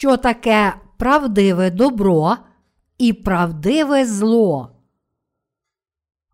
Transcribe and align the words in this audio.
що 0.00 0.16
таке 0.16 0.74
правдиве 0.96 1.70
добро 1.70 2.36
і 2.98 3.12
правдиве 3.12 4.06
зло. 4.06 4.70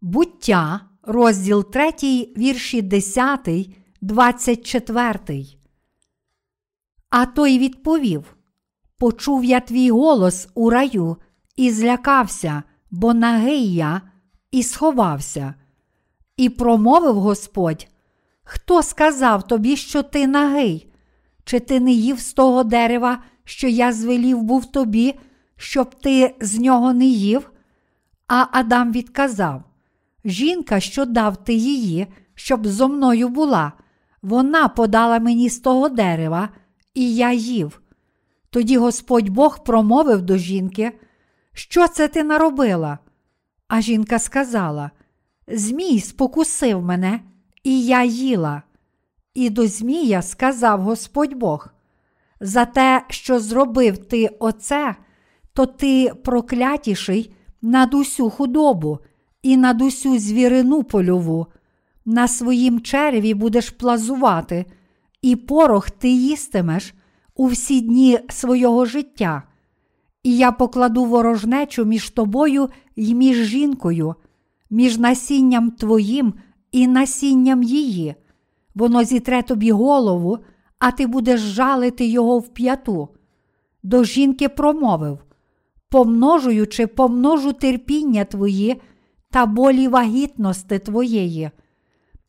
Буття, 0.00 0.80
розділ 1.02 1.70
3, 1.70 1.92
вірші 2.36 2.82
10, 2.82 3.48
24. 4.00 5.44
А 7.10 7.26
той 7.26 7.58
відповів: 7.58 8.36
Почув 8.98 9.44
я 9.44 9.60
твій 9.60 9.90
голос 9.90 10.48
у 10.54 10.70
раю 10.70 11.16
і 11.56 11.70
злякався, 11.70 12.62
бо 12.90 13.14
нагий 13.14 13.74
я, 13.74 14.02
і 14.50 14.62
сховався. 14.62 15.54
І 16.36 16.48
промовив 16.48 17.14
Господь: 17.14 17.88
Хто 18.42 18.82
сказав 18.82 19.48
тобі, 19.48 19.76
що 19.76 20.02
ти 20.02 20.26
нагий? 20.26 20.92
Чи 21.44 21.60
ти 21.60 21.80
не 21.80 21.92
їв 21.92 22.20
з 22.20 22.32
того 22.32 22.64
дерева, 22.64 23.22
що 23.46 23.68
я 23.68 23.92
звелів 23.92 24.42
був 24.42 24.66
тобі, 24.66 25.14
щоб 25.56 25.94
ти 25.94 26.34
з 26.40 26.58
нього 26.58 26.92
не 26.92 27.04
їв? 27.04 27.50
А 28.28 28.46
Адам 28.52 28.92
відказав: 28.92 29.62
Жінка, 30.24 30.80
що 30.80 31.04
дав 31.04 31.44
ти 31.44 31.54
її, 31.54 32.06
щоб 32.34 32.66
зо 32.66 32.88
мною 32.88 33.28
була, 33.28 33.72
вона 34.22 34.68
подала 34.68 35.18
мені 35.18 35.48
з 35.48 35.58
того 35.58 35.88
дерева, 35.88 36.48
і 36.94 37.14
я 37.14 37.32
їв. 37.32 37.80
Тоді 38.50 38.76
Господь 38.78 39.28
Бог 39.28 39.64
промовив 39.64 40.22
до 40.22 40.36
жінки, 40.36 40.92
що 41.52 41.88
це 41.88 42.08
ти 42.08 42.24
наробила? 42.24 42.98
А 43.68 43.80
жінка 43.80 44.18
сказала: 44.18 44.90
Змій 45.48 46.00
спокусив 46.00 46.82
мене, 46.82 47.20
і 47.62 47.84
я 47.84 48.04
їла. 48.04 48.62
І 49.34 49.50
до 49.50 49.66
Змія 49.66 50.22
сказав 50.22 50.80
Господь 50.80 51.34
Бог: 51.34 51.75
За 52.40 52.64
те, 52.64 53.02
що 53.08 53.40
зробив 53.40 53.98
ти 53.98 54.28
оце, 54.38 54.94
то 55.52 55.66
ти 55.66 56.12
проклятіший 56.24 57.34
над 57.62 57.94
усю 57.94 58.30
худобу 58.30 58.98
і 59.42 59.56
над 59.56 59.82
усю 59.82 60.18
звірину 60.18 60.82
польову. 60.82 61.46
На 62.04 62.28
своїм 62.28 62.80
череві 62.80 63.34
будеш 63.34 63.70
плазувати, 63.70 64.66
і 65.22 65.36
порох 65.36 65.90
ти 65.90 66.08
їстимеш 66.08 66.94
у 67.34 67.46
всі 67.46 67.80
дні 67.80 68.18
свого 68.28 68.84
життя. 68.84 69.42
І 70.22 70.36
я 70.36 70.52
покладу 70.52 71.04
ворожнечу 71.04 71.84
між 71.84 72.10
тобою 72.10 72.68
і 72.96 73.14
між 73.14 73.36
жінкою, 73.36 74.14
між 74.70 74.98
насінням 74.98 75.70
твоїм 75.70 76.34
і 76.72 76.86
насінням 76.86 77.62
її. 77.62 78.14
Воно 78.74 79.04
зітре 79.04 79.42
тобі 79.42 79.72
голову, 79.72 80.38
а 80.86 80.90
ти 80.90 81.06
будеш 81.06 81.40
жалити 81.40 82.06
його 82.06 82.38
в 82.38 82.48
п'яту. 82.48 83.08
До 83.82 84.04
жінки 84.04 84.48
промовив 84.48 85.18
помножуючи, 85.88 86.86
помножу 86.86 87.52
терпіння 87.52 88.24
твої 88.24 88.80
та 89.30 89.46
болі 89.46 89.88
вагітності 89.88 90.78
твоєї. 90.78 91.50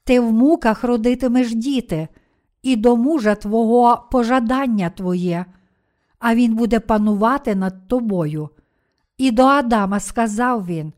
Ти 0.03 0.19
в 0.19 0.31
муках 0.31 0.83
родитимеш 0.83 1.55
діти, 1.55 2.07
і 2.63 2.75
до 2.75 2.95
мужа 2.95 3.35
твого 3.35 4.07
пожадання 4.11 4.89
твоє, 4.89 5.45
а 6.19 6.35
він 6.35 6.55
буде 6.55 6.79
панувати 6.79 7.55
над 7.55 7.87
тобою. 7.87 8.49
І 9.17 9.31
до 9.31 9.43
Адама 9.43 9.99
сказав 9.99 10.65
він: 10.65 10.93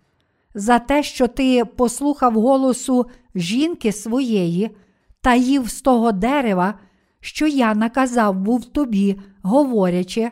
за 0.54 0.80
те, 0.80 1.04
що 1.04 1.28
ти 1.28 1.66
послухав 1.66 2.34
голосу 2.34 3.06
жінки 3.36 3.92
своєї 3.92 4.70
та 5.22 5.36
їв 5.36 5.70
з 5.70 5.82
того 5.82 6.12
дерева, 6.12 6.74
що 7.22 7.48
я 7.48 7.76
наказав 7.76 8.36
був 8.36 8.66
тобі, 8.66 9.20
говорячи, 9.42 10.32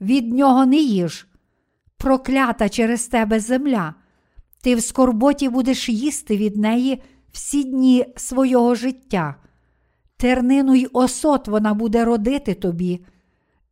від 0.00 0.32
нього 0.32 0.66
не 0.66 0.76
їж. 0.76 1.26
Проклята 1.96 2.68
через 2.68 3.06
тебе 3.06 3.40
земля, 3.40 3.94
ти 4.62 4.74
в 4.74 4.82
скорботі 4.82 5.48
будеш 5.48 5.88
їсти 5.88 6.36
від 6.36 6.56
неї 6.56 7.02
всі 7.32 7.64
дні 7.64 8.06
свого 8.16 8.74
життя. 8.74 9.34
Тернину 10.16 10.74
й 10.74 10.88
осот 10.92 11.48
вона 11.48 11.74
буде 11.74 12.04
родити 12.04 12.54
тобі, 12.54 13.04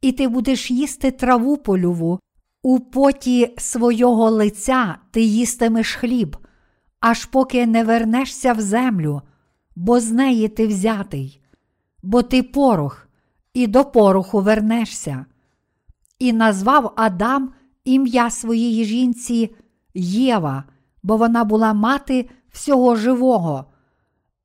і 0.01 0.13
ти 0.13 0.29
будеш 0.29 0.71
їсти 0.71 1.11
траву 1.11 1.57
польову, 1.57 2.21
у 2.63 2.81
поті 2.81 3.55
свого 3.59 4.31
лиця 4.31 4.99
ти 5.11 5.23
їстимеш 5.23 5.95
хліб, 5.95 6.37
аж 7.01 7.25
поки 7.25 7.67
не 7.67 7.85
вернешся 7.85 8.53
в 8.53 8.61
землю, 8.61 9.23
бо 9.77 10.01
з 10.01 10.11
неї 10.13 10.49
ти 10.49 10.67
взятий, 10.67 11.38
бо 12.09 12.23
ти 12.23 12.43
порох, 12.43 13.09
і 13.55 13.67
до 13.67 13.85
пороху 13.85 14.41
вернешся. 14.41 15.27
І 16.19 16.33
назвав 16.33 16.93
Адам 16.97 17.53
ім'я 17.85 18.31
своєї 18.31 18.85
жінці 18.85 19.55
Єва, 19.95 20.65
бо 21.03 21.17
вона 21.17 21.45
була 21.45 21.75
мати 21.75 22.29
всього 22.51 22.97
живого. 22.97 23.65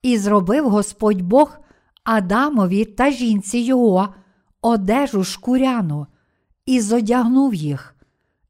І 0.02 0.18
зробив 0.18 0.70
Господь 0.70 1.22
Бог 1.22 1.58
Адамові 2.04 2.86
та 2.86 3.12
жінці 3.12 3.58
його 3.58 4.14
одежу 4.62 5.24
шкуряну, 5.24 6.08
і 6.66 6.82
зодягнув 6.82 7.54
їх. 7.54 7.96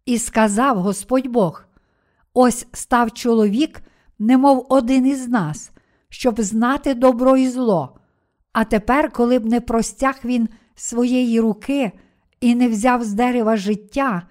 І 0.06 0.18
сказав 0.18 0.78
Господь 0.82 1.28
Бог: 1.28 1.66
ось 2.34 2.68
став 2.72 3.12
чоловік, 3.12 3.84
немов 4.20 4.66
один 4.70 5.08
із 5.08 5.28
нас, 5.28 5.72
щоб 6.10 6.42
знати 6.42 6.94
добро 6.94 7.38
і 7.38 7.50
зло. 7.50 8.00
А 8.54 8.64
тепер, 8.64 9.12
коли 9.12 9.40
б 9.40 9.46
не 9.46 9.62
простяг 9.62 10.20
він 10.26 10.50
своєї 10.76 11.40
руки 11.40 11.92
і 12.42 12.56
не 12.56 12.68
взяв 12.68 13.04
з 13.04 13.14
дерева 13.14 13.58
життя, 13.58 14.28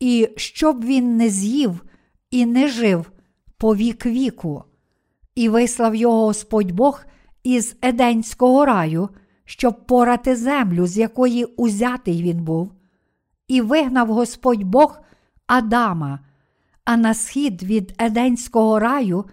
і 0.00 0.28
щоб 0.36 0.84
він 0.84 1.16
не 1.16 1.28
з'їв 1.28 1.84
і 2.30 2.46
не 2.46 2.68
жив 2.68 3.10
по 3.58 3.76
вік 3.76 4.06
віку, 4.06 4.64
і 5.34 5.48
вислав 5.48 5.94
його 5.94 6.24
Господь 6.26 6.72
Бог 6.72 7.04
із 7.42 7.76
Еденського 7.82 8.64
раю, 8.64 9.08
щоб 9.44 9.86
порати 9.86 10.36
землю, 10.36 10.86
з 10.86 10.98
якої 10.98 11.44
узятий 11.44 12.22
він 12.22 12.44
був, 12.44 12.72
і 13.48 13.60
вигнав 13.60 14.08
Господь 14.08 14.62
Бог 14.62 15.00
Адама, 15.46 16.20
а 16.84 16.96
на 16.96 17.14
схід 17.14 17.62
від 17.62 17.94
Еденського 17.98 18.78
раю 18.78 19.24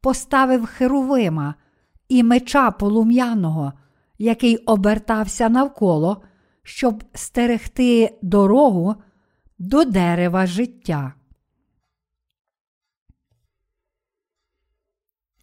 поставив 0.00 0.66
Херувима 0.66 1.54
і 2.08 2.22
меча 2.22 2.70
полум'яного, 2.70 3.72
який 4.18 4.56
обертався 4.56 5.48
навколо, 5.48 6.22
щоб 6.62 7.04
стерегти 7.14 8.18
дорогу 8.22 8.94
до 9.58 9.84
дерева 9.84 10.46
життя. 10.46 11.14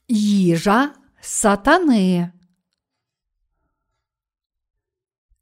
Їжа 0.07 0.93
сатани. 1.21 2.31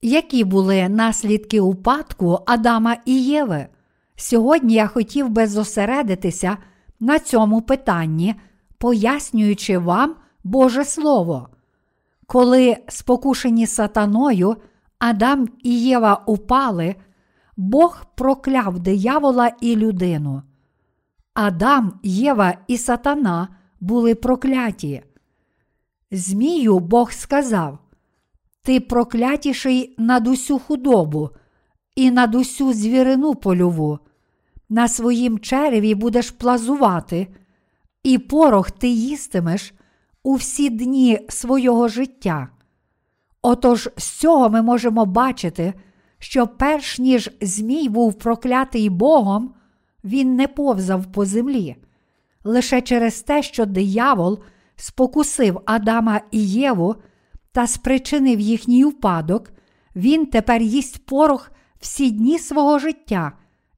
Які 0.01 0.43
були 0.43 0.89
наслідки 0.89 1.59
упадку 1.59 2.39
Адама 2.47 2.97
і 3.05 3.23
Єви? 3.23 3.67
Сьогодні 4.15 4.73
я 4.73 4.87
хотів 4.87 5.29
би 5.29 5.47
зосередитися 5.47 6.57
на 6.99 7.19
цьому 7.19 7.61
питанні, 7.61 8.35
пояснюючи 8.77 9.77
вам 9.77 10.15
Боже 10.43 10.85
Слово. 10.85 11.49
Коли 12.27 12.77
спокушені 12.87 13.67
сатаною 13.67 14.55
Адам 14.99 15.47
і 15.63 15.81
Єва 15.81 16.23
упали, 16.25 16.95
Бог 17.57 18.05
прокляв 18.15 18.79
диявола 18.79 19.51
і 19.61 19.75
людину. 19.75 20.41
Адам, 21.33 21.99
Єва 22.03 22.57
і 22.67 22.77
сатана 22.77 23.47
були 23.79 24.15
прокляті. 24.15 25.03
Змію 26.11 26.79
Бог 26.79 27.11
сказав: 27.11 27.79
Ти 28.61 28.79
проклятіший 28.79 29.95
над 29.97 30.27
усю 30.27 30.59
худобу 30.59 31.29
і 31.95 32.11
над 32.11 32.35
усю 32.35 32.73
звірину 32.73 33.35
польову. 33.35 33.99
На 34.69 34.87
своїм 34.87 35.39
череві 35.39 35.95
будеш 35.95 36.31
плазувати, 36.31 37.27
і 38.03 38.17
порох 38.17 38.71
ти 38.71 38.87
їстимеш 38.87 39.73
у 40.23 40.33
всі 40.33 40.69
дні 40.69 41.19
свого 41.29 41.87
життя. 41.87 42.49
Отож, 43.41 43.89
з 43.97 44.09
цього 44.09 44.49
ми 44.49 44.61
можемо 44.61 45.05
бачити, 45.05 45.73
що 46.19 46.47
перш 46.47 46.99
ніж 46.99 47.31
Змій 47.41 47.89
був 47.89 48.13
проклятий 48.13 48.89
Богом, 48.89 49.53
він 50.03 50.35
не 50.35 50.47
повзав 50.47 51.11
по 51.11 51.25
землі. 51.25 51.75
Лише 52.43 52.81
через 52.81 53.21
те, 53.21 53.43
що 53.43 53.65
диявол 53.65 54.39
спокусив 54.75 55.61
Адама 55.65 56.21
і 56.31 56.47
Єву 56.47 56.95
та 57.51 57.67
спричинив 57.67 58.39
їхній 58.39 58.85
упадок, 58.85 59.51
він 59.95 60.25
тепер 60.25 60.61
їсть 60.61 61.05
порох 61.05 61.51
всі 61.79 62.11
дні 62.11 62.39
свого 62.39 62.79
життя 62.79 63.31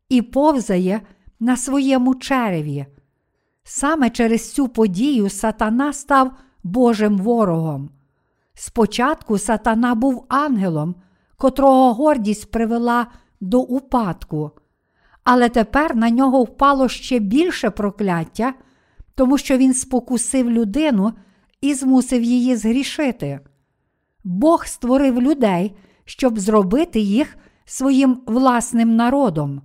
і 0.09 0.21
повзає 0.21 1.01
на 1.39 1.57
своєму 1.57 2.15
череві. 2.15 2.85
Саме 3.73 4.09
через 4.09 4.53
цю 4.53 4.67
подію 4.67 5.29
сатана 5.29 5.93
став 5.93 6.31
Божим 6.63 7.17
ворогом. 7.17 7.89
Спочатку 8.53 9.37
сатана 9.37 9.95
був 9.95 10.25
ангелом, 10.29 10.95
котрого 11.37 11.93
гордість 11.93 12.51
привела 12.51 13.07
до 13.41 13.59
упадку. 13.59 14.51
Але 15.23 15.49
тепер 15.49 15.95
на 15.95 16.09
нього 16.09 16.43
впало 16.43 16.89
ще 16.89 17.19
більше 17.19 17.69
прокляття, 17.69 18.53
тому 19.15 19.37
що 19.37 19.57
він 19.57 19.73
спокусив 19.73 20.49
людину 20.49 21.13
і 21.61 21.73
змусив 21.73 22.23
її 22.23 22.55
згрішити. 22.55 23.39
Бог 24.23 24.65
створив 24.65 25.21
людей, 25.21 25.75
щоб 26.05 26.39
зробити 26.39 26.99
їх 26.99 27.37
своїм 27.65 28.21
власним 28.25 28.95
народом. 28.95 29.61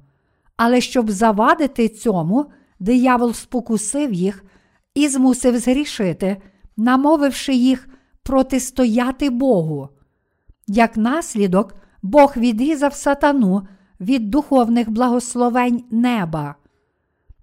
Але 0.56 0.81
щоб 0.81 1.11
завадити 1.11 1.88
цьому, 1.88 2.47
диявол 2.78 3.32
спокусив 3.32 4.12
їх 4.12 4.44
і 4.94 5.08
змусив 5.08 5.58
згрішити, 5.58 6.37
намовивши 6.76 7.55
їх 7.55 7.88
протистояти 8.23 9.31
Богу. 9.31 9.88
Як 10.67 10.96
наслідок, 10.96 11.75
Бог 12.02 12.32
відрізав 12.37 12.94
сатану 12.94 13.67
від 14.00 14.31
духовних 14.31 14.90
благословень 14.90 15.84
неба. 15.90 16.55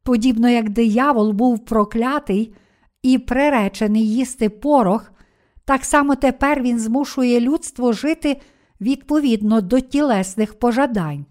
Подібно 0.03 0.49
як 0.49 0.69
диявол 0.69 1.31
був 1.31 1.65
проклятий 1.65 2.55
і 3.01 3.17
приречений 3.17 4.09
їсти 4.09 4.49
порох, 4.49 5.11
так 5.65 5.85
само 5.85 6.15
тепер 6.15 6.61
він 6.61 6.79
змушує 6.79 7.39
людство 7.39 7.93
жити 7.93 8.41
відповідно 8.81 9.61
до 9.61 9.79
тілесних 9.79 10.59
пожадань. 10.59 11.25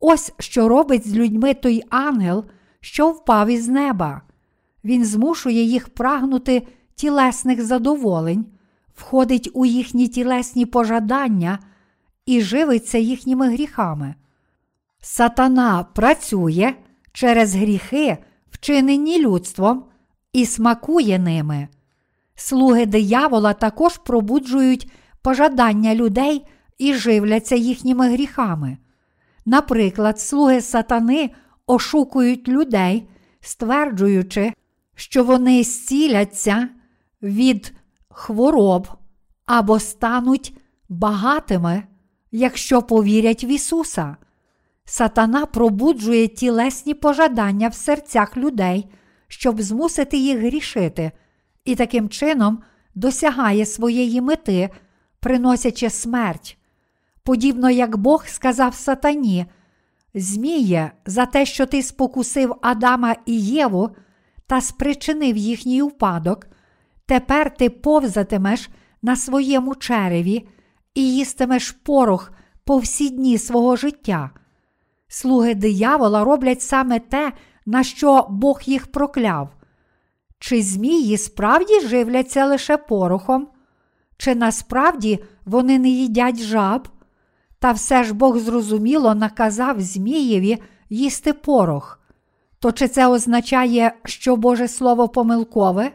Ось 0.00 0.32
що 0.38 0.68
робить 0.68 1.08
з 1.08 1.14
людьми 1.14 1.54
той 1.54 1.82
ангел, 1.90 2.44
що 2.80 3.10
впав 3.10 3.48
із 3.48 3.68
неба. 3.68 4.22
Він 4.84 5.04
змушує 5.04 5.62
їх 5.62 5.88
прагнути 5.88 6.66
тілесних 6.94 7.64
задоволень, 7.64 8.46
входить 8.94 9.50
у 9.54 9.66
їхні 9.66 10.08
тілесні 10.08 10.66
пожадання 10.66 11.58
і 12.26 12.40
живиться 12.40 12.98
їхніми 12.98 13.48
гріхами. 13.48 14.14
Сатана 15.00 15.84
працює 15.94 16.74
через 17.12 17.54
гріхи, 17.54 18.18
вчинені 18.50 19.22
людством, 19.22 19.84
і 20.32 20.46
смакує 20.46 21.18
ними. 21.18 21.68
Слуги 22.34 22.86
диявола 22.86 23.52
також 23.52 23.96
пробуджують 23.96 24.90
пожадання 25.22 25.94
людей 25.94 26.46
і 26.78 26.94
живляться 26.94 27.56
їхніми 27.56 28.08
гріхами. 28.08 28.78
Наприклад, 29.46 30.20
слуги 30.20 30.60
сатани 30.60 31.30
ошукують 31.68 32.48
людей, 32.48 33.08
стверджуючи, 33.40 34.52
що 34.94 35.24
вони 35.24 35.64
зціляться 35.64 36.68
від 37.22 37.72
хвороб 38.08 38.88
або 39.46 39.80
стануть 39.80 40.56
багатими, 40.88 41.82
якщо 42.32 42.82
повірять 42.82 43.44
в 43.44 43.46
Ісуса. 43.46 44.16
Сатана 44.84 45.46
пробуджує 45.46 46.28
тілесні 46.28 46.94
пожадання 46.94 47.68
в 47.68 47.74
серцях 47.74 48.36
людей, 48.36 48.88
щоб 49.28 49.62
змусити 49.62 50.16
їх 50.16 50.38
грішити, 50.38 51.12
і 51.64 51.74
таким 51.74 52.08
чином 52.08 52.62
досягає 52.94 53.66
своєї 53.66 54.20
мети, 54.20 54.70
приносячи 55.20 55.90
смерть. 55.90 56.58
Подібно 57.22 57.70
як 57.70 57.96
Бог 57.96 58.26
сказав 58.26 58.74
сатані, 58.74 59.46
Зміє, 60.14 60.92
за 61.06 61.26
те, 61.26 61.46
що 61.46 61.66
ти 61.66 61.82
спокусив 61.82 62.54
Адама 62.62 63.16
і 63.26 63.40
Єву 63.40 63.90
та 64.46 64.60
спричинив 64.60 65.36
їхній 65.36 65.82
упадок, 65.82 66.46
тепер 67.06 67.56
ти 67.56 67.70
повзатимеш 67.70 68.70
на 69.02 69.16
своєму 69.16 69.74
череві 69.74 70.48
і 70.94 71.14
їстимеш 71.14 71.70
порох 71.70 72.32
по 72.64 72.78
всі 72.78 73.10
дні 73.10 73.38
свого 73.38 73.76
життя. 73.76 74.30
Слуги 75.08 75.54
диявола 75.54 76.24
роблять 76.24 76.62
саме 76.62 76.98
те, 76.98 77.32
на 77.66 77.84
що 77.84 78.26
Бог 78.30 78.60
їх 78.64 78.86
прокляв. 78.86 79.54
Чи 80.38 80.62
змії 80.62 81.18
справді 81.18 81.80
живляться 81.80 82.46
лише 82.46 82.76
порохом? 82.76 83.48
Чи 84.16 84.34
насправді 84.34 85.24
вони 85.44 85.78
не 85.78 85.88
їдять 85.88 86.40
жаб? 86.40 86.88
Та 87.58 87.72
все 87.72 88.04
ж 88.04 88.14
Бог 88.14 88.38
зрозуміло 88.38 89.14
наказав 89.14 89.80
Змієві 89.80 90.58
їсти 90.90 91.32
порох. 91.32 92.00
То 92.58 92.72
чи 92.72 92.88
це 92.88 93.06
означає, 93.06 93.92
що 94.04 94.36
Боже 94.36 94.68
Слово 94.68 95.08
помилкове? 95.08 95.92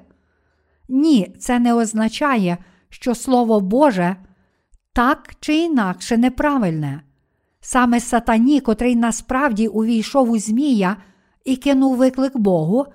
Ні, 0.90 1.36
це 1.40 1.60
не 1.60 1.74
означає, 1.74 2.58
що 2.90 3.16
Слово 3.16 3.60
Боже 3.60 4.16
так 4.94 5.34
чи 5.40 5.56
інакше 5.56 6.18
неправильне. 6.18 7.02
Саме 7.62 8.00
сатані, 8.00 8.60
котрий 8.62 8.96
насправді 8.96 9.68
увійшов 9.68 10.32
у 10.32 10.38
Змія 10.38 10.98
і 11.46 11.56
кинув 11.56 11.98
виклик 11.98 12.38
Богу, 12.38 12.86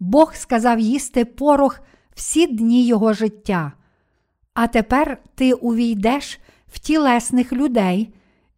Бог 0.00 0.34
сказав 0.34 0.78
їсти 0.78 1.24
порох 1.24 1.80
всі 2.14 2.46
дні 2.46 2.86
його 2.86 3.12
життя. 3.12 3.72
А 4.54 4.66
тепер 4.66 5.18
ти 5.34 5.52
увійдеш 5.52 6.40
в 6.68 6.78
тілесних 6.78 7.52
людей 7.52 8.14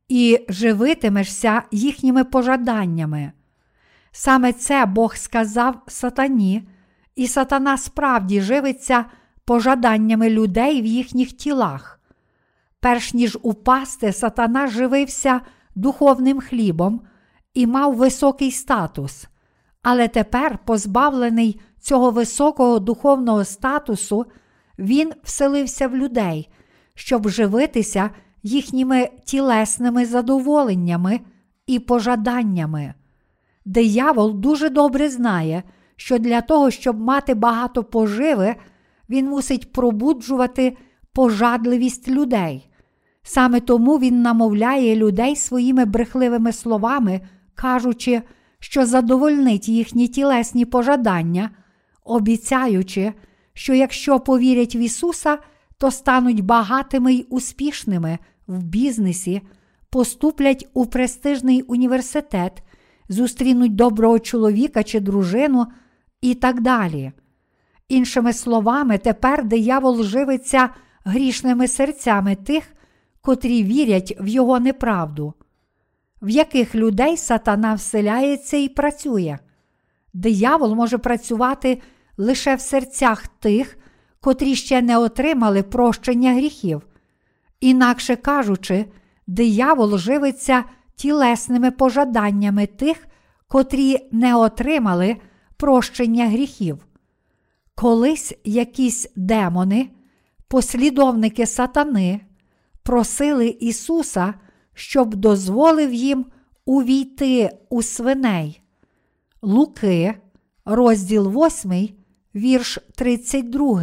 і 0.09 0.45
живитимешся 0.49 1.63
їхніми 1.71 2.25
пожаданнями. 2.25 3.33
Саме 4.13 4.53
це 4.53 4.87
Бог 4.87 5.17
сказав 5.17 5.83
сатані, 5.87 6.69
і 7.17 7.27
сатана 7.27 7.77
справді 7.77 8.41
живиться 8.41 9.05
пожаданнями 9.45 10.31
людей 10.31 10.83
в 10.83 10.87
їхніх 10.87 11.33
тілах. 11.33 12.01
Перш 12.81 13.15
ніж 13.15 13.39
упасти, 13.43 14.13
сатана 14.13 14.67
живився 14.67 15.41
духовним 15.75 16.41
хлібом 16.41 17.01
і 17.55 17.67
мав 17.67 17.97
високий 17.97 18.51
статус, 18.51 19.27
але 19.83 20.09
тепер, 20.09 20.59
позбавлений 20.65 21.61
цього 21.81 22.11
високого 22.11 22.79
духовного 22.79 23.45
статусу, 23.45 24.27
він 24.79 25.13
вселився 25.25 25.89
в 25.89 25.97
людей, 25.97 26.49
щоб 26.99 27.29
живитися 27.29 28.11
їхніми 28.43 29.09
тілесними 29.25 30.07
задоволеннями 30.07 31.21
і 31.67 31.79
пожаданнями. 31.79 32.95
Диявол 33.65 34.41
дуже 34.41 34.69
добре 34.69 35.09
знає, 35.09 35.63
що 35.97 36.19
для 36.19 36.41
того, 36.41 36.71
щоб 36.71 37.01
мати 37.01 37.35
багато 37.35 37.85
поживи, 37.85 38.55
він 39.11 39.29
мусить 39.29 39.73
пробуджувати 39.73 40.77
пожадливість 41.13 42.09
людей. 42.09 42.71
Саме 43.23 43.61
тому 43.61 43.99
він 43.99 44.23
намовляє 44.23 44.97
людей 44.97 45.37
своїми 45.37 45.85
брехливими 45.85 46.53
словами, 46.53 47.21
кажучи, 47.55 48.23
що 48.59 48.87
задовольнить 48.87 49.69
їхні 49.69 50.09
тілесні 50.09 50.65
пожадання, 50.65 51.51
обіцяючи, 52.05 53.13
що 53.55 53.75
якщо 53.75 54.21
повірять 54.21 54.75
в 54.75 54.77
Ісуса, 54.77 55.39
то 55.79 55.91
стануть 55.91 56.45
багатими 56.45 57.15
й 57.15 57.27
успішними 57.31 58.19
в 58.47 58.63
бізнесі, 58.63 59.43
поступлять 59.91 60.69
у 60.75 60.87
престижний 60.87 61.63
університет, 61.63 62.63
зустрінуть 63.09 63.75
доброго 63.75 64.19
чоловіка 64.19 64.83
чи 64.83 65.01
дружину 65.01 65.67
і 66.21 66.35
так 66.35 66.61
далі. 66.61 67.13
Іншими 67.89 68.33
словами, 68.33 68.99
тепер 68.99 69.45
диявол 69.45 70.03
живиться 70.03 70.71
грішними 71.05 71.69
серцями 71.69 72.35
тих, 72.35 72.65
котрі 73.21 73.65
вірять 73.65 74.17
в 74.21 74.29
його 74.29 74.61
неправду, 74.61 75.35
в 76.23 76.29
яких 76.29 76.75
людей 76.75 77.17
сатана 77.17 77.75
вселяється 77.75 78.57
і 78.57 78.69
працює. 78.69 79.39
Диявол 80.13 80.75
може 80.75 80.99
працювати 80.99 81.83
лише 82.17 82.55
в 82.55 82.61
серцях 82.61 83.27
тих, 83.27 83.78
котрі 84.21 84.55
ще 84.55 84.83
не 84.83 84.99
отримали 84.99 85.63
прощення 85.63 86.35
гріхів. 86.35 86.83
Інакше 87.61 88.17
кажучи, 88.17 88.87
диявол 89.27 89.99
живиться 89.99 90.65
тілесними 90.97 91.71
пожаданнями 91.71 92.67
тих, 92.67 93.07
котрі 93.49 94.09
не 94.13 94.37
отримали 94.37 95.17
прощення 95.57 96.29
гріхів. 96.29 96.87
Колись 97.75 98.35
якісь 98.45 99.09
демони, 99.17 99.91
послідовники 100.49 101.47
сатани, 101.47 102.21
просили 102.83 103.49
Ісуса, 103.49 104.35
щоб 104.75 105.15
дозволив 105.15 105.95
їм 105.95 106.27
увійти 106.65 107.51
у 107.69 107.83
свиней. 107.83 108.63
Луки, 109.43 110.15
розділ 110.65 111.47
8, 111.47 111.98
вірш 112.39 112.79
32. 112.95 113.83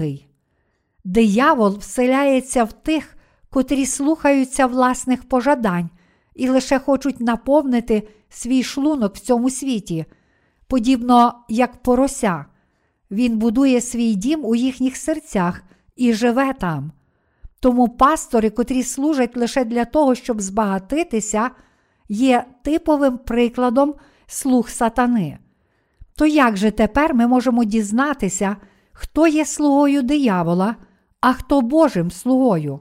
Диявол 1.04 1.78
вселяється 1.78 2.64
в 2.64 2.74
тих, 2.74 3.16
котрі 3.50 3.86
слухаються 3.86 4.68
власних 4.68 5.24
пожадань 5.30 5.90
і 6.36 6.50
лише 6.50 6.80
хочуть 6.80 7.20
наповнити 7.20 8.08
свій 8.30 8.64
шлунок 8.64 9.16
в 9.16 9.20
цьому 9.20 9.50
світі, 9.50 10.06
подібно 10.68 11.34
як 11.50 11.84
порося. 11.84 12.46
Він 13.12 13.38
будує 13.38 13.82
свій 13.82 14.16
дім 14.16 14.46
у 14.46 14.56
їхніх 14.56 14.98
серцях 14.98 15.64
і 15.96 16.14
живе 16.14 16.54
там. 16.54 16.92
Тому 17.60 17.88
пастори, 17.88 18.50
котрі 18.50 18.84
служать 18.84 19.38
лише 19.38 19.66
для 19.66 19.86
того, 19.86 20.16
щоб 20.16 20.42
збагатитися, 20.42 21.52
є 22.10 22.46
типовим 22.64 23.18
прикладом 23.18 23.94
слуг 24.28 24.70
сатани. 24.70 25.38
То 26.18 26.26
як 26.26 26.58
же 26.58 26.72
тепер 26.72 27.14
ми 27.14 27.28
можемо 27.28 27.64
дізнатися, 27.64 28.56
хто 28.92 29.28
є 29.28 29.46
слугою 29.46 30.02
диявола, 30.02 30.76
а 31.22 31.34
хто 31.34 31.62
Божим 31.62 32.12
слугою? 32.12 32.80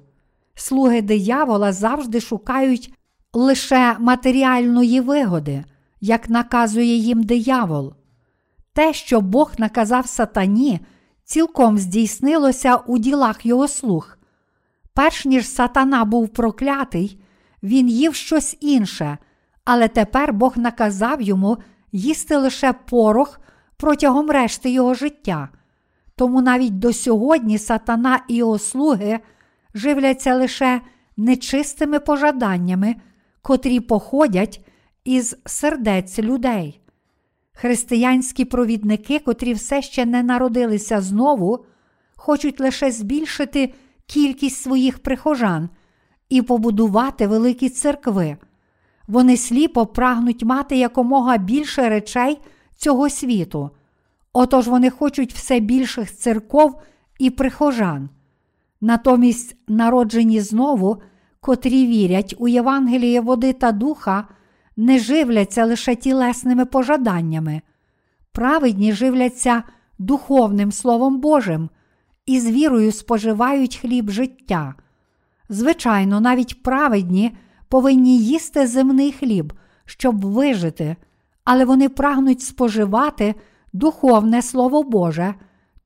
Слуги 0.54 1.02
диявола 1.02 1.72
завжди 1.72 2.20
шукають 2.20 2.94
лише 3.32 3.96
матеріальної 3.98 5.00
вигоди, 5.00 5.64
як 6.00 6.28
наказує 6.28 6.96
їм 6.96 7.22
диявол. 7.22 7.94
Те, 8.72 8.92
що 8.92 9.20
Бог 9.20 9.52
наказав 9.58 10.06
сатані, 10.06 10.80
цілком 11.24 11.78
здійснилося 11.78 12.76
у 12.76 12.98
ділах 12.98 13.46
його 13.46 13.68
слуг. 13.68 14.18
Перш 14.94 15.24
ніж 15.24 15.48
сатана 15.48 16.04
був 16.04 16.28
проклятий, 16.28 17.20
він 17.62 17.88
їв 17.88 18.14
щось 18.14 18.56
інше, 18.60 19.18
але 19.64 19.88
тепер 19.88 20.32
Бог 20.32 20.58
наказав 20.58 21.22
йому 21.22 21.58
їсти 21.94 22.36
лише 22.36 22.72
порох 22.72 23.40
протягом 23.76 24.30
решти 24.30 24.70
його 24.70 24.94
життя. 24.94 25.48
Тому 26.16 26.42
навіть 26.42 26.78
до 26.78 26.92
сьогодні 26.92 27.58
сатана 27.58 28.20
і 28.28 28.34
його 28.34 28.58
слуги 28.58 29.20
живляться 29.74 30.34
лише 30.34 30.80
нечистими 31.16 32.00
пожаданнями, 32.00 32.96
котрі 33.42 33.80
походять 33.80 34.66
із 35.04 35.36
сердець 35.46 36.18
людей. 36.18 36.80
Християнські 37.52 38.44
провідники, 38.44 39.18
котрі 39.18 39.54
все 39.54 39.82
ще 39.82 40.06
не 40.06 40.22
народилися 40.22 41.00
знову, 41.00 41.64
хочуть 42.16 42.60
лише 42.60 42.90
збільшити 42.90 43.74
кількість 44.06 44.62
своїх 44.62 44.98
прихожан 44.98 45.68
і 46.28 46.42
побудувати 46.42 47.26
великі 47.26 47.68
церкви. 47.68 48.36
Вони 49.06 49.36
сліпо 49.36 49.86
прагнуть 49.86 50.42
мати 50.42 50.76
якомога 50.76 51.36
більше 51.36 51.88
речей 51.88 52.40
цього 52.76 53.10
світу. 53.10 53.70
Отож 54.32 54.68
вони 54.68 54.90
хочуть 54.90 55.32
все 55.32 55.60
більших 55.60 56.16
церков 56.16 56.80
і 57.18 57.30
прихожан. 57.30 58.08
Натомість, 58.80 59.56
народжені 59.68 60.40
знову, 60.40 61.02
котрі 61.40 61.86
вірять 61.86 62.34
у 62.38 62.48
Євангеліє 62.48 63.20
води 63.20 63.52
та 63.52 63.72
духа, 63.72 64.28
не 64.76 64.98
живляться 64.98 65.64
лише 65.64 65.94
тілесними 65.94 66.64
пожаданнями, 66.64 67.62
праведні 68.32 68.92
живляться 68.92 69.62
духовним 69.98 70.72
Словом 70.72 71.20
Божим 71.20 71.70
і 72.26 72.40
з 72.40 72.50
вірою 72.50 72.92
споживають 72.92 73.76
хліб 73.76 74.10
життя. 74.10 74.74
Звичайно, 75.48 76.20
навіть 76.20 76.62
праведні 76.62 77.36
повинні 77.74 78.18
їсти 78.18 78.66
земний 78.66 79.12
хліб, 79.12 79.52
щоб 79.84 80.24
вижити, 80.24 80.96
але 81.44 81.64
вони 81.64 81.88
прагнуть 81.88 82.42
споживати 82.42 83.34
духовне 83.72 84.42
Слово 84.42 84.82
Боже, 84.82 85.34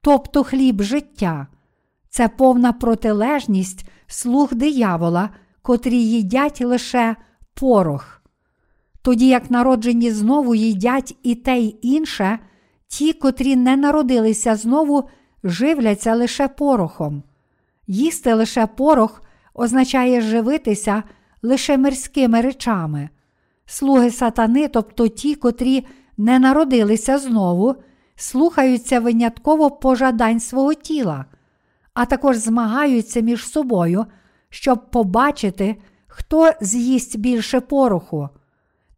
тобто 0.00 0.44
хліб 0.44 0.82
життя. 0.82 1.46
Це 2.08 2.28
повна 2.28 2.72
протилежність 2.72 3.88
слуг 4.06 4.54
диявола, 4.54 5.30
котрі 5.62 5.96
їдять 5.96 6.60
лише 6.60 7.16
порох. 7.54 8.22
Тоді 9.02 9.28
як 9.28 9.50
народжені 9.50 10.10
знову 10.10 10.54
їдять 10.54 11.16
і 11.22 11.34
те 11.34 11.58
й 11.58 11.76
інше, 11.82 12.38
ті, 12.88 13.12
котрі 13.12 13.56
не 13.56 13.76
народилися 13.76 14.56
знову, 14.56 15.08
живляться 15.44 16.14
лише 16.14 16.48
порохом. 16.48 17.22
Їсти 17.86 18.34
лише 18.34 18.66
порох 18.66 19.22
означає 19.54 20.20
живитися 20.20 21.02
лише 21.42 21.76
мирськими 21.76 22.40
речами. 22.40 23.08
Слуги 23.66 24.10
сатани, 24.10 24.68
тобто 24.68 25.08
ті, 25.08 25.34
котрі 25.34 25.86
не 26.16 26.38
народилися 26.38 27.18
знову, 27.18 27.74
слухаються 28.16 29.00
винятково 29.00 29.70
пожадань 29.70 30.40
свого 30.40 30.74
тіла, 30.74 31.24
а 31.94 32.04
також 32.04 32.36
змагаються 32.36 33.20
між 33.20 33.48
собою, 33.48 34.06
щоб 34.50 34.90
побачити, 34.90 35.76
хто 36.06 36.52
з'їсть 36.60 37.18
більше 37.18 37.60
пороху. 37.60 38.28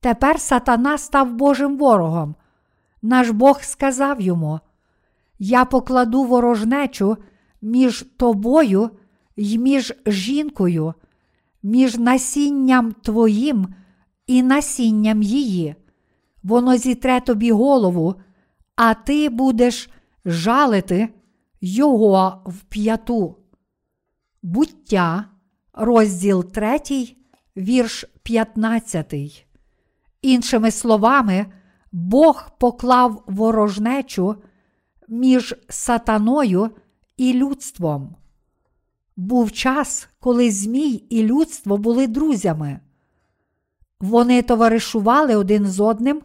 Тепер 0.00 0.40
сатана 0.40 0.98
став 0.98 1.32
Божим 1.32 1.78
ворогом. 1.78 2.34
Наш 3.02 3.30
Бог 3.30 3.62
сказав 3.62 4.20
йому: 4.20 4.60
Я 5.38 5.64
покладу 5.64 6.24
ворожнечу 6.24 7.16
між 7.62 8.04
тобою 8.16 8.90
й 9.36 9.58
між 9.58 9.94
жінкою, 10.06 10.94
між 11.62 11.96
насінням 11.96 12.92
твоїм 12.92 13.74
і 14.26 14.42
насінням 14.42 15.22
її. 15.22 15.74
Воно 16.42 16.76
зітре 16.76 17.20
тобі 17.20 17.52
голову, 17.52 18.14
а 18.76 18.94
ти 18.94 19.28
будеш 19.28 19.90
жалити 20.24 21.08
його 21.60 22.42
в 22.46 22.60
п'яту. 22.60 23.36
Буття, 24.42 25.24
розділ 25.72 26.44
3, 26.44 26.78
вірш 27.56 28.04
15. 28.22 29.46
Іншими 30.22 30.70
словами, 30.70 31.46
Бог 31.92 32.50
поклав 32.58 33.24
ворожнечу 33.26 34.36
між 35.08 35.54
сатаною 35.68 36.70
і 37.16 37.32
людством. 37.32 38.16
Був 39.20 39.52
час, 39.52 40.08
коли 40.20 40.50
Змій 40.50 40.90
і 41.10 41.22
людство 41.22 41.76
були 41.76 42.06
друзями. 42.06 42.80
Вони 44.00 44.42
товаришували 44.42 45.36
один 45.36 45.66
з 45.66 45.80
одним 45.80 46.22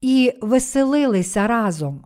і 0.00 0.32
веселилися 0.42 1.46
разом. 1.46 2.04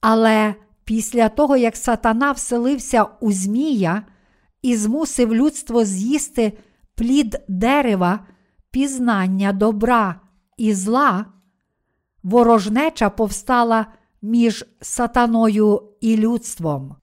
Але 0.00 0.54
після 0.84 1.28
того, 1.28 1.56
як 1.56 1.76
сатана 1.76 2.32
вселився 2.32 3.04
у 3.20 3.32
Змія 3.32 4.02
і 4.62 4.76
змусив 4.76 5.34
людство 5.34 5.84
з'їсти 5.84 6.58
плід 6.94 7.40
дерева, 7.48 8.26
пізнання 8.70 9.52
добра 9.52 10.20
і 10.56 10.74
зла, 10.74 11.26
ворожнеча 12.22 13.10
повстала 13.10 13.86
між 14.22 14.64
сатаною 14.80 15.82
і 16.00 16.16
людством. 16.16 16.96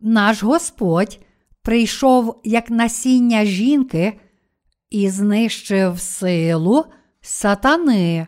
Наш 0.00 0.42
Господь 0.42 1.20
прийшов 1.62 2.40
як 2.44 2.70
насіння 2.70 3.44
жінки 3.44 4.20
і 4.90 5.10
знищив 5.10 6.00
силу 6.00 6.84
сатани. 7.20 8.26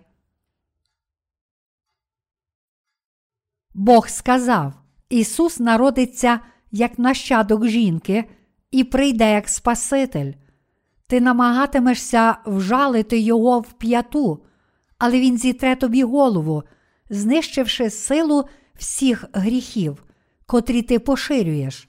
Бог 3.75 4.09
сказав: 4.09 4.73
Ісус 5.09 5.61
народиться 5.61 6.41
як 6.71 6.99
нащадок 6.99 7.67
жінки 7.67 8.25
і 8.71 8.85
прийде 8.85 9.33
як 9.33 9.49
Спаситель. 9.49 10.33
Ти 11.07 11.21
намагатимешся 11.21 12.37
вжалити 12.47 13.19
Його 13.19 13.61
в 13.61 13.73
п'яту, 13.73 14.45
але 14.99 15.21
Він 15.21 15.39
зітре 15.39 15.77
тобі 15.77 16.05
голову, 16.05 16.63
знищивши 17.11 17.91
силу 17.91 18.45
всіх 18.75 19.25
гріхів, 19.33 20.05
котрі 20.53 20.83
ти 20.83 20.99
поширюєш. 20.99 21.89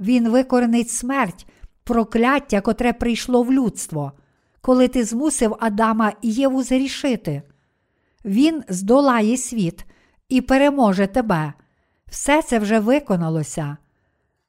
Він 0.00 0.28
викоренить 0.28 0.90
смерть, 0.90 1.46
прокляття, 1.84 2.60
котре 2.60 2.92
прийшло 2.92 3.42
в 3.42 3.52
людство, 3.52 4.12
коли 4.60 4.88
ти 4.88 5.04
змусив 5.04 5.56
Адама 5.60 6.12
і 6.22 6.32
Єву 6.32 6.62
зрішити. 6.62 7.42
Він 8.24 8.62
здолає 8.68 9.36
світ 9.36 9.84
і 10.28 10.40
переможе 10.40 11.06
тебе. 11.06 11.52
Все 12.06 12.42
це 12.42 12.58
вже 12.58 12.78
виконалося. 12.78 13.76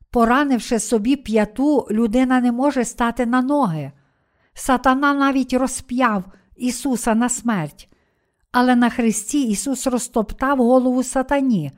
Поранивши 0.09 0.79
собі 0.79 1.15
п'яту, 1.15 1.87
людина 1.91 2.41
не 2.41 2.51
може 2.51 2.85
стати 2.85 3.25
на 3.25 3.41
ноги. 3.41 3.91
Сатана 4.53 5.13
навіть 5.13 5.53
розп'яв 5.53 6.23
Ісуса 6.55 7.15
на 7.15 7.29
смерть. 7.29 7.89
Але 8.51 8.75
на 8.75 8.89
Христі 8.89 9.41
Ісус 9.43 9.87
розтоптав 9.87 10.57
голову 10.57 11.03
сатані, 11.03 11.71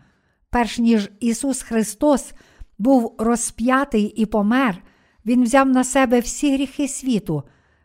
перш 0.58 0.80
ніж 0.80 1.10
Ісус 1.20 1.62
Христос 1.62 2.34
був 2.78 3.16
розп'ятий 3.20 4.04
і 4.04 4.26
помер, 4.26 4.84
Він 5.26 5.44
взяв 5.44 5.70
на 5.70 5.84
себе 5.84 6.20
всі 6.20 6.54
гріхи 6.54 6.88
світу, 6.88 7.44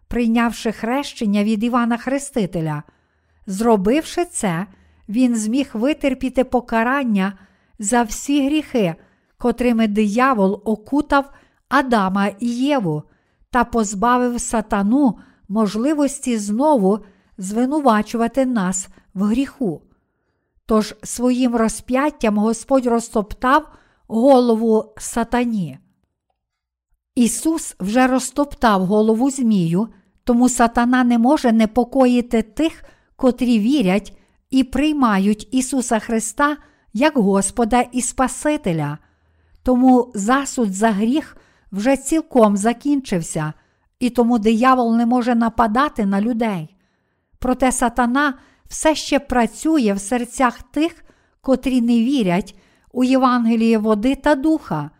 прийнявши 0.09 0.73
хрещення 0.73 1.45
від 1.45 1.65
Івана 1.65 1.97
Хрестителя. 1.97 2.83
Зробивши 3.47 4.25
це, 4.25 4.67
Він 5.09 5.37
зміг 5.37 5.71
витерпіти 5.73 6.45
покарання 6.45 7.39
за 7.79 8.03
всі 8.03 8.47
гріхи, 8.47 8.95
котрими 9.39 9.87
диявол 9.89 10.63
окутав 10.65 11.33
Адама 11.69 12.27
і 12.27 12.49
Єву 12.49 13.03
та 13.51 13.65
позбавив 13.65 14.41
сатану 14.41 15.19
можливості 15.49 16.39
знову 16.39 16.99
звинувачувати 17.39 18.47
нас 18.47 18.89
в 19.15 19.23
гріху. 19.23 19.83
Тож 20.73 20.95
своїм 21.03 21.57
розп'яттям 21.57 22.39
Господь 22.39 22.87
розтоптав 22.87 23.69
голову 24.07 24.95
сатані. 24.99 25.79
Ісус 27.15 27.77
вже 27.81 28.07
розтоптав 28.07 28.87
голову 28.87 29.31
Змію, 29.31 29.89
тому 30.25 30.49
сатана 30.49 31.05
не 31.05 31.19
може 31.19 31.53
непокоїти 31.53 32.43
тих, 32.43 32.85
котрі 33.17 33.59
вірять 33.59 34.19
і 34.51 34.65
приймають 34.65 35.49
Ісуса 35.51 35.99
Христа 35.99 36.57
як 36.93 37.17
Господа 37.17 37.81
і 37.81 38.03
Спасителя. 38.03 38.99
Тому 39.63 40.13
засуд 40.15 40.75
за 40.75 40.91
гріх 40.91 41.37
вже 41.73 41.97
цілком 41.97 42.57
закінчився, 42.57 43.53
і 43.99 44.11
тому 44.11 44.39
диявол 44.39 44.97
не 44.97 45.07
може 45.07 45.35
нападати 45.35 46.07
на 46.07 46.21
людей. 46.21 46.77
Проте 47.39 47.73
сатана 47.73 48.35
все 48.73 48.95
ще 48.95 49.19
працює 49.19 49.93
в 49.93 50.01
серцях 50.01 50.63
тих, 50.63 51.05
котрі 51.41 51.81
не 51.81 51.99
вірять 51.99 52.57
у 52.93 53.05
Євангеліє 53.05 53.79
води 53.79 54.15
та 54.15 54.35
духа, 54.35 54.91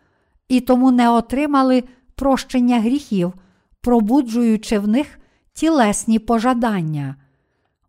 і 0.47 0.61
тому 0.61 0.91
не 0.91 1.09
отримали 1.09 1.83
прощення 2.15 2.79
гріхів, 2.79 3.33
пробуджуючи 3.81 4.79
в 4.79 4.87
них 4.87 5.19
тілесні 5.53 6.19
пожадання. 6.19 7.15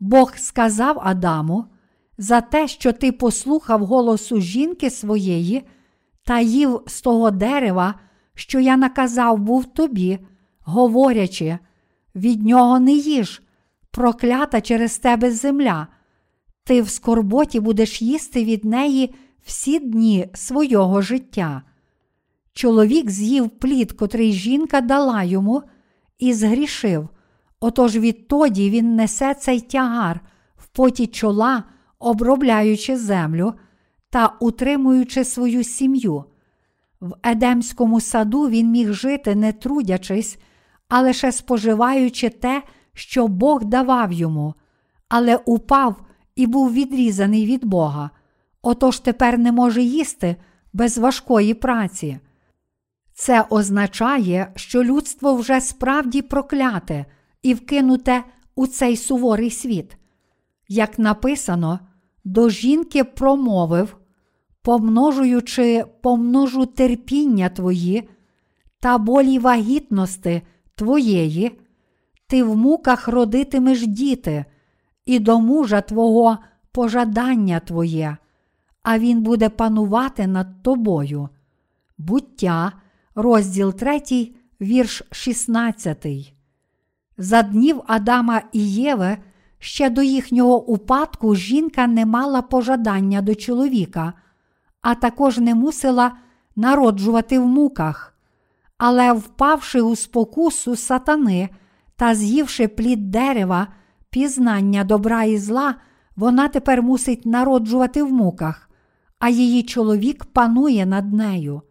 Бог 0.01 0.37
сказав 0.37 1.01
Адаму, 1.03 1.65
за 2.19 2.41
те, 2.41 2.69
що 2.69 2.93
ти 2.93 3.13
послухав 3.13 3.85
голосу 3.85 4.41
жінки 4.41 4.91
своєї 4.91 5.63
та 6.25 6.41
їв 6.41 6.81
з 6.87 7.01
того 7.01 7.31
дерева, 7.31 7.95
що 8.35 8.61
я 8.61 8.77
наказав 8.77 9.39
був 9.39 9.65
тобі, 9.65 10.19
говорячи, 10.61 11.59
від 12.15 12.43
нього 12.47 12.81
не 12.81 12.93
їж, 12.93 13.43
проклята 13.95 14.61
через 14.61 14.99
тебе 14.99 15.31
земля, 15.31 15.87
ти 16.65 16.83
в 16.83 16.91
скорботі 16.91 17.61
будеш 17.61 18.03
їсти 18.03 18.45
від 18.45 18.65
неї 18.65 19.15
всі 19.45 19.79
дні 19.79 20.29
свого 20.35 21.03
життя. 21.03 21.63
Чоловік 22.53 23.11
з'їв 23.11 23.51
плід, 23.51 23.93
котрий 23.93 24.33
жінка 24.33 24.81
дала 24.81 25.23
йому, 25.23 25.63
і 26.19 26.33
згрішив. 26.33 27.09
Отож 27.61 27.97
відтоді 27.97 28.71
він 28.71 28.97
несе 28.97 29.35
цей 29.35 29.61
тягар 29.61 30.21
в 30.57 30.67
поті 30.67 31.07
чола, 31.07 31.65
обробляючи 31.99 32.97
землю 32.97 33.55
та 34.11 34.37
утримуючи 34.41 35.25
свою 35.25 35.65
сім'ю. 35.65 36.25
В 37.01 37.15
Едемському 37.23 38.01
саду 38.01 38.49
він 38.49 38.71
міг 38.71 38.93
жити, 38.93 39.35
не 39.35 39.53
трудячись, 39.53 40.39
а 40.89 41.01
лише 41.01 41.33
споживаючи 41.33 42.29
те, 42.29 42.63
що 42.95 43.29
Бог 43.29 43.65
давав 43.65 44.13
йому, 44.13 44.55
але 45.09 45.37
упав 45.37 45.97
і 46.37 46.47
був 46.47 46.73
відрізаний 46.73 47.47
від 47.47 47.65
Бога. 47.65 48.11
Отож 48.63 48.99
тепер 48.99 49.39
не 49.39 49.53
може 49.53 49.83
їсти 49.83 50.37
без 50.73 50.99
важкої 50.99 51.55
праці. 51.55 52.19
Це 53.15 53.47
означає, 53.51 54.53
що 54.57 54.85
людство 54.85 55.35
вже 55.35 55.61
справді 55.61 56.23
прокляте 56.23 57.05
і 57.43 57.55
вкинуте 57.55 58.25
у 58.55 58.67
цей 58.67 58.97
суворий 58.97 59.51
світ. 59.51 59.97
Як 60.69 60.99
написано, 60.99 61.79
до 62.25 62.49
жінки 62.49 63.05
промовив, 63.05 63.97
помножуючи 64.63 65.85
помножу 66.03 66.67
терпіння 66.67 67.49
твої 67.49 68.09
та 68.81 68.99
болі 68.99 69.39
вагітності 69.39 70.43
твоєї, 70.75 71.59
ти 72.35 72.43
в 72.43 72.57
муках 72.57 73.09
родитимеш 73.09 73.87
діти, 73.87 74.45
і 75.07 75.19
до 75.19 75.41
мужа 75.41 75.81
твого 75.81 76.39
пожадання 76.73 77.61
твоє, 77.61 78.17
а 78.83 78.99
він 78.99 79.23
буде 79.23 79.49
панувати 79.49 80.27
над 80.27 80.63
тобою. 80.63 81.29
Буття, 81.99 82.73
розділ 83.15 83.75
3, 83.75 84.03
вірш 84.61 85.03
16. 85.11 86.07
За 87.19 87.43
днів 87.43 87.81
Адама 87.87 88.43
і 88.53 88.73
Єви 88.73 89.19
ще 89.59 89.91
до 89.91 90.03
їхнього 90.03 90.65
упадку 90.65 91.35
жінка 91.35 91.87
не 91.87 92.07
мала 92.07 92.43
пожадання 92.43 93.23
до 93.23 93.35
чоловіка, 93.35 94.13
а 94.81 94.95
також 94.95 95.39
не 95.39 95.55
мусила 95.55 96.13
народжувати 96.57 97.39
в 97.39 97.47
муках. 97.47 98.15
Але, 98.79 99.13
впавши 99.13 99.81
у 99.81 99.97
спокусу 99.97 100.77
сатани 100.77 101.49
та 101.97 102.15
з'ївши 102.15 102.69
плід 102.69 103.11
дерева, 103.11 103.67
пізнання 104.11 104.85
добра 104.85 105.25
і 105.25 105.39
зла, 105.39 105.75
вона 106.17 106.49
тепер 106.49 106.83
мусить 106.83 107.27
народжувати 107.27 108.03
в 108.03 108.13
муках, 108.13 108.71
а 109.19 109.29
її 109.29 109.63
чоловік 109.63 110.25
панує 110.25 110.87
над 110.87 111.13
нею. 111.13 111.63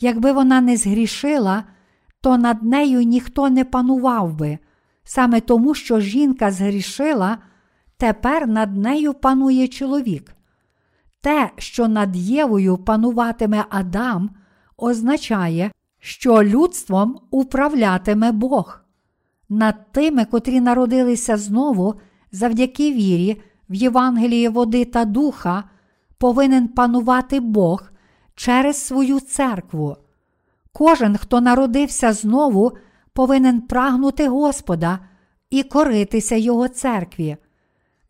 Якби 0.00 0.32
вона 0.32 0.60
не 0.60 0.76
згрішила, 0.76 1.64
то 2.20 2.38
над 2.38 2.62
нею 2.62 3.02
ніхто 3.02 3.50
не 3.50 3.64
панував 3.64 4.34
би, 4.34 4.58
саме 5.04 5.40
тому, 5.40 5.74
що 5.74 6.00
жінка 6.00 6.50
згрішила, 6.50 7.38
тепер 7.96 8.48
над 8.48 8.76
нею 8.76 9.14
панує 9.14 9.68
чоловік. 9.68 10.34
Те, 11.20 11.50
що 11.56 11.88
над 11.88 12.16
Євою 12.16 12.76
пануватиме 12.76 13.64
Адам, 13.70 14.30
означає, 14.76 15.70
що 15.98 16.42
людством 16.42 17.20
управлятиме 17.30 18.32
Бог. 18.32 18.87
Над 19.48 19.92
тими, 19.92 20.24
котрі 20.24 20.60
народилися 20.60 21.36
знову 21.36 21.94
завдяки 22.32 22.92
вірі 22.92 23.42
в 23.70 23.74
Євангеліє 23.74 24.48
води 24.48 24.84
та 24.84 25.04
духа, 25.04 25.64
повинен 26.18 26.68
панувати 26.68 27.40
Бог 27.40 27.82
через 28.34 28.86
свою 28.86 29.20
церкву. 29.20 29.96
Кожен, 30.72 31.16
хто 31.16 31.40
народився 31.40 32.12
знову, 32.12 32.72
повинен 33.12 33.60
прагнути 33.60 34.28
Господа 34.28 34.98
і 35.50 35.62
коритися 35.62 36.36
Його 36.36 36.68
церкві. 36.68 37.36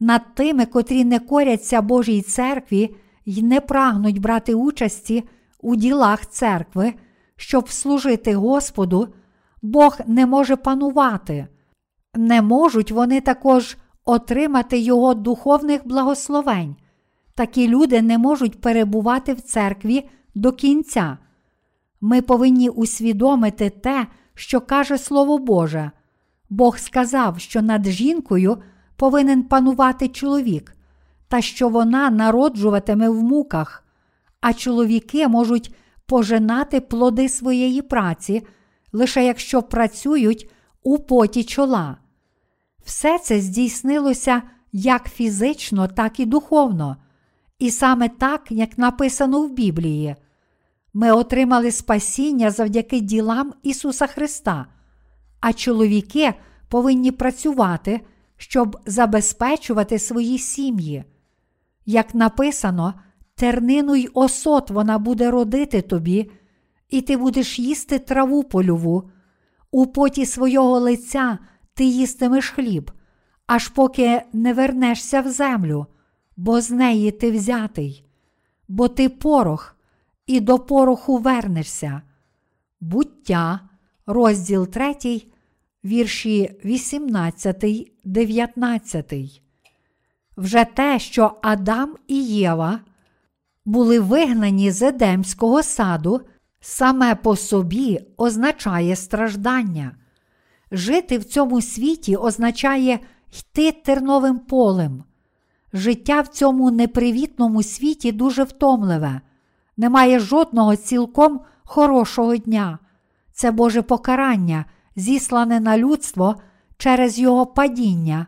Над 0.00 0.34
тими, 0.34 0.66
котрі 0.66 1.04
не 1.04 1.18
коряться 1.18 1.82
Божій 1.82 2.22
церкві 2.22 2.94
й 3.26 3.42
не 3.42 3.60
прагнуть 3.60 4.20
брати 4.20 4.54
участі 4.54 5.24
у 5.60 5.76
ділах 5.76 6.26
церкви, 6.26 6.94
щоб 7.36 7.70
служити 7.70 8.34
Господу, 8.34 9.08
Бог 9.62 9.98
не 10.06 10.26
може 10.26 10.56
панувати. 10.56 11.46
Не 12.14 12.42
можуть 12.42 12.90
вони 12.90 13.20
також 13.20 13.76
отримати 14.04 14.78
Його 14.78 15.14
духовних 15.14 15.88
благословень. 15.88 16.76
Такі 17.34 17.68
люди 17.68 18.02
не 18.02 18.18
можуть 18.18 18.60
перебувати 18.60 19.32
в 19.32 19.40
церкві 19.40 20.08
до 20.34 20.52
кінця. 20.52 21.18
Ми 22.00 22.22
повинні 22.22 22.68
усвідомити 22.68 23.70
те, 23.70 24.06
що 24.34 24.60
каже 24.60 24.98
Слово 24.98 25.38
Боже. 25.38 25.90
Бог 26.50 26.78
сказав, 26.78 27.40
що 27.40 27.62
над 27.62 27.86
жінкою 27.86 28.58
повинен 28.96 29.42
панувати 29.42 30.08
чоловік, 30.08 30.76
та 31.28 31.40
що 31.40 31.68
вона 31.68 32.10
народжуватиме 32.10 33.08
в 33.08 33.22
муках, 33.22 33.84
а 34.40 34.52
чоловіки 34.52 35.28
можуть 35.28 35.74
пожинати 36.06 36.80
плоди 36.80 37.28
своєї 37.28 37.82
праці, 37.82 38.46
лише 38.92 39.24
якщо 39.24 39.62
працюють 39.62 40.50
у 40.82 40.98
поті 40.98 41.44
чола. 41.44 41.96
Все 42.84 43.18
це 43.18 43.40
здійснилося 43.40 44.42
як 44.72 45.10
фізично, 45.10 45.88
так 45.88 46.20
і 46.20 46.26
духовно, 46.26 46.96
і 47.58 47.70
саме 47.70 48.08
так, 48.08 48.46
як 48.50 48.78
написано 48.78 49.42
в 49.42 49.50
Біблії. 49.52 50.16
Ми 50.94 51.12
отримали 51.12 51.72
спасіння 51.72 52.50
завдяки 52.50 53.00
ділам 53.00 53.54
Ісуса 53.62 54.06
Христа, 54.06 54.66
а 55.40 55.52
чоловіки 55.52 56.34
повинні 56.68 57.12
працювати, 57.12 58.00
щоб 58.36 58.78
забезпечувати 58.86 59.98
свої 59.98 60.38
сім'ї. 60.38 61.04
Як 61.86 62.14
написано, 62.14 62.94
тернину 63.34 63.94
й 63.94 64.10
осот 64.14 64.70
вона 64.70 64.98
буде 64.98 65.30
родити 65.30 65.82
тобі, 65.82 66.30
і 66.88 67.00
ти 67.00 67.16
будеш 67.16 67.58
їсти 67.58 67.98
траву 67.98 68.44
польову, 68.44 69.10
у 69.70 69.86
поті 69.86 70.26
свого 70.26 70.78
лиця 70.78 71.38
ти 71.74 71.84
їстимеш 71.84 72.50
хліб, 72.50 72.90
аж 73.46 73.68
поки 73.68 74.22
не 74.32 74.52
вернешся 74.52 75.20
в 75.20 75.28
землю, 75.28 75.86
бо 76.36 76.60
з 76.60 76.70
неї 76.70 77.10
ти 77.10 77.30
взятий, 77.30 78.04
бо 78.68 78.88
ти 78.88 79.08
порох 79.08 79.76
і 80.26 80.40
до 80.40 80.58
пороху 80.58 81.18
вернешся. 81.18 82.02
Буття, 82.80 83.60
розділ 84.06 84.66
3, 84.66 84.94
вірші 85.84 86.60
18, 86.64 87.64
19. 88.04 89.42
Вже 90.36 90.64
те, 90.64 90.98
що 90.98 91.32
Адам 91.42 91.96
і 92.08 92.24
Єва 92.24 92.80
були 93.64 94.00
вигнані 94.00 94.70
з 94.70 94.82
Едемського 94.82 95.62
саду, 95.62 96.20
саме 96.60 97.14
по 97.14 97.36
собі 97.36 98.00
означає 98.16 98.96
страждання. 98.96 99.92
Жити 100.72 101.18
в 101.18 101.24
цьому 101.24 101.60
світі 101.60 102.16
означає 102.16 102.98
йти 103.38 103.72
терновим 103.72 104.38
полем. 104.38 105.04
Життя 105.72 106.20
в 106.20 106.28
цьому 106.28 106.70
непривітному 106.70 107.62
світі 107.62 108.12
дуже 108.12 108.44
втомливе, 108.44 109.20
немає 109.76 110.20
жодного 110.20 110.76
цілком 110.76 111.40
хорошого 111.64 112.36
дня. 112.36 112.78
Це 113.32 113.50
Боже 113.50 113.82
покарання, 113.82 114.64
зіслане 114.96 115.60
на 115.60 115.78
людство 115.78 116.36
через 116.76 117.18
його 117.18 117.46
падіння. 117.46 118.26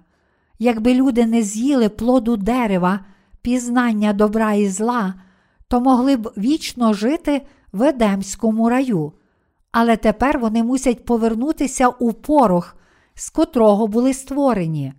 Якби 0.58 0.94
люди 0.94 1.26
не 1.26 1.42
з'їли 1.42 1.88
плоду 1.88 2.36
дерева, 2.36 3.00
пізнання 3.42 4.12
добра 4.12 4.52
і 4.52 4.68
зла, 4.68 5.14
то 5.68 5.80
могли 5.80 6.16
б 6.16 6.32
вічно 6.36 6.94
жити 6.94 7.42
в 7.72 7.82
Едемському 7.82 8.68
раю. 8.68 9.12
Але 9.72 9.96
тепер 9.96 10.38
вони 10.38 10.64
мусять 10.64 11.04
повернутися 11.04 11.88
у 11.88 12.12
порох, 12.12 12.76
з 13.14 13.30
котрого 13.30 13.86
були 13.86 14.14
створені. 14.14 14.92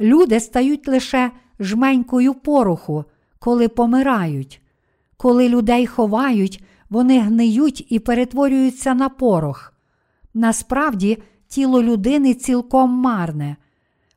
Люди 0.00 0.40
стають 0.40 0.88
лише 0.88 1.30
жменькою 1.60 2.34
пороху, 2.34 3.04
коли 3.38 3.68
помирають. 3.68 4.62
Коли 5.16 5.48
людей 5.48 5.86
ховають, 5.86 6.64
вони 6.90 7.20
гниють 7.20 7.86
і 7.92 7.98
перетворюються 7.98 8.94
на 8.94 9.08
порох. 9.08 9.72
Насправді, 10.34 11.18
тіло 11.48 11.82
людини 11.82 12.34
цілком 12.34 12.90
марне. 12.90 13.56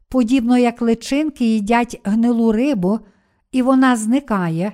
Подібно 0.09 0.57
як 0.57 0.81
личинки 0.81 1.45
їдять 1.45 2.01
гнилу 2.03 2.51
рибу, 2.51 2.99
і 3.51 3.61
вона 3.61 3.95
зникає, 3.95 4.73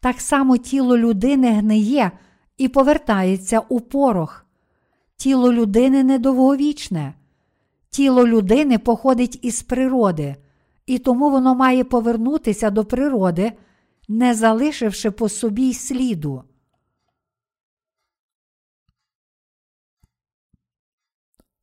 так 0.00 0.20
само 0.20 0.56
тіло 0.56 0.98
людини 0.98 1.50
гниє 1.50 2.10
і 2.56 2.68
повертається 2.68 3.60
у 3.60 3.80
порох. 3.80 4.46
Тіло 5.16 5.52
людини 5.52 6.04
недовговічне. 6.04 7.14
Тіло 7.90 8.26
людини 8.26 8.78
походить 8.78 9.38
із 9.42 9.62
природи, 9.62 10.36
і 10.86 10.98
тому 10.98 11.30
воно 11.30 11.54
має 11.54 11.84
повернутися 11.84 12.70
до 12.70 12.84
природи, 12.84 13.52
не 14.08 14.34
залишивши 14.34 15.10
по 15.10 15.28
собі 15.28 15.62
й 15.62 15.74
сліду. 15.74 16.44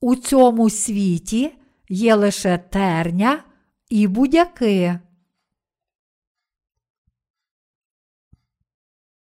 У 0.01 0.15
цьому 0.15 0.69
світі 0.69 1.55
є 1.89 2.15
лише 2.15 2.57
терня 2.57 3.43
і 3.89 4.07
будяки. 4.07 4.99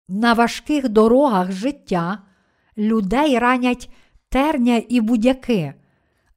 На 0.08 0.32
важких 0.32 0.88
дорогах 0.88 1.52
життя 1.52 2.18
людей 2.78 3.38
ранять 3.38 3.90
терня 4.28 4.82
і 4.88 5.00
будяки. 5.00 5.74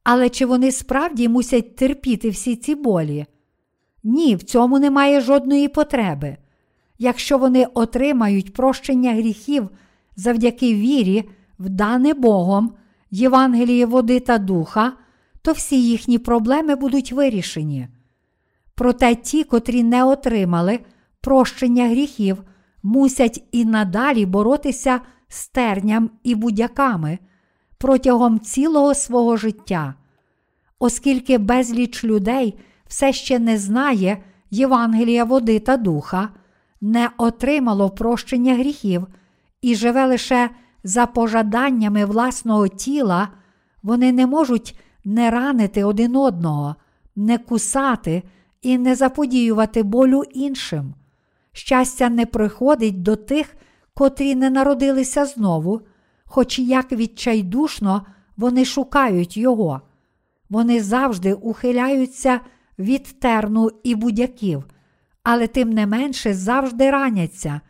Але 0.04 0.28
чи 0.28 0.46
вони 0.46 0.72
справді 0.72 1.28
мусять 1.28 1.76
терпіти 1.76 2.30
всі 2.30 2.56
ці 2.56 2.74
болі? 2.74 3.26
Ні, 4.04 4.36
в 4.36 4.42
цьому 4.42 4.78
немає 4.78 5.20
жодної 5.20 5.68
потреби. 5.68 6.36
Якщо 6.98 7.38
вони 7.38 7.66
отримають 7.74 8.52
прощення 8.52 9.14
гріхів 9.14 9.68
завдяки 10.16 10.74
вірі, 10.74 11.28
в 11.58 11.68
дане 11.68 12.14
Богом, 12.14 12.72
Євангеліє 13.10 13.86
води 13.86 14.20
та 14.20 14.38
духа, 14.38 14.92
то 15.42 15.52
всі 15.52 15.82
їхні 15.82 16.18
проблеми 16.18 16.74
будуть 16.74 17.12
вирішені. 17.12 17.88
Проте 18.74 19.14
ті, 19.14 19.44
котрі 19.44 19.82
не 19.82 20.04
отримали 20.04 20.80
прощення 21.20 21.88
гріхів, 21.88 22.42
мусять 22.86 23.44
і 23.52 23.64
надалі 23.64 24.26
боротися 24.26 25.00
з 25.28 25.48
терням 25.48 26.10
і 26.22 26.34
будяками 26.34 27.18
протягом 27.78 28.40
цілого 28.40 28.94
свого 28.94 29.36
життя, 29.36 29.94
оскільки 30.78 31.38
безліч 31.38 32.04
людей 32.04 32.58
все 32.86 33.12
ще 33.12 33.38
не 33.38 33.58
знає 33.58 34.18
Євангелія 34.50 35.24
води 35.24 35.58
та 35.58 35.76
духа, 35.76 36.28
не 36.80 37.10
отримало 37.16 37.90
прощення 37.90 38.54
гріхів 38.54 39.06
і 39.62 39.74
живе 39.74 40.06
лише 40.06 40.50
за 40.84 41.06
пожаданнями 41.06 42.04
власного 42.04 42.68
тіла, 42.68 43.28
вони 43.82 44.12
не 44.12 44.26
можуть 44.26 44.80
не 45.04 45.30
ранити 45.30 45.84
один 45.84 46.16
одного, 46.16 46.76
не 47.16 47.38
кусати 47.38 48.22
і 48.62 48.78
не 48.78 48.94
заподіювати 48.94 49.82
болю 49.82 50.22
іншим. 50.30 50.94
Щастя 51.56 52.08
не 52.08 52.26
приходить 52.26 53.02
до 53.02 53.16
тих, 53.16 53.56
котрі 53.94 54.34
не 54.34 54.50
народилися 54.50 55.24
знову, 55.26 55.80
хоч 56.24 56.58
як 56.58 56.92
відчайдушно 56.92 58.06
вони 58.36 58.64
шукають 58.64 59.36
його. 59.36 59.80
Вони 60.50 60.82
завжди 60.82 61.32
ухиляються 61.32 62.40
від 62.78 63.20
терну 63.20 63.70
і 63.82 63.94
будяків, 63.94 64.64
але 65.22 65.46
тим 65.46 65.70
не 65.70 65.86
менше 65.86 66.34
завжди 66.34 66.90
раняться, 66.90 67.60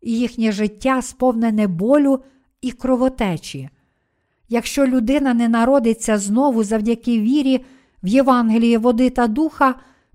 і 0.00 0.18
їхнє 0.18 0.52
життя 0.52 1.02
сповнене 1.02 1.66
болю 1.66 2.20
і 2.60 2.72
кровотечі. 2.72 3.68
Якщо 4.48 4.86
людина 4.86 5.34
не 5.34 5.48
народиться 5.48 6.18
знову 6.18 6.64
завдяки 6.64 7.20
вірі 7.20 7.64
в 8.02 8.06
Євангеліє 8.06 8.78
води 8.78 9.10
та 9.10 9.26
духа, 9.26 9.74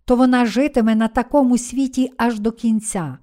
то 0.10 0.16
вона 0.16 0.46
житиме 0.46 0.96
на 0.96 1.08
такому 1.08 1.58
світі 1.58 2.12
аж 2.18 2.40
до 2.40 2.52
кінця. 2.52 3.18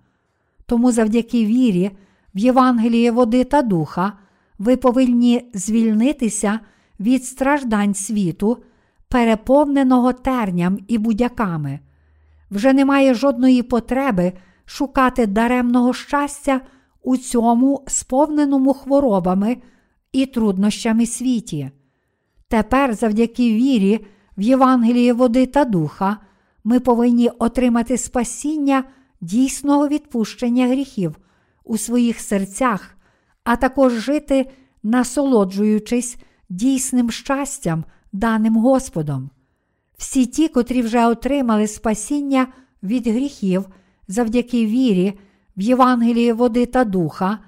Тому 0.66 0.92
завдяки 0.92 1.46
вірі 1.46 1.90
в 2.34 2.38
Євангеліє 2.38 3.10
води 3.10 3.44
та 3.44 3.62
духа 3.62 4.12
ви 4.58 4.76
повинні 4.76 5.50
звільнитися 5.54 6.60
від 7.00 7.24
страждань 7.24 7.94
світу, 7.94 8.62
переповненого 9.08 10.12
терням 10.12 10.78
і 10.88 10.98
будяками. 10.98 11.80
Вже 12.50 12.72
немає 12.72 13.14
жодної 13.14 13.62
потреби 13.62 14.32
шукати 14.64 15.26
даремного 15.26 15.92
щастя 15.92 16.60
у 17.02 17.16
цьому 17.16 17.84
сповненому 17.86 18.72
хворобами 18.74 19.56
і 20.12 20.26
труднощами 20.26 21.06
світі. 21.06 21.70
Тепер, 22.48 22.94
завдяки 22.94 23.52
вірі 23.52 24.06
в 24.38 24.42
Євангеліє 24.42 25.12
води 25.12 25.46
та 25.46 25.64
духа, 25.64 26.16
ми 26.66 26.80
повинні 26.80 27.28
отримати 27.28 27.98
спасіння 27.98 28.84
дійсного 29.20 29.88
відпущення 29.88 30.66
гріхів 30.66 31.16
у 31.64 31.78
своїх 31.78 32.20
серцях, 32.20 32.96
а 33.44 33.56
також 33.56 33.92
жити, 33.92 34.50
насолоджуючись 34.82 36.16
дійсним 36.48 37.10
щастям, 37.10 37.84
даним 38.12 38.56
Господом. 38.56 39.30
Всі 39.96 40.26
ті, 40.26 40.48
котрі 40.48 40.82
вже 40.82 41.06
отримали 41.06 41.66
спасіння 41.66 42.46
від 42.82 43.06
гріхів 43.06 43.66
завдяки 44.08 44.66
вірі 44.66 45.18
в 45.56 45.60
Євангелії 45.60 46.32
води 46.32 46.66
та 46.66 46.84
духа, 46.84 47.38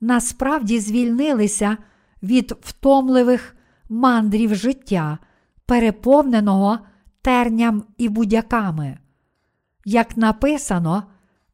насправді 0.00 0.80
звільнилися 0.80 1.76
від 2.22 2.54
втомливих 2.60 3.56
мандрів 3.88 4.54
життя, 4.54 5.18
переповненого 5.66 6.78
терням 7.26 7.84
і 7.98 8.08
будяками. 8.08 8.98
Як 9.84 10.16
написано, 10.16 11.02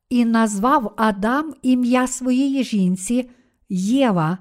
і 0.08 0.24
назвав 0.24 0.94
Адам 0.96 1.54
ім'я 1.62 2.06
своєї 2.06 2.64
жінці 2.64 3.30
Єва, 3.68 4.38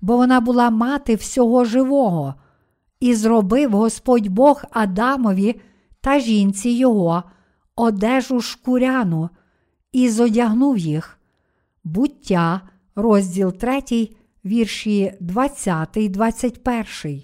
бо 0.00 0.16
вона 0.16 0.40
була 0.40 0.70
мати 0.70 1.14
всього 1.14 1.64
живого, 1.64 2.34
і 3.00 3.14
зробив 3.14 3.70
Господь 3.70 4.28
Бог 4.28 4.64
Адамові 4.70 5.60
та 6.00 6.18
жінці 6.18 6.70
його 6.70 7.22
одежу 7.76 8.40
шкуряну 8.40 9.30
і 9.92 10.08
зодягнув 10.08 10.78
їх. 10.78 11.18
Буття, 11.84 12.60
розділ 12.96 13.52
3, 13.52 14.08
вірші 14.44 15.14
20, 15.20 15.88
21. 16.10 17.22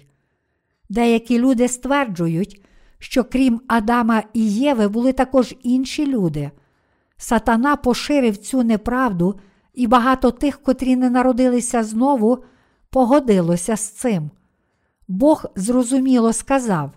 Деякі 0.89 1.39
люди 1.39 1.67
стверджують, 1.67 2.60
що 3.01 3.23
крім 3.23 3.61
Адама 3.67 4.23
і 4.33 4.51
Єви 4.53 4.87
були 4.87 5.13
також 5.13 5.55
інші 5.63 6.05
люди. 6.05 6.51
Сатана 7.17 7.75
поширив 7.75 8.37
цю 8.37 8.63
неправду, 8.63 9.39
і 9.73 9.87
багато 9.87 10.31
тих, 10.31 10.61
котрі 10.61 10.95
не 10.95 11.09
народилися 11.09 11.83
знову, 11.83 12.43
погодилося 12.89 13.75
з 13.75 13.89
цим. 13.89 14.31
Бог 15.07 15.45
зрозуміло 15.55 16.33
сказав 16.33 16.91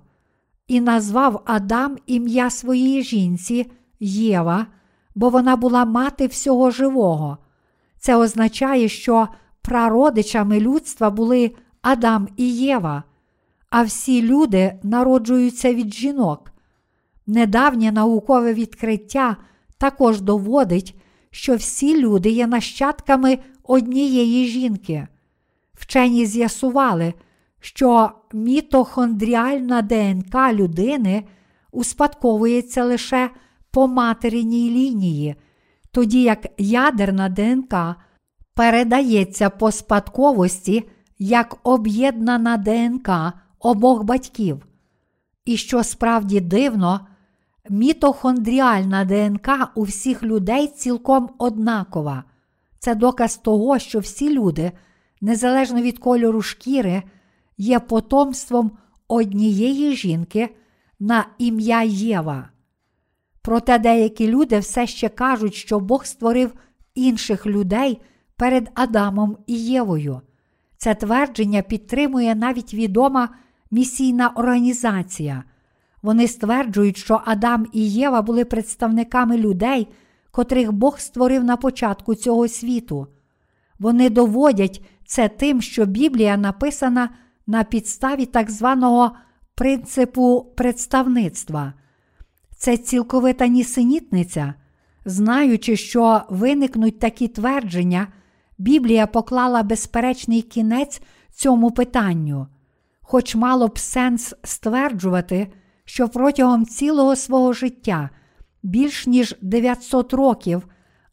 і 0.69 0.81
назвав 0.81 1.43
Адам 1.45 1.97
ім'я 2.07 2.51
своїй 2.51 3.03
жінці 3.03 3.71
Єва, 4.01 4.67
бо 5.15 5.29
вона 5.29 5.57
була 5.57 5.85
мати 5.85 6.27
всього 6.27 6.71
живого. 6.71 7.39
Це 7.99 8.17
означає, 8.17 8.89
що 8.89 9.29
прародичами 9.63 10.61
людства 10.61 11.11
були 11.11 11.51
Адам 11.83 12.29
і 12.37 12.57
Єва, 12.57 13.03
а 13.77 13.83
всі 13.83 14.23
люди 14.23 14.79
народжуються 14.83 15.75
від 15.75 15.95
жінок. 15.95 16.53
Недавнє 17.27 17.93
наукове 17.93 18.55
відкриття 18.55 19.37
також 19.79 20.21
доводить, 20.21 20.95
що 21.31 21.57
всі 21.57 22.01
люди 22.01 22.31
є 22.31 22.47
нащадками 22.47 23.39
однієї 23.63 24.47
жінки. 24.47 25.09
Вчені 25.73 26.27
з'ясували, 26.27 27.15
що 27.61 28.11
мітохондріальна 28.33 29.83
ДНК 29.83 30.53
людини 30.53 31.25
успадковується 31.73 32.85
лише 32.85 33.31
по 33.71 33.89
материній 33.89 34.71
лінії, 34.71 35.35
тоді 35.91 36.23
як 36.23 36.47
ядерна 36.59 37.29
ДНК 37.29 37.75
передається 38.55 39.51
по 39.51 39.73
спадковості 39.73 40.89
як 41.19 41.57
об'єднана 41.63 42.57
ДНК 42.57 43.11
обох 43.65 44.03
батьків. 44.03 44.67
І 45.45 45.57
що 45.57 45.85
справді 45.85 46.41
дивно, 46.41 47.01
мітохондріальна 47.71 49.05
ДНК 49.05 49.49
у 49.75 49.83
всіх 49.83 50.23
людей 50.23 50.67
цілком 50.67 51.31
однакова. 51.39 52.25
Це 52.79 52.95
доказ 52.95 53.37
того, 53.37 53.79
що 53.79 53.99
всі 53.99 54.35
люди, 54.35 54.73
незалежно 55.21 55.83
від 55.83 55.99
кольору 55.99 56.43
шкіри, 56.43 57.03
є 57.59 57.81
потомством 57.81 58.71
однієї 59.09 59.97
жінки 59.97 60.57
на 61.01 61.27
ім'я 61.39 61.83
Єва. 61.83 62.49
Проте 63.43 63.79
деякі 63.79 64.29
люди 64.29 64.59
все 64.59 64.87
ще 64.87 65.09
кажуть, 65.09 65.55
що 65.55 65.81
Бог 65.81 66.05
створив 66.05 66.55
інших 66.95 67.47
людей 67.47 68.01
перед 68.37 68.71
Адамом 68.75 69.37
і 69.47 69.55
Євою. 69.55 70.21
Це 70.77 70.95
твердження 70.95 71.63
підтримує 71.63 72.35
навіть 72.35 72.75
відома 72.75 73.29
місійна 73.71 74.29
організація. 74.29 75.45
Вони 76.03 76.29
стверджують, 76.29 76.97
що 76.97 77.21
Адам 77.25 77.67
і 77.73 77.93
Єва 77.93 78.23
були 78.23 78.45
представниками 78.45 79.37
людей, 79.39 79.89
котрих 80.31 80.73
Бог 80.73 80.99
створив 80.99 81.45
на 81.45 81.57
початку 81.57 82.15
цього 82.15 82.49
світу. 82.49 83.07
Вони 83.79 84.11
доводять 84.11 84.85
це 85.07 85.29
тим, 85.29 85.63
що 85.63 85.85
Біблія 85.85 86.37
написана 86.37 87.09
на 87.47 87.65
підставі 87.65 88.27
так 88.27 88.51
званого 88.51 89.13
принципу 89.55 90.53
представництва. 90.57 91.73
Це 92.57 92.77
цілковита 92.77 93.47
нісенітниця. 93.47 94.55
Знаючи, 95.05 95.77
що 95.77 96.23
виникнуть 96.29 96.99
такі 96.99 97.29
твердження, 97.29 98.09
Біблія 98.59 99.07
поклала 99.07 99.63
безперечний 99.63 100.43
кінець 100.43 101.03
цьому 101.33 101.71
питанню, 101.71 102.47
хоч 103.15 103.35
мало 103.35 103.69
б 103.69 103.79
сенс 103.79 104.35
стверджувати, 104.45 105.53
що 105.85 106.09
протягом 106.09 106.67
цілого 106.67 107.17
свого 107.17 107.53
життя, 107.53 108.11
більш 108.63 109.07
ніж 109.07 109.37
900 109.43 110.13
років, 110.13 110.67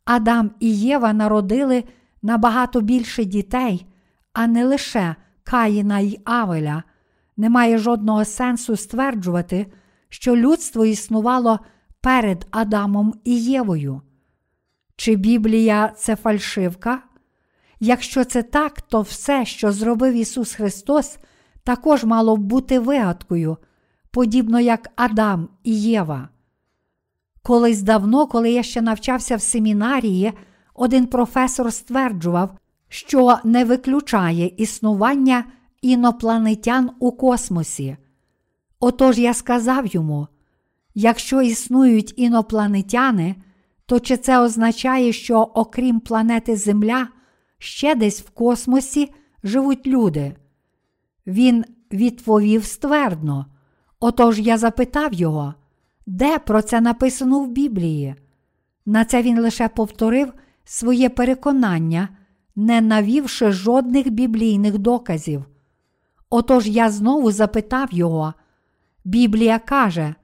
Адам 0.05 0.51
і 0.59 0.79
Єва 0.79 1.13
народили 1.13 1.83
набагато 2.21 2.81
більше 2.81 3.25
дітей, 3.25 3.85
а 4.33 4.47
не 4.47 4.65
лише 4.65 5.15
Каїна 5.43 5.99
й 5.99 6.19
Авеля, 6.25 6.83
немає 7.37 7.77
жодного 7.77 8.25
сенсу 8.25 8.75
стверджувати, 8.75 9.67
що 10.09 10.35
людство 10.35 10.85
існувало 10.85 11.59
перед 12.01 12.47
Адамом 12.51 13.13
і 13.23 13.43
Євою. 13.43 14.01
Чи 14.95 15.15
Біблія 15.15 15.93
це 15.97 16.15
фальшивка? 16.15 16.99
Якщо 17.79 18.23
це 18.23 18.43
так, 18.43 18.81
то 18.81 19.01
все, 19.01 19.45
що 19.45 19.71
зробив 19.71 20.13
Ісус 20.13 20.53
Христос, 20.53 21.17
також 21.63 22.03
мало 22.03 22.37
б 22.37 22.39
бути 22.39 22.79
вигадкою, 22.79 23.57
подібно 24.11 24.59
як 24.59 24.89
Адам 24.95 25.49
і 25.63 25.81
Єва. 25.81 26.29
Колись 27.43 27.81
давно, 27.81 28.27
коли 28.27 28.51
я 28.51 28.63
ще 28.63 28.81
навчався 28.81 29.35
в 29.35 29.41
семінарії, 29.41 30.33
один 30.73 31.07
професор 31.07 31.73
стверджував, 31.73 32.57
що 32.89 33.37
не 33.43 33.65
виключає 33.65 34.47
існування 34.57 35.43
інопланетян 35.81 36.91
у 36.99 37.11
космосі. 37.11 37.97
Отож 38.79 39.19
я 39.19 39.33
сказав 39.33 39.87
йому: 39.87 40.27
якщо 40.95 41.41
існують 41.41 42.13
інопланетяни, 42.17 43.35
то 43.85 43.99
чи 43.99 44.17
це 44.17 44.39
означає, 44.39 45.13
що 45.13 45.39
окрім 45.39 45.99
планети 45.99 46.55
Земля, 46.55 47.07
ще 47.57 47.95
десь 47.95 48.21
в 48.21 48.29
космосі 48.29 49.11
живуть 49.43 49.87
люди? 49.87 50.35
Він 51.31 51.65
відповів 51.91 52.65
ствердно. 52.65 53.45
Отож 53.99 54.39
я 54.39 54.57
запитав 54.57 55.13
його, 55.13 55.53
де 56.05 56.39
про 56.39 56.61
це 56.61 56.81
написано 56.81 57.39
в 57.39 57.47
Біблії? 57.47 58.15
На 58.85 59.05
це 59.05 59.21
він 59.21 59.39
лише 59.39 59.67
повторив 59.67 60.33
своє 60.63 61.09
переконання, 61.09 62.09
не 62.55 62.81
навівши 62.81 63.51
жодних 63.51 64.09
біблійних 64.09 64.77
доказів. 64.77 65.45
Отож 66.29 66.67
я 66.67 66.89
знову 66.89 67.31
запитав 67.31 67.93
його. 67.93 68.33
Біблія 69.05 69.59
каже: 69.59 70.15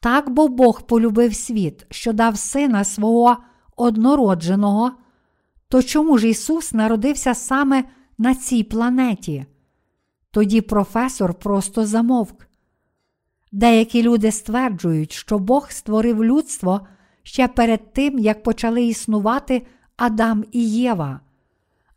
так 0.00 0.30
бо 0.30 0.48
Бог 0.48 0.82
полюбив 0.82 1.34
світ, 1.34 1.86
що 1.90 2.12
дав 2.12 2.38
сина 2.38 2.84
свого 2.84 3.36
однородженого, 3.76 4.92
то 5.68 5.82
чому 5.82 6.18
ж 6.18 6.28
Ісус 6.28 6.72
народився 6.72 7.34
саме 7.34 7.84
на 8.18 8.34
цій 8.34 8.64
планеті? 8.64 9.46
Тоді 10.30 10.60
професор 10.60 11.34
просто 11.34 11.86
замовк. 11.86 12.48
Деякі 13.52 14.02
люди 14.02 14.32
стверджують, 14.32 15.12
що 15.12 15.38
Бог 15.38 15.70
створив 15.70 16.24
людство 16.24 16.80
ще 17.22 17.48
перед 17.48 17.92
тим, 17.92 18.18
як 18.18 18.42
почали 18.42 18.84
існувати 18.84 19.66
Адам 19.96 20.44
і 20.52 20.70
Єва. 20.70 21.20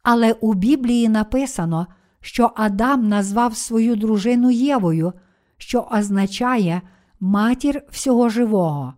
Але 0.04 0.34
у 0.34 0.54
Біблії 0.54 1.10
написано, 1.10 1.88
що 2.22 2.52
Адам 2.56 3.08
назвав 3.08 3.58
свою 3.58 3.96
дружину 3.96 4.52
Євою, 4.52 5.13
що 5.58 5.88
означає 5.91 6.82
матір 7.20 7.84
всього 7.91 8.30
живого. 8.30 8.94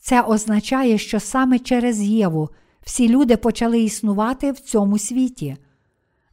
Це 0.00 0.22
означає, 0.22 0.98
що 0.98 1.20
саме 1.20 1.58
через 1.58 2.02
Єву 2.02 2.50
всі 2.80 3.08
люди 3.08 3.36
почали 3.36 3.80
існувати 3.80 4.52
в 4.52 4.60
цьому 4.60 4.98
світі. 4.98 5.56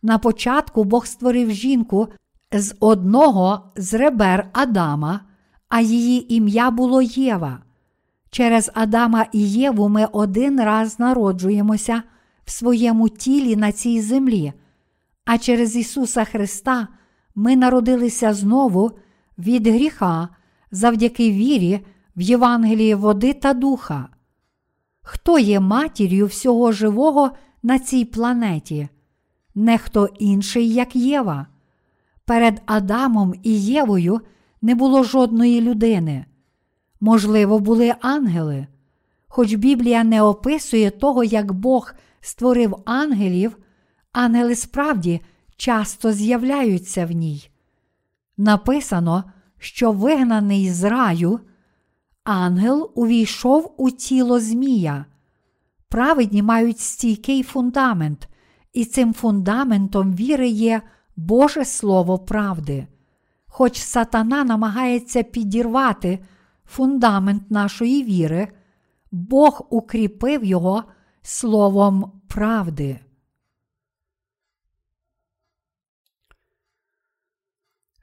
На 0.05 0.17
початку 0.17 0.83
Бог 0.83 1.05
створив 1.05 1.51
жінку 1.51 2.07
з 2.51 2.75
одного 2.79 3.71
з 3.75 3.93
ребер 3.93 4.49
Адама, 4.53 5.19
а 5.69 5.81
її 5.81 6.35
ім'я 6.35 6.71
було 6.71 7.01
Єва. 7.01 7.59
Через 8.29 8.71
Адама 8.73 9.25
і 9.31 9.51
Єву 9.51 9.89
ми 9.89 10.05
один 10.11 10.61
раз 10.61 10.99
народжуємося 10.99 12.03
в 12.45 12.51
своєму 12.51 13.09
тілі 13.09 13.55
на 13.55 13.71
цій 13.71 14.01
землі, 14.01 14.53
а 15.25 15.37
через 15.37 15.75
Ісуса 15.75 16.23
Христа 16.23 16.87
ми 17.35 17.55
народилися 17.55 18.33
знову 18.33 18.91
від 19.37 19.67
гріха 19.67 20.29
завдяки 20.71 21.31
вірі 21.31 21.85
в 22.15 22.21
Євангелії 22.21 22.95
води 22.95 23.33
та 23.33 23.53
духа. 23.53 24.07
Хто 25.01 25.39
є 25.39 25.59
матір'ю 25.59 26.25
всього 26.25 26.71
живого 26.71 27.31
на 27.63 27.79
цій 27.79 28.05
планеті? 28.05 28.89
Не 29.55 29.77
хто 29.77 30.09
інший, 30.19 30.73
як 30.73 30.95
Єва. 30.95 31.47
Перед 32.25 32.61
Адамом 32.65 33.33
і 33.43 33.61
Євою 33.61 34.21
не 34.61 34.75
було 34.75 35.03
жодної 35.03 35.61
людини. 35.61 36.25
Можливо, 36.99 37.59
були 37.59 37.95
ангели. 38.01 38.67
Хоч 39.27 39.53
Біблія 39.53 40.03
не 40.03 40.21
описує 40.21 40.91
того, 40.91 41.23
як 41.23 41.53
Бог 41.53 41.93
створив 42.21 42.75
ангелів, 42.85 43.57
ангели 44.11 44.55
справді 44.55 45.21
часто 45.57 46.11
з'являються 46.11 47.05
в 47.05 47.11
ній. 47.11 47.49
Написано, 48.37 49.23
що 49.57 49.91
вигнаний 49.91 50.69
з 50.69 50.83
раю, 50.83 51.39
ангел 52.23 52.91
увійшов 52.95 53.73
у 53.77 53.91
тіло 53.91 54.39
Змія. 54.39 55.05
Праведні 55.89 56.41
мають 56.41 56.79
стійкий 56.79 57.43
фундамент, 57.43 58.27
і 58.73 58.85
цим 58.85 59.13
фундаментом 59.13 60.13
віри 60.13 60.47
є 60.47 60.81
Боже 61.15 61.65
Слово 61.65 62.19
правди. 62.19 62.87
Хоч 63.47 63.77
сатана 63.77 64.43
намагається 64.43 65.23
підірвати 65.23 66.19
фундамент 66.65 67.51
нашої 67.51 68.03
віри, 68.03 68.47
Бог 69.11 69.67
укріпив 69.69 70.43
його 70.43 70.83
словом 71.21 72.21
правди. 72.27 72.99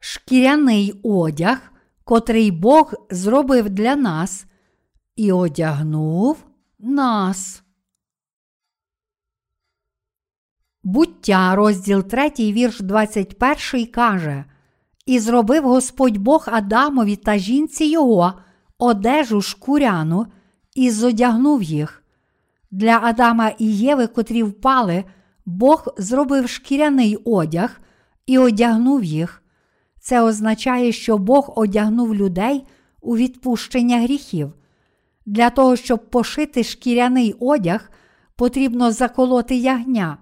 Шкіряний 0.00 1.00
одяг, 1.02 1.72
котрий 2.04 2.50
Бог 2.50 2.94
зробив 3.10 3.70
для 3.70 3.96
нас 3.96 4.46
і 5.16 5.32
одягнув 5.32 6.46
нас. 6.78 7.62
Буття, 10.82 11.54
розділ 11.54 12.02
3, 12.02 12.30
вірш 12.38 12.80
21 12.80 13.86
каже: 13.86 14.44
І 15.06 15.18
зробив 15.18 15.64
Господь 15.64 16.16
Бог 16.16 16.48
Адамові 16.52 17.16
та 17.16 17.38
жінці 17.38 17.84
його 17.84 18.32
одежу 18.78 19.42
шкуряну 19.42 20.26
і 20.74 20.90
зодягнув 20.90 21.62
їх. 21.62 22.02
Для 22.70 23.00
Адама 23.02 23.48
і 23.58 23.76
Єви, 23.76 24.06
котрі 24.06 24.42
впали, 24.42 25.04
Бог 25.46 25.94
зробив 25.98 26.48
шкіряний 26.48 27.16
одяг 27.16 27.80
і 28.26 28.38
одягнув 28.38 29.04
їх. 29.04 29.42
Це 30.00 30.22
означає, 30.22 30.92
що 30.92 31.18
Бог 31.18 31.52
одягнув 31.56 32.14
людей 32.14 32.66
у 33.00 33.16
відпущення 33.16 34.00
гріхів. 34.00 34.52
Для 35.26 35.50
того, 35.50 35.76
щоб 35.76 36.10
пошити 36.10 36.64
шкіряний 36.64 37.34
одяг, 37.40 37.90
потрібно 38.36 38.92
заколоти 38.92 39.56
ягня. 39.56 40.18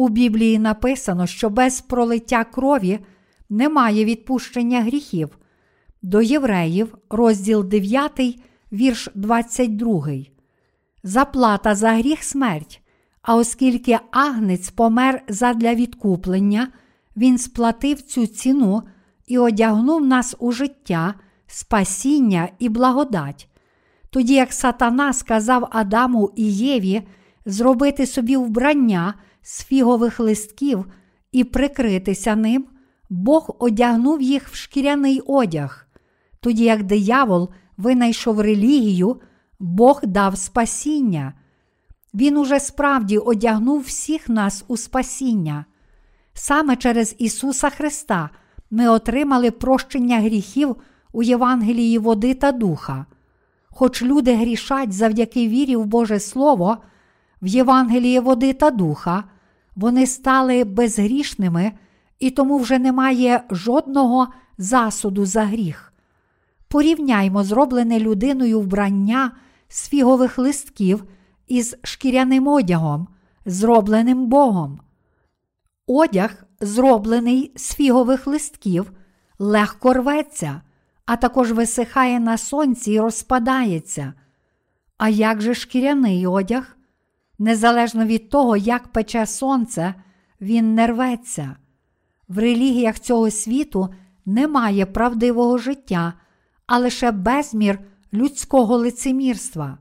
У 0.00 0.08
Біблії 0.08 0.58
написано, 0.58 1.26
що 1.26 1.50
без 1.50 1.80
пролиття 1.80 2.44
крові 2.44 2.98
немає 3.50 4.04
відпущення 4.04 4.82
гріхів. 4.82 5.38
До 6.02 6.22
євреїв, 6.22 6.94
розділ 7.10 7.64
9, 7.64 8.40
вірш 8.72 9.08
22. 9.14 10.08
Заплата 11.02 11.74
за 11.74 11.92
гріх 11.92 12.22
смерть. 12.22 12.80
А 13.22 13.36
оскільки 13.36 13.98
агнець 14.10 14.70
помер 14.70 15.22
задля 15.28 15.74
відкуплення, 15.74 16.68
він 17.16 17.38
сплатив 17.38 18.02
цю 18.02 18.26
ціну 18.26 18.82
і 19.26 19.38
одягнув 19.38 20.06
нас 20.06 20.36
у 20.38 20.52
життя, 20.52 21.14
спасіння 21.46 22.48
і 22.58 22.68
благодать. 22.68 23.48
Тоді 24.10 24.34
як 24.34 24.52
сатана 24.52 25.12
сказав 25.12 25.68
Адаму 25.70 26.32
і 26.36 26.52
Єві 26.52 27.02
зробити 27.46 28.06
собі 28.06 28.36
вбрання 28.36 29.14
з 29.42 29.64
фігових 29.64 30.20
листків 30.20 30.86
і 31.32 31.44
прикритися 31.44 32.36
ним, 32.36 32.66
Бог 33.10 33.56
одягнув 33.58 34.22
їх 34.22 34.48
в 34.48 34.54
шкіряний 34.54 35.20
одяг. 35.20 35.86
Тоді 36.40 36.64
як 36.64 36.82
диявол 36.82 37.50
винайшов 37.76 38.40
релігію, 38.40 39.20
Бог 39.58 40.00
дав 40.02 40.38
спасіння. 40.38 41.34
Він 42.14 42.36
уже 42.36 42.60
справді 42.60 43.18
одягнув 43.18 43.80
всіх 43.80 44.28
нас 44.28 44.64
у 44.68 44.76
спасіння. 44.76 45.64
Саме 46.34 46.76
через 46.76 47.14
Ісуса 47.18 47.70
Христа 47.70 48.30
ми 48.70 48.88
отримали 48.88 49.50
прощення 49.50 50.20
гріхів 50.20 50.76
у 51.12 51.22
Євангелії 51.22 51.98
води 51.98 52.34
та 52.34 52.52
духа. 52.52 53.06
Хоч 53.70 54.02
люди 54.02 54.34
грішать 54.34 54.92
завдяки 54.92 55.48
вірі 55.48 55.76
в 55.76 55.86
Боже 55.86 56.20
Слово, 56.20 56.78
в 57.42 57.46
Євангелії 57.46 58.20
води 58.20 58.52
та 58.52 58.70
духа, 58.70 59.24
вони 59.76 60.06
стали 60.06 60.64
безгрішними 60.64 61.72
і 62.18 62.30
тому 62.30 62.58
вже 62.58 62.78
немає 62.78 63.44
жодного 63.50 64.28
засуду 64.58 65.26
за 65.26 65.44
гріх. 65.44 65.92
Порівняймо 66.68 67.44
зроблене 67.44 68.00
людиною 68.00 68.60
вбрання 68.60 69.32
з 69.68 69.88
фігових 69.88 70.38
листків 70.38 71.04
із 71.48 71.76
шкіряним 71.82 72.48
одягом, 72.48 73.08
зробленим 73.46 74.26
Богом. 74.26 74.80
Одяг, 75.86 76.44
зроблений 76.60 77.52
з 77.56 77.74
фігових 77.74 78.26
листків, 78.26 78.92
легко 79.38 79.92
рветься, 79.92 80.62
а 81.06 81.16
також 81.16 81.52
висихає 81.52 82.20
на 82.20 82.38
сонці 82.38 82.92
і 82.92 83.00
розпадається. 83.00 84.14
А 84.98 85.08
як 85.08 85.40
же 85.40 85.54
шкіряний 85.54 86.26
одяг? 86.26 86.76
Незалежно 87.42 88.04
від 88.04 88.28
того, 88.28 88.56
як 88.56 88.88
пече 88.88 89.26
сонце, 89.26 89.94
він 90.40 90.74
не 90.74 90.86
рветься. 90.86 91.56
В 92.28 92.38
релігіях 92.38 93.00
цього 93.00 93.30
світу 93.30 93.88
немає 94.26 94.86
правдивого 94.86 95.58
життя, 95.58 96.12
а 96.66 96.78
лише 96.78 97.10
безмір 97.10 97.78
людського 98.12 98.76
лицемірства. 98.76 99.78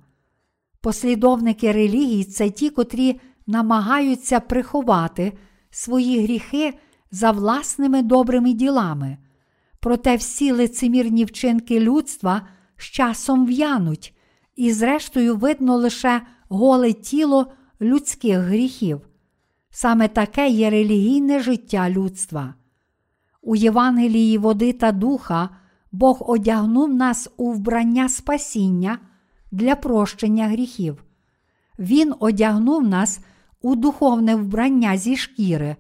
Послідовники 0.82 1.72
релігій 1.72 2.24
це 2.24 2.50
ті, 2.50 2.70
котрі 2.70 3.20
намагаються 3.48 4.40
приховати 4.40 5.34
свої 5.70 6.24
гріхи 6.24 6.74
за 7.12 7.32
власними 7.32 8.02
добрими 8.02 8.54
ділами. 8.54 9.18
Проте 9.80 10.16
всі 10.16 10.52
лицемірні 10.52 11.26
вчинки 11.26 11.80
людства 11.80 12.48
з 12.78 12.84
часом 12.84 13.46
в'януть, 13.46 14.14
і, 14.56 14.74
зрештою, 14.74 15.36
видно 15.36 15.76
лише 15.76 16.22
голе 16.50 16.94
тіло 16.94 17.48
людських 17.82 18.38
гріхів. 18.38 19.02
Саме 19.70 20.08
таке 20.08 20.50
є 20.50 20.70
релігійне 20.70 21.40
життя 21.40 21.90
людства. 21.90 22.54
У 23.42 23.56
Євангелії 23.56 24.38
води 24.38 24.74
та 24.74 24.92
духа 24.92 25.50
Бог 25.92 26.30
одягнув 26.30 26.94
нас 26.94 27.30
у 27.38 27.52
вбрання 27.52 28.10
спасіння 28.10 29.00
для 29.52 29.76
прощення 29.76 30.48
гріхів. 30.48 31.04
Він 31.80 32.14
одягнув 32.20 32.88
нас 32.88 33.20
у 33.62 33.76
духовне 33.76 34.36
вбрання 34.36 34.98
зі 34.98 35.18
шкіри, 35.18 35.76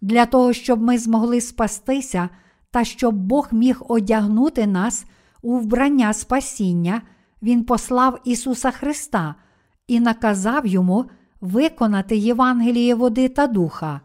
для 0.00 0.26
того, 0.26 0.52
щоб 0.52 0.82
ми 0.82 0.98
змогли 0.98 1.40
спастися 1.40 2.28
та 2.70 2.84
щоб 2.84 3.14
Бог 3.14 3.48
міг 3.52 3.82
одягнути 3.88 4.66
нас 4.66 5.04
у 5.42 5.58
вбрання 5.58 6.12
спасіння, 6.12 7.02
Він 7.42 7.64
послав 7.64 8.20
Ісуса 8.24 8.70
Христа 8.70 9.34
і 9.86 10.00
наказав 10.00 10.66
йому 10.66 11.04
виконати 11.40 12.16
Євангеліє 12.16 12.94
води 12.94 13.28
та 13.28 13.46
духа. 13.46 14.00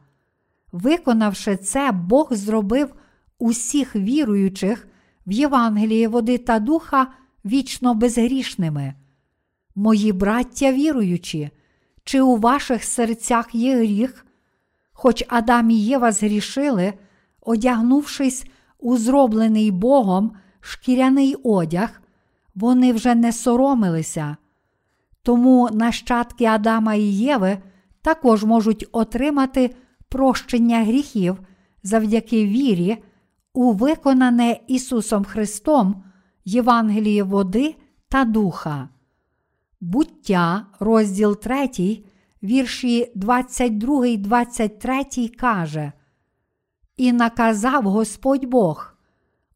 Виконавши 0.71 1.57
це, 1.57 1.91
Бог 1.91 2.33
зробив 2.33 2.95
усіх 3.39 3.95
віруючих 3.95 4.87
в 5.27 5.31
Євангеліє 5.31 6.07
води 6.07 6.37
та 6.37 6.59
духа 6.59 7.07
вічно 7.45 7.93
безгрішними. 7.95 8.93
Мої 9.75 10.11
браття 10.11 10.71
віруючі, 10.71 11.49
чи 12.03 12.21
у 12.21 12.37
ваших 12.37 12.83
серцях 12.83 13.55
є 13.55 13.77
гріх? 13.77 14.25
Хоч 14.93 15.23
Адам 15.27 15.69
і 15.69 15.75
Єва 15.75 16.11
згрішили, 16.11 16.93
одягнувшись 17.41 18.45
у 18.79 18.97
зроблений 18.97 19.71
Богом 19.71 20.31
шкіряний 20.59 21.35
одяг, 21.43 22.01
вони 22.55 22.93
вже 22.93 23.15
не 23.15 23.33
соромилися. 23.33 24.37
Тому 25.23 25.69
нащадки 25.71 26.45
Адама 26.45 26.93
і 26.95 27.03
Єви 27.03 27.57
також 28.01 28.43
можуть 28.43 28.87
отримати 28.91 29.75
прощення 30.09 30.83
гріхів 30.83 31.39
завдяки 31.83 32.45
вірі 32.45 33.03
у 33.53 33.71
виконане 33.71 34.59
Ісусом 34.67 35.23
Христом 35.23 36.03
Євангеліє 36.45 37.23
води 37.23 37.75
та 38.09 38.25
духа. 38.25 38.89
Буття, 39.81 40.65
розділ 40.79 41.39
3, 41.39 41.69
вірші 42.43 43.11
22, 43.15 44.15
23 44.17 45.27
каже: 45.39 45.91
І 46.97 47.11
наказав 47.11 47.83
Господь 47.83 48.45
Бог: 48.45 48.93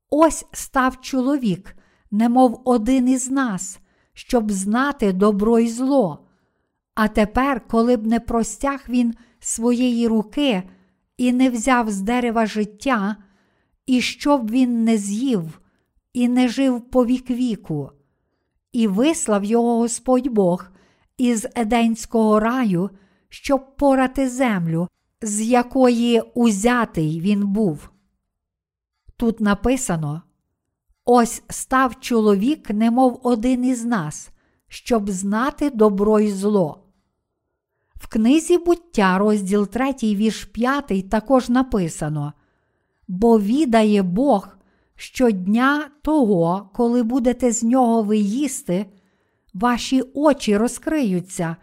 Ось 0.10 0.45
став 0.52 1.02
чоловік, 1.02 1.76
немов 2.12 2.62
один 2.65 3.10
із 3.10 3.32
нас, 3.32 3.80
щоб 4.13 4.52
знати 4.52 5.13
добро 5.13 5.60
і 5.60 5.67
зло. 5.67 6.28
А 6.95 7.08
тепер, 7.08 7.67
коли 7.67 7.97
б 7.97 8.08
не 8.08 8.19
простяг 8.19 8.86
він 8.89 9.13
своєї 9.39 10.08
руки 10.08 10.63
і 11.17 11.34
не 11.34 11.49
взяв 11.49 11.89
з 11.89 12.02
дерева 12.02 12.45
життя, 12.45 13.15
і 13.86 14.02
щоб 14.02 14.52
він 14.52 14.84
не 14.84 14.97
з'їв, 14.97 15.60
і 16.13 16.28
не 16.28 16.47
жив 16.47 16.82
по 16.82 17.06
вік 17.06 17.30
віку, 17.30 17.91
і 18.71 18.88
вислав 18.88 19.43
його 19.43 19.78
Господь 19.78 20.28
Бог 20.28 20.65
із 21.17 21.47
Еденського 21.56 22.39
раю, 22.39 22.89
щоб 23.30 23.78
порати 23.78 24.30
землю, 24.30 24.88
з 25.21 25.41
якої 25.41 26.21
узятий 26.21 27.21
він 27.21 27.47
був. 27.47 27.89
Тут 29.17 29.39
написано: 29.39 30.21
Ось 31.06 31.44
став 31.50 32.00
чоловік, 32.00 32.70
немов 32.70 33.20
один 33.24 33.66
із 33.66 33.86
нас, 33.86 34.30
щоб 34.68 35.10
знати 35.10 35.70
добро 35.70 36.19
і 36.19 36.32
зло. 36.32 36.80
В 37.96 38.08
книзі 38.08 38.58
буття, 38.58 39.17
розділ 39.17 39.67
3, 39.67 39.94
вірш 40.04 40.46
5, 40.46 41.10
також 41.10 41.50
написано: 41.50 42.34
Бо 43.08 43.40
відає 43.40 44.04
Бог, 44.04 44.58
що 44.96 45.32
дня 45.32 45.90
того, 46.02 46.69
коли 46.73 47.04
будете 47.04 47.52
з 47.52 47.63
нього 47.63 48.04
ви 48.04 48.17
їсти, 48.17 48.86
ваші 49.54 50.04
очі 50.13 50.58
розкриються, 50.58 51.56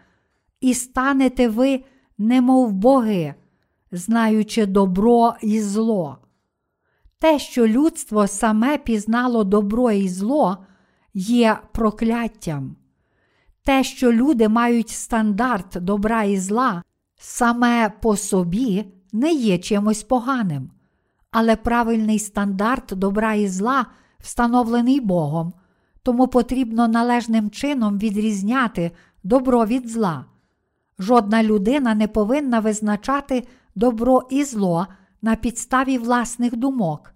і 0.61 0.73
станете 0.73 1.47
ви, 1.47 1.83
немов 2.17 2.71
боги, 2.71 3.33
знаючи 3.91 4.65
добро 4.65 5.33
і 5.41 5.61
зло. 5.61 6.20
Те, 7.21 7.39
що 7.39 7.67
людство 7.67 8.27
саме 8.27 8.77
пізнало 8.77 9.43
добро 9.43 9.91
і 9.91 10.07
зло, 10.07 10.57
є 11.13 11.59
прокляттям. 11.71 12.75
Те, 13.63 13.83
що 13.83 14.11
люди 14.11 14.47
мають 14.47 14.89
стандарт 14.89 15.77
добра 15.81 16.23
і 16.23 16.37
зла, 16.37 16.83
саме 17.19 17.89
по 18.01 18.17
собі 18.17 18.85
не 19.13 19.33
є 19.33 19.57
чимось 19.57 20.03
поганим, 20.03 20.71
але 21.31 21.55
правильний 21.55 22.19
стандарт 22.19 22.93
добра 22.95 23.33
і 23.33 23.47
зла 23.47 23.85
встановлений 24.19 24.99
Богом, 24.99 25.53
тому 26.03 26.27
потрібно 26.27 26.87
належним 26.87 27.49
чином 27.49 27.99
відрізняти 27.99 28.91
добро 29.23 29.65
від 29.65 29.89
зла. 29.89 30.25
Жодна 30.99 31.43
людина 31.43 31.95
не 31.95 32.07
повинна 32.07 32.59
визначати 32.59 33.47
добро 33.75 34.27
і 34.29 34.43
зло 34.43 34.87
на 35.21 35.35
підставі 35.35 35.97
власних 35.97 36.55
думок. 36.55 37.13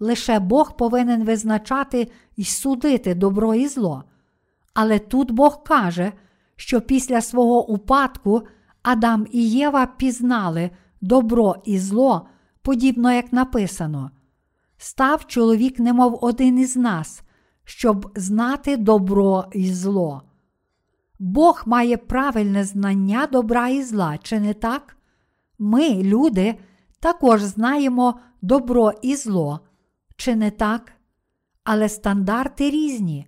Лише 0.00 0.38
Бог 0.38 0.76
повинен 0.76 1.24
визначати 1.24 2.10
і 2.36 2.44
судити 2.44 3.14
добро 3.14 3.54
і 3.54 3.68
зло. 3.68 4.04
Але 4.74 4.98
тут 4.98 5.30
Бог 5.30 5.62
каже, 5.62 6.12
що 6.56 6.80
після 6.80 7.20
свого 7.20 7.68
упадку 7.70 8.42
Адам 8.82 9.26
і 9.30 9.50
Єва 9.50 9.86
пізнали 9.86 10.70
добро 11.00 11.56
і 11.64 11.78
зло, 11.78 12.26
подібно 12.62 13.12
як 13.12 13.32
написано. 13.32 14.10
Став 14.76 15.26
чоловік, 15.26 15.78
немов 15.78 16.18
один 16.22 16.58
із 16.58 16.76
нас, 16.76 17.22
щоб 17.64 18.12
знати 18.16 18.76
добро 18.76 19.44
і 19.52 19.72
зло. 19.72 20.22
Бог 21.18 21.62
має 21.66 21.96
правильне 21.96 22.64
знання 22.64 23.28
добра 23.32 23.68
і 23.68 23.82
зла, 23.82 24.18
чи 24.18 24.40
не 24.40 24.54
так? 24.54 24.96
Ми, 25.58 26.02
люди, 26.02 26.54
також 27.02 27.42
знаємо 27.42 28.20
добро 28.42 28.92
і 29.02 29.16
зло, 29.16 29.60
чи 30.16 30.36
не 30.36 30.50
так? 30.50 30.92
Але 31.64 31.88
стандарти 31.88 32.70
різні. 32.70 33.26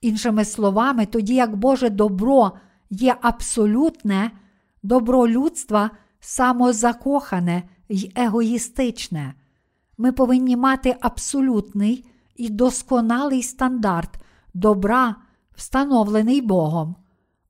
Іншими 0.00 0.44
словами, 0.44 1.06
тоді 1.06 1.34
як 1.34 1.56
Боже 1.56 1.90
добро 1.90 2.52
є 2.90 3.16
абсолютне, 3.20 4.30
добро 4.82 5.28
людства 5.28 5.90
самозакохане 6.20 7.62
й 7.88 8.12
егоїстичне. 8.16 9.34
Ми 9.98 10.12
повинні 10.12 10.56
мати 10.56 10.96
абсолютний 11.00 12.04
і 12.36 12.48
досконалий 12.48 13.42
стандарт 13.42 14.10
добра, 14.54 15.16
встановлений 15.54 16.40
Богом. 16.40 16.96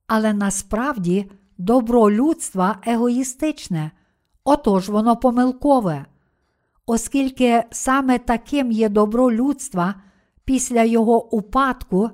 Але 0.07 0.33
насправді 0.33 1.31
добро 1.57 2.11
людства 2.11 2.77
егоїстичне, 2.85 3.91
отож 4.45 4.89
воно 4.89 5.17
помилкове. 5.17 6.05
Оскільки 6.85 7.63
саме 7.71 8.19
таким 8.19 8.71
є 8.71 8.89
добро 8.89 9.31
людства 9.31 9.95
після 10.45 10.83
його 10.83 11.35
упадку, 11.35 12.09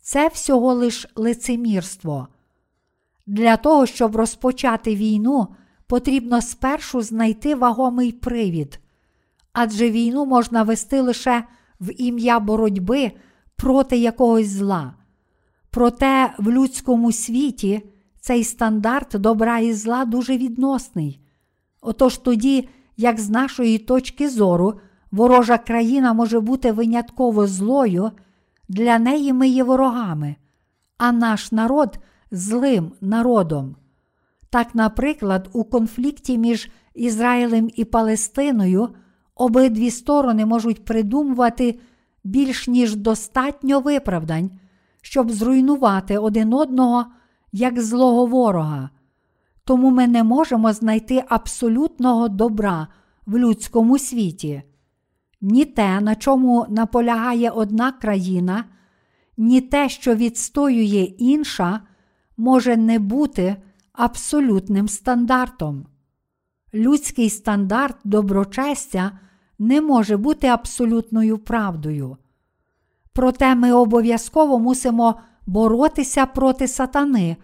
це 0.00 0.28
всього 0.28 0.74
лиш 0.74 1.06
лицемірство. 1.16 2.28
Для 3.26 3.56
того, 3.56 3.86
щоб 3.86 4.16
розпочати 4.16 4.96
війну, 4.96 5.46
потрібно 5.86 6.42
спершу 6.42 7.02
знайти 7.02 7.54
вагомий 7.54 8.12
привід, 8.12 8.80
адже 9.52 9.90
війну 9.90 10.26
можна 10.26 10.62
вести 10.62 11.00
лише 11.00 11.44
в 11.80 11.92
ім'я 12.02 12.40
боротьби 12.40 13.12
проти 13.56 13.96
якогось 13.96 14.48
зла. 14.48 14.94
Проте 15.70 16.34
в 16.38 16.50
людському 16.50 17.12
світі 17.12 17.82
цей 18.20 18.44
стандарт 18.44 19.08
добра 19.18 19.58
і 19.58 19.72
зла 19.72 20.04
дуже 20.04 20.36
відносний. 20.36 21.25
Отож 21.86 22.18
тоді, 22.18 22.68
як 22.96 23.20
з 23.20 23.30
нашої 23.30 23.78
точки 23.78 24.28
зору, 24.28 24.80
ворожа 25.10 25.58
країна 25.58 26.12
може 26.12 26.40
бути 26.40 26.72
винятково 26.72 27.46
злою, 27.46 28.10
для 28.68 28.98
неї 28.98 29.32
ми 29.32 29.48
є 29.48 29.64
ворогами, 29.64 30.36
а 30.98 31.12
наш 31.12 31.52
народ 31.52 31.98
злим 32.30 32.92
народом. 33.00 33.76
Так, 34.50 34.74
наприклад, 34.74 35.50
у 35.52 35.64
конфлікті 35.64 36.38
між 36.38 36.70
Ізраїлем 36.94 37.70
і 37.74 37.84
Палестиною 37.84 38.88
обидві 39.34 39.90
сторони 39.90 40.46
можуть 40.46 40.84
придумувати 40.84 41.78
більш 42.24 42.68
ніж 42.68 42.96
достатньо 42.96 43.80
виправдань, 43.80 44.50
щоб 45.02 45.30
зруйнувати 45.30 46.18
один 46.18 46.52
одного 46.52 47.06
як 47.52 47.80
злого 47.80 48.26
ворога. 48.26 48.90
Тому 49.66 49.90
ми 49.90 50.06
не 50.06 50.24
можемо 50.24 50.72
знайти 50.72 51.24
абсолютного 51.28 52.28
добра 52.28 52.88
в 53.26 53.38
людському 53.38 53.98
світі. 53.98 54.62
Ні 55.40 55.64
те, 55.64 56.00
на 56.00 56.14
чому 56.14 56.66
наполягає 56.68 57.50
одна 57.50 57.92
країна, 57.92 58.64
ні 59.36 59.60
те, 59.60 59.88
що 59.88 60.14
відстоює 60.14 61.14
інша, 61.18 61.80
може 62.36 62.76
не 62.76 62.98
бути 62.98 63.56
абсолютним 63.92 64.88
стандартом. 64.88 65.86
Людський 66.74 67.30
стандарт 67.30 67.96
доброчестя 68.04 69.18
не 69.58 69.80
може 69.80 70.16
бути 70.16 70.46
абсолютною 70.46 71.38
правдою. 71.38 72.16
Проте 73.12 73.54
ми 73.54 73.72
обов'язково 73.72 74.58
мусимо 74.58 75.20
боротися 75.46 76.26
проти 76.26 76.68
сатани 76.68 77.36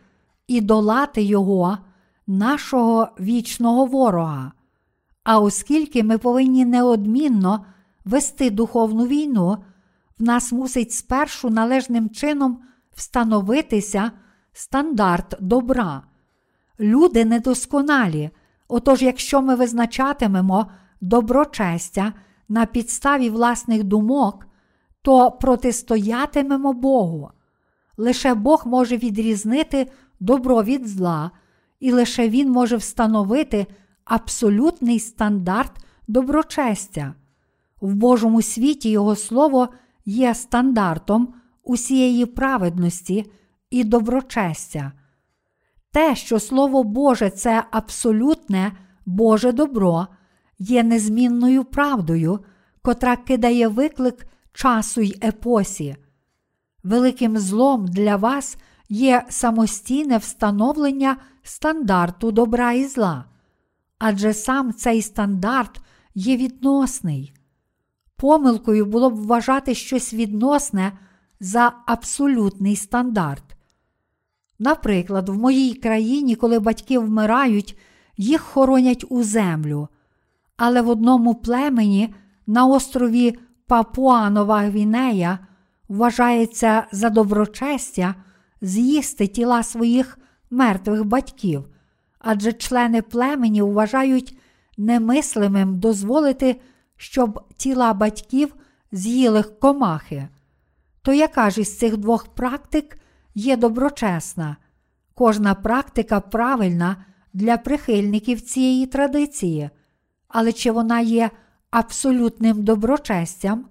і 0.46 0.60
долати 0.60 1.22
його, 1.22 1.78
нашого 2.38 3.08
вічного 3.20 3.86
ворога. 3.86 4.52
А 5.24 5.40
оскільки 5.40 6.02
ми 6.02 6.18
повинні 6.18 6.64
неодмінно 6.64 7.64
вести 8.04 8.50
духовну 8.50 9.06
війну, 9.06 9.56
в 10.18 10.22
нас 10.22 10.52
мусить 10.52 10.92
спершу 10.92 11.50
належним 11.50 12.10
чином 12.10 12.58
встановитися 12.94 14.10
стандарт 14.52 15.34
добра. 15.40 16.02
Люди 16.80 17.24
недосконалі, 17.24 18.30
отож, 18.68 19.02
якщо 19.02 19.42
ми 19.42 19.54
визначатимемо 19.54 20.70
доброчестя 21.00 22.12
на 22.48 22.66
підставі 22.66 23.30
власних 23.30 23.84
думок, 23.84 24.46
то 25.02 25.30
протистоятимемо 25.30 26.72
Богу. 26.72 27.30
Лише 27.96 28.34
Бог 28.34 28.62
може 28.66 28.96
відрізнити 28.96 29.90
добро 30.20 30.62
від 30.62 30.88
зла, 30.88 31.30
і 31.82 31.92
лише 31.92 32.28
Він 32.28 32.50
може 32.50 32.76
встановити 32.76 33.66
абсолютний 34.04 35.00
стандарт 35.00 35.72
доброчестя. 36.08 37.14
В 37.80 37.94
Божому 37.94 38.42
світі 38.42 38.90
Його 38.90 39.16
Слово 39.16 39.68
є 40.04 40.34
стандартом 40.34 41.34
усієї 41.62 42.26
праведності 42.26 43.32
і 43.70 43.84
доброчестя. 43.84 44.92
Те, 45.92 46.16
що 46.16 46.40
Слово 46.40 46.84
Боже 46.84 47.30
це 47.30 47.64
абсолютне 47.70 48.72
Боже 49.06 49.52
добро, 49.52 50.06
є 50.58 50.82
незмінною 50.82 51.64
правдою, 51.64 52.40
котра 52.82 53.16
кидає 53.16 53.68
виклик 53.68 54.26
часу 54.52 55.00
й 55.00 55.18
епосі. 55.24 55.96
Великим 56.82 57.38
злом 57.38 57.86
для 57.86 58.16
вас 58.16 58.56
є 58.88 59.24
самостійне 59.28 60.18
встановлення 60.18 61.16
стандарту 61.42 62.32
добра 62.32 62.72
і 62.72 62.84
зла, 62.84 63.24
адже 63.98 64.34
сам 64.34 64.72
цей 64.72 65.02
стандарт 65.02 65.80
є 66.14 66.36
відносний. 66.36 67.34
Помилкою 68.16 68.86
було 68.86 69.10
б 69.10 69.14
вважати 69.14 69.74
щось 69.74 70.14
відносне 70.14 70.92
за 71.40 71.72
абсолютний 71.86 72.76
стандарт. 72.76 73.44
Наприклад, 74.58 75.28
в 75.28 75.38
моїй 75.38 75.74
країні, 75.74 76.36
коли 76.36 76.58
батьки 76.58 76.98
вмирають, 76.98 77.78
їх 78.16 78.40
хоронять 78.40 79.04
у 79.08 79.22
землю, 79.22 79.88
але 80.56 80.82
в 80.82 80.88
одному 80.88 81.34
племені 81.34 82.14
на 82.46 82.66
острові 82.66 83.38
Папуанова 83.66 84.60
Гвінея 84.60 85.38
вважається 85.88 86.86
за 86.92 87.10
доброчестя 87.10 88.14
з'їсти 88.60 89.26
тіла 89.26 89.62
своїх 89.62 90.18
мертвих 90.52 91.04
батьків, 91.04 91.64
адже 92.18 92.52
члени 92.52 93.02
племені 93.02 93.62
вважають 93.62 94.38
немислимим 94.76 95.78
дозволити, 95.78 96.60
щоб 96.96 97.40
тіла 97.56 97.94
батьків 97.94 98.54
з'їли 98.92 99.42
комахи. 99.42 100.28
То 101.02 101.12
яка 101.12 101.50
ж 101.50 101.60
із 101.60 101.78
цих 101.78 101.96
двох 101.96 102.26
практик 102.34 102.98
є 103.34 103.56
доброчесна? 103.56 104.56
Кожна 105.14 105.54
практика 105.54 106.20
правильна 106.20 106.96
для 107.32 107.56
прихильників 107.56 108.40
цієї 108.40 108.86
традиції, 108.86 109.70
але 110.28 110.52
чи 110.52 110.70
вона 110.70 111.00
є 111.00 111.30
абсолютним 111.70 112.64
доброчестям? 112.64 113.66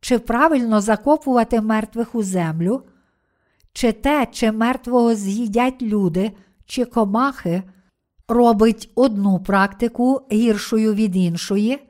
Чи 0.00 0.18
правильно 0.18 0.80
закопувати 0.80 1.60
мертвих 1.60 2.14
у 2.14 2.22
землю? 2.22 2.82
Чи 3.74 3.92
те, 3.92 4.26
чи 4.32 4.52
мертвого 4.52 5.14
з'їдять 5.14 5.82
люди, 5.82 6.32
чи 6.66 6.84
комахи, 6.84 7.62
робить 8.28 8.90
одну 8.94 9.38
практику 9.38 10.20
гіршою 10.32 10.94
від 10.94 11.16
іншої? 11.16 11.88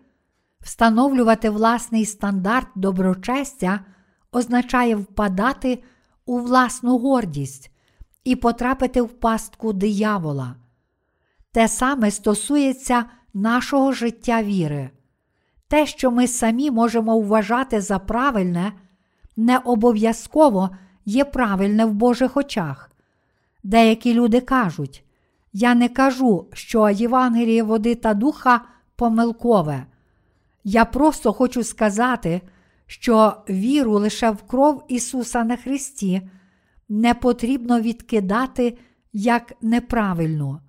Встановлювати 0.60 1.50
власний 1.50 2.06
стандарт 2.06 2.68
доброчестя 2.74 3.80
означає 4.32 4.96
впадати 4.96 5.82
у 6.26 6.38
власну 6.38 6.98
гордість 6.98 7.70
і 8.24 8.36
потрапити 8.36 9.02
в 9.02 9.08
пастку 9.08 9.72
диявола. 9.72 10.54
Те 11.52 11.68
саме 11.68 12.10
стосується 12.10 13.04
нашого 13.34 13.92
життя 13.92 14.42
віри. 14.42 14.90
Те, 15.68 15.86
що 15.86 16.10
ми 16.10 16.28
самі 16.28 16.70
можемо 16.70 17.20
вважати 17.20 17.80
за 17.80 17.98
правильне, 17.98 18.72
не 19.36 19.58
обов'язково 19.58 20.70
є 21.04 21.24
правильне 21.24 21.84
в 21.84 21.92
Божих 21.92 22.36
очах. 22.36 22.90
Деякі 23.62 24.14
люди 24.14 24.40
кажуть, 24.40 25.04
я 25.52 25.74
не 25.74 25.88
кажу, 25.88 26.46
що 26.52 26.90
Євангеліє 26.90 27.62
води 27.62 27.94
та 27.94 28.14
духа 28.14 28.60
помилкове. 28.96 29.86
Я 30.64 30.84
просто 30.84 31.32
хочу 31.32 31.64
сказати, 31.64 32.40
що 32.86 33.36
віру 33.48 33.92
лише 33.92 34.30
в 34.30 34.42
кров 34.42 34.84
Ісуса 34.88 35.44
на 35.44 35.56
Христі 35.56 36.22
не 36.88 37.14
потрібно 37.14 37.80
відкидати 37.80 38.78
як 39.12 39.52
неправильну. 39.62 40.60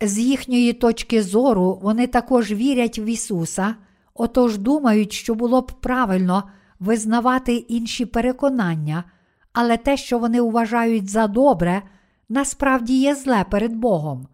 З 0.00 0.18
їхньої 0.18 0.72
точки 0.72 1.22
зору 1.22 1.78
вони 1.82 2.06
також 2.06 2.52
вірять 2.52 2.98
в 2.98 3.06
Ісуса, 3.08 3.74
отож 4.14 4.58
думають, 4.58 5.12
що 5.12 5.34
було 5.34 5.60
б 5.60 5.72
правильно 5.80 6.50
визнавати 6.80 7.54
інші 7.54 8.06
переконання, 8.06 9.04
але 9.52 9.76
те, 9.76 9.96
що 9.96 10.18
вони 10.18 10.40
вважають 10.40 11.08
за 11.08 11.26
добре, 11.26 11.82
насправді 12.28 13.00
є 13.00 13.14
зле 13.14 13.44
перед 13.50 13.76
Богом. 13.76 14.26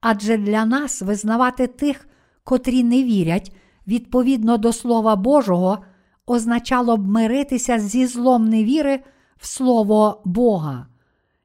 Адже 0.00 0.36
для 0.36 0.64
нас 0.64 1.02
визнавати 1.02 1.66
тих, 1.66 2.08
котрі 2.44 2.84
не 2.84 3.04
вірять, 3.04 3.56
відповідно 3.86 4.58
до 4.58 4.72
Слова 4.72 5.16
Божого, 5.16 5.78
означало 6.26 6.96
б 6.96 7.06
миритися 7.06 7.78
зі 7.78 8.06
злом 8.06 8.48
невіри 8.48 9.00
в 9.36 9.46
Слово 9.46 10.22
Бога. 10.24 10.86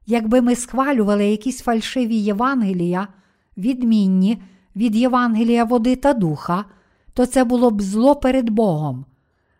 Якби 0.06 0.40
ми 0.40 0.56
схвалювали 0.56 1.26
якісь 1.26 1.60
фальшиві 1.60 2.16
Євангелія, 2.16 3.08
відмінні 3.56 4.42
від 4.76 4.96
Євангелія 4.96 5.64
води 5.64 5.96
та 5.96 6.12
духа, 6.12 6.64
то 7.12 7.26
це 7.26 7.44
було 7.44 7.70
б 7.70 7.82
зло 7.82 8.16
перед 8.16 8.50
Богом. 8.50 9.04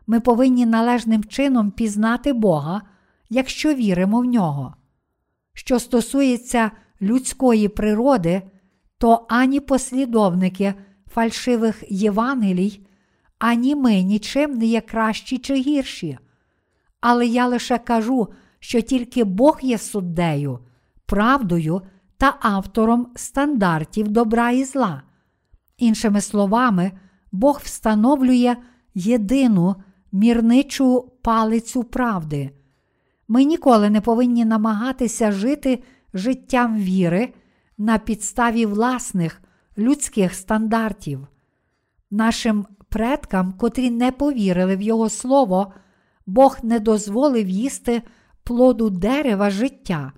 Ми 0.06 0.20
повинні 0.20 0.66
належним 0.66 1.24
чином 1.24 1.70
пізнати 1.70 2.32
Бога, 2.32 2.82
якщо 3.30 3.74
віримо 3.74 4.20
в 4.20 4.24
нього. 4.24 4.74
Що 5.52 5.78
стосується 5.78 6.70
людської 7.02 7.68
природи, 7.68 8.42
то 8.98 9.26
ані 9.28 9.60
послідовники 9.60 10.74
фальшивих 11.06 11.84
Євангелій, 11.88 12.86
ані 13.38 13.74
ми 13.74 14.02
нічим 14.02 14.58
не 14.58 14.66
є 14.66 14.80
кращі 14.80 15.38
чи 15.38 15.54
гірші. 15.54 16.18
Але 17.00 17.26
я 17.26 17.46
лише 17.46 17.78
кажу, 17.78 18.28
що 18.58 18.80
тільки 18.80 19.24
Бог 19.24 19.58
є 19.62 19.78
суддею, 19.78 20.58
правдою 21.06 21.82
та 22.16 22.36
автором 22.40 23.12
стандартів 23.16 24.08
добра 24.08 24.50
і 24.50 24.64
зла. 24.64 25.02
Іншими 25.78 26.20
словами, 26.20 26.92
Бог 27.32 27.60
встановлює 27.64 28.56
єдину 28.94 29.76
мірничу 30.12 31.12
палицю 31.22 31.84
правди. 31.84 32.50
Ми 33.28 33.44
ніколи 33.44 33.90
не 33.90 34.00
повинні 34.00 34.44
намагатися 34.44 35.32
жити 35.32 35.82
життям 36.14 36.76
віри 36.76 37.34
на 37.78 37.98
підставі 37.98 38.66
власних 38.66 39.42
людських 39.78 40.34
стандартів. 40.34 41.26
Нашим 42.10 42.66
предкам, 42.88 43.52
котрі 43.52 43.90
не 43.90 44.12
повірили 44.12 44.76
в 44.76 44.82
Його 44.82 45.08
Слово, 45.08 45.72
Бог 46.26 46.58
не 46.62 46.80
дозволив 46.80 47.48
їсти 47.48 48.02
плоду 48.44 48.90
дерева 48.90 49.50
життя. 49.50 50.12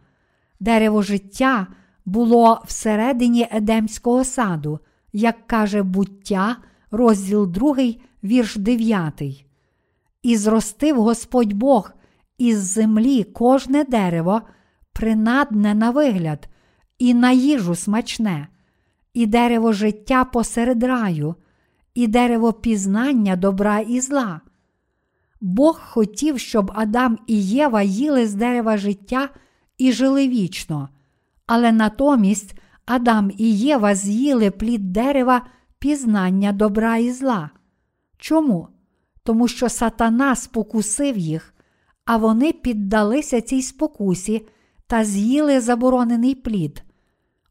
Дерево 0.61 1.03
життя 1.03 1.67
було 2.05 2.63
всередині 2.67 3.49
Едемського 3.51 4.25
саду, 4.25 4.81
як 5.13 5.47
каже 5.47 5.83
буття, 5.83 6.57
розділ 6.91 7.47
2, 7.47 7.77
вірш 8.25 8.57
9. 8.57 9.23
І 10.23 10.37
зростив 10.37 11.03
Господь 11.03 11.53
Бог 11.53 11.93
із 12.39 12.59
землі 12.59 13.25
кожне 13.25 13.85
дерево, 13.85 14.43
принадне 14.93 15.75
на 15.75 15.91
вигляд, 15.91 16.49
і 16.99 17.15
на 17.15 17.31
їжу 17.31 17.75
смачне, 17.75 18.49
і 19.15 19.27
дерево 19.27 19.73
життя 19.73 20.25
посеред 20.25 20.83
раю, 20.83 21.35
і 21.95 22.07
дерево 22.07 22.53
пізнання 22.53 23.37
добра 23.37 23.81
і 23.81 24.01
зла. 24.01 24.41
Бог 25.41 25.81
хотів, 25.81 26.39
щоб 26.39 26.73
Адам 26.75 27.19
і 27.27 27.43
Єва 27.43 27.83
їли 27.83 28.27
з 28.27 28.35
дерева 28.35 28.77
життя 28.77 29.29
і 29.79 29.93
жили 29.93 30.29
вічно, 30.29 30.89
але 31.47 31.73
натомість 31.73 32.55
Адам 32.87 33.31
і 33.39 33.59
Єва 33.59 33.95
з'їли 33.95 34.51
плід 34.51 34.93
дерева 34.93 35.43
пізнання 35.79 36.53
добра 36.53 36.97
і 36.97 37.13
зла. 37.13 37.51
Чому? 38.19 38.69
Тому 39.23 39.49
що 39.49 39.69
сатана 39.69 40.35
спокусив 40.35 41.19
їх, 41.19 41.55
а 42.09 42.17
вони 42.17 42.53
піддалися 42.53 43.41
цій 43.41 43.63
спокусі 43.63 44.47
та 44.87 45.05
з'їли 45.05 45.61
заборонений 45.61 46.35
плід. 46.35 46.83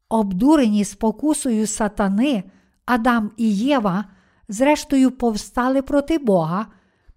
Обдурені 0.10 0.86
спокусою 0.86 1.68
сатани, 1.68 2.44
Адам 2.86 3.32
і 3.38 3.56
Єва, 3.56 4.06
зрештою, 4.50 5.12
повстали 5.12 5.82
проти 5.82 6.18
Бога, 6.18 6.66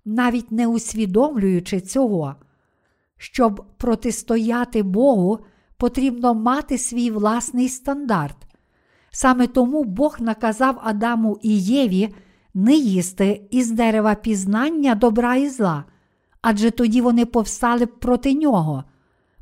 навіть 0.05 0.53
не 0.53 0.66
усвідомлюючи 0.66 1.80
цього. 1.80 2.34
Щоб 3.16 3.64
протистояти 3.76 4.82
Богу, 4.82 5.38
потрібно 5.76 6.34
мати 6.34 6.78
свій 6.78 7.11
власний 7.11 7.68
стандарт. 7.68 8.36
Саме 9.11 9.47
тому 9.47 9.84
Бог 9.84 10.16
наказав 10.20 10.80
Адаму 10.84 11.38
і 11.43 11.61
Єві 11.61 12.14
не 12.55 12.74
їсти 12.74 13.49
із 13.51 13.70
дерева 13.70 14.14
пізнання 14.14 14.95
добра 14.95 15.36
і 15.36 15.49
зла, 15.49 15.84
адже 16.43 16.70
тоді 16.70 17.01
вони 17.01 17.26
повстали 17.26 17.84
б 17.84 18.01
проти 18.01 18.34
нього. 18.34 18.84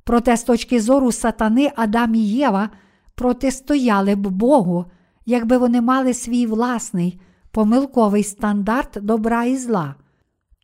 Проте, 0.04 0.36
з 0.36 0.42
точки 0.42 0.80
зору 0.80 1.12
сатани, 1.12 1.72
Адам 1.76 2.14
і 2.14 2.18
Єва 2.18 2.70
протистояли 3.14 4.14
б 4.14 4.26
Богу, 4.26 4.84
якби 5.26 5.58
вони 5.58 5.80
мали 5.80 6.14
свій 6.14 6.46
власний 6.46 7.20
помилковий 7.50 8.24
стандарт 8.24 8.98
добра 9.02 9.44
і 9.44 9.56
зла. 9.56 9.94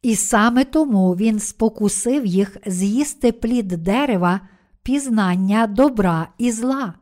І 0.02 0.16
саме 0.16 0.64
тому 0.64 1.12
він 1.12 1.40
спокусив 1.40 2.26
їх 2.26 2.56
з'їсти 2.66 3.32
плід 3.32 3.68
дерева, 3.68 4.40
пізнання 4.82 5.66
добра 5.66 6.28
і 6.38 6.50
зла. 6.50 6.94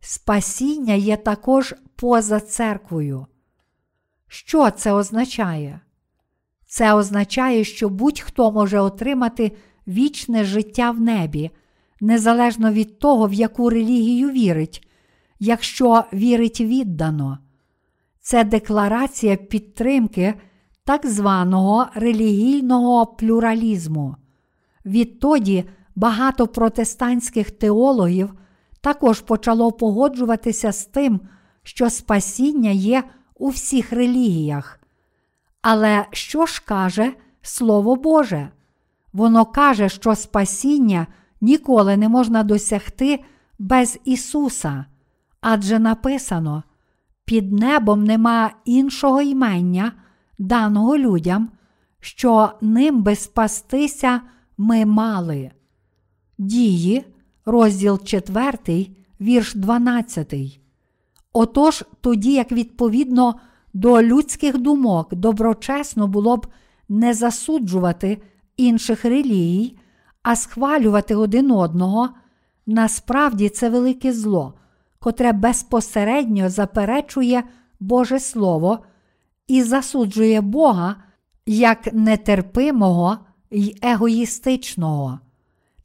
спасіння 0.00 0.94
є 0.94 1.16
також 1.16 1.74
поза 1.96 2.40
церквою. 2.40 3.26
Що 4.28 4.70
це 4.70 4.92
означає? 4.92 5.80
Це 6.66 6.94
означає, 6.94 7.64
що 7.64 7.88
будь-хто 7.88 8.52
може 8.52 8.80
отримати 8.80 9.52
вічне 9.88 10.44
життя 10.44 10.90
в 10.90 11.00
небі, 11.00 11.50
незалежно 12.00 12.72
від 12.72 12.98
того, 12.98 13.28
в 13.28 13.32
яку 13.32 13.70
релігію 13.70 14.30
вірить, 14.30 14.88
якщо 15.38 16.04
вірить 16.12 16.60
віддано. 16.60 17.38
Це 18.20 18.44
декларація 18.44 19.36
підтримки 19.36 20.34
так 20.84 21.06
званого 21.06 21.86
релігійного 21.94 23.06
плюралізму. 23.06 24.16
Відтоді 24.86 25.64
багато 25.96 26.46
протестантських 26.46 27.50
теологів 27.50 28.34
також 28.80 29.20
почало 29.20 29.72
погоджуватися 29.72 30.72
з 30.72 30.84
тим, 30.84 31.20
що 31.62 31.90
спасіння 31.90 32.70
є 32.70 33.04
у 33.34 33.48
всіх 33.48 33.92
релігіях. 33.92 34.80
Але 35.62 36.06
що 36.10 36.46
ж 36.46 36.62
каже 36.64 37.12
Слово 37.42 37.96
Боже? 37.96 38.48
Воно 39.12 39.44
каже, 39.44 39.88
що 39.88 40.14
спасіння 40.14 41.06
ніколи 41.40 41.96
не 41.96 42.08
можна 42.08 42.42
досягти 42.42 43.24
без 43.58 43.98
Ісуса, 44.04 44.84
адже 45.46 45.78
написано: 45.78 46.62
під 47.24 47.52
небом 47.52 48.04
нема 48.04 48.50
іншого 48.64 49.22
імення, 49.22 49.92
даного 50.38 50.98
людям, 50.98 51.48
що 52.00 52.50
ним 52.60 53.02
би 53.02 53.16
спастися 53.16 54.20
ми 54.58 54.84
мали. 54.84 55.50
Дії, 56.38 57.04
розділ 57.46 58.04
4, 58.04 58.86
вірш 59.20 59.54
12. 59.54 60.34
Отож, 61.32 61.84
тоді, 62.00 62.32
як 62.32 62.52
відповідно 62.52 63.34
до 63.74 64.02
людських 64.02 64.58
думок 64.58 65.14
доброчесно 65.14 66.08
було 66.08 66.36
б 66.36 66.46
не 66.88 67.14
засуджувати 67.14 68.22
інших 68.56 69.04
релігій, 69.04 69.78
а 70.22 70.36
схвалювати 70.36 71.14
один 71.14 71.50
одного, 71.50 72.08
насправді 72.66 73.48
це 73.48 73.70
велике 73.70 74.12
зло, 74.12 74.54
котре 75.04 75.32
безпосередньо 75.32 76.50
заперечує 76.50 77.44
Боже 77.80 78.20
Слово 78.20 78.78
і 79.46 79.62
засуджує 79.62 80.40
Бога 80.40 80.96
як 81.46 81.92
нетерпимого 81.92 83.18
й 83.50 83.76
егоїстичного. 83.82 85.18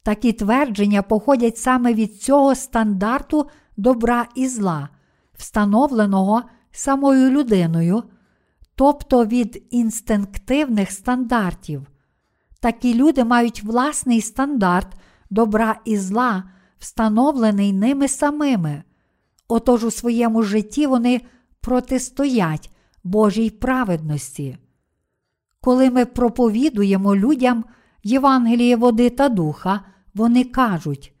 Такі 0.02 0.32
твердження 0.32 1.02
походять 1.02 1.58
саме 1.58 1.94
від 1.94 2.22
цього 2.22 2.54
стандарту 2.54 3.48
добра 3.76 4.26
і 4.34 4.48
зла, 4.48 4.88
встановленого 5.34 6.42
самою 6.70 7.30
людиною, 7.30 8.02
тобто 8.74 9.26
від 9.26 9.66
інстинктивних 9.70 10.90
стандартів. 10.90 11.86
Такі 12.60 12.94
люди 12.94 13.24
мають 13.24 13.62
власний 13.62 14.20
стандарт 14.20 14.88
добра 15.30 15.80
і 15.84 15.96
зла, 15.96 16.44
встановлений 16.78 17.72
ними 17.72 18.08
самими. 18.08 18.82
Отож 19.50 19.84
у 19.84 19.90
своєму 19.90 20.42
житті 20.42 20.86
вони 20.86 21.20
протистоять 21.60 22.70
Божій 23.04 23.50
праведності. 23.50 24.58
Коли 25.60 25.90
ми 25.90 26.04
проповідуємо 26.04 27.16
людям 27.16 27.64
Євангеліє 28.04 28.76
води 28.76 29.10
та 29.10 29.28
духа, 29.28 29.80
вони 30.14 30.44
кажуть, 30.44 31.12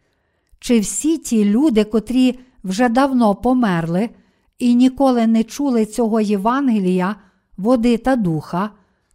чи 0.58 0.80
всі 0.80 1.18
ті 1.18 1.44
люди, 1.44 1.84
котрі 1.84 2.38
вже 2.64 2.88
давно 2.88 3.34
померли 3.34 4.10
і 4.58 4.74
ніколи 4.74 5.26
не 5.26 5.44
чули 5.44 5.86
цього 5.86 6.20
Євангелія, 6.20 7.16
води 7.56 7.98
та 7.98 8.16
духа, 8.16 8.70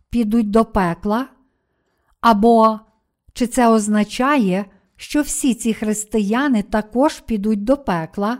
підуть 0.09 0.51
до 0.51 0.65
пекла? 0.65 1.27
Або 2.21 2.79
чи 3.33 3.47
це 3.47 3.67
означає, 3.67 4.65
що 4.95 5.21
всі 5.21 5.53
ці 5.53 5.73
християни 5.73 6.63
також 6.63 7.19
підуть 7.19 7.63
до 7.63 7.77
пекла? 7.77 8.37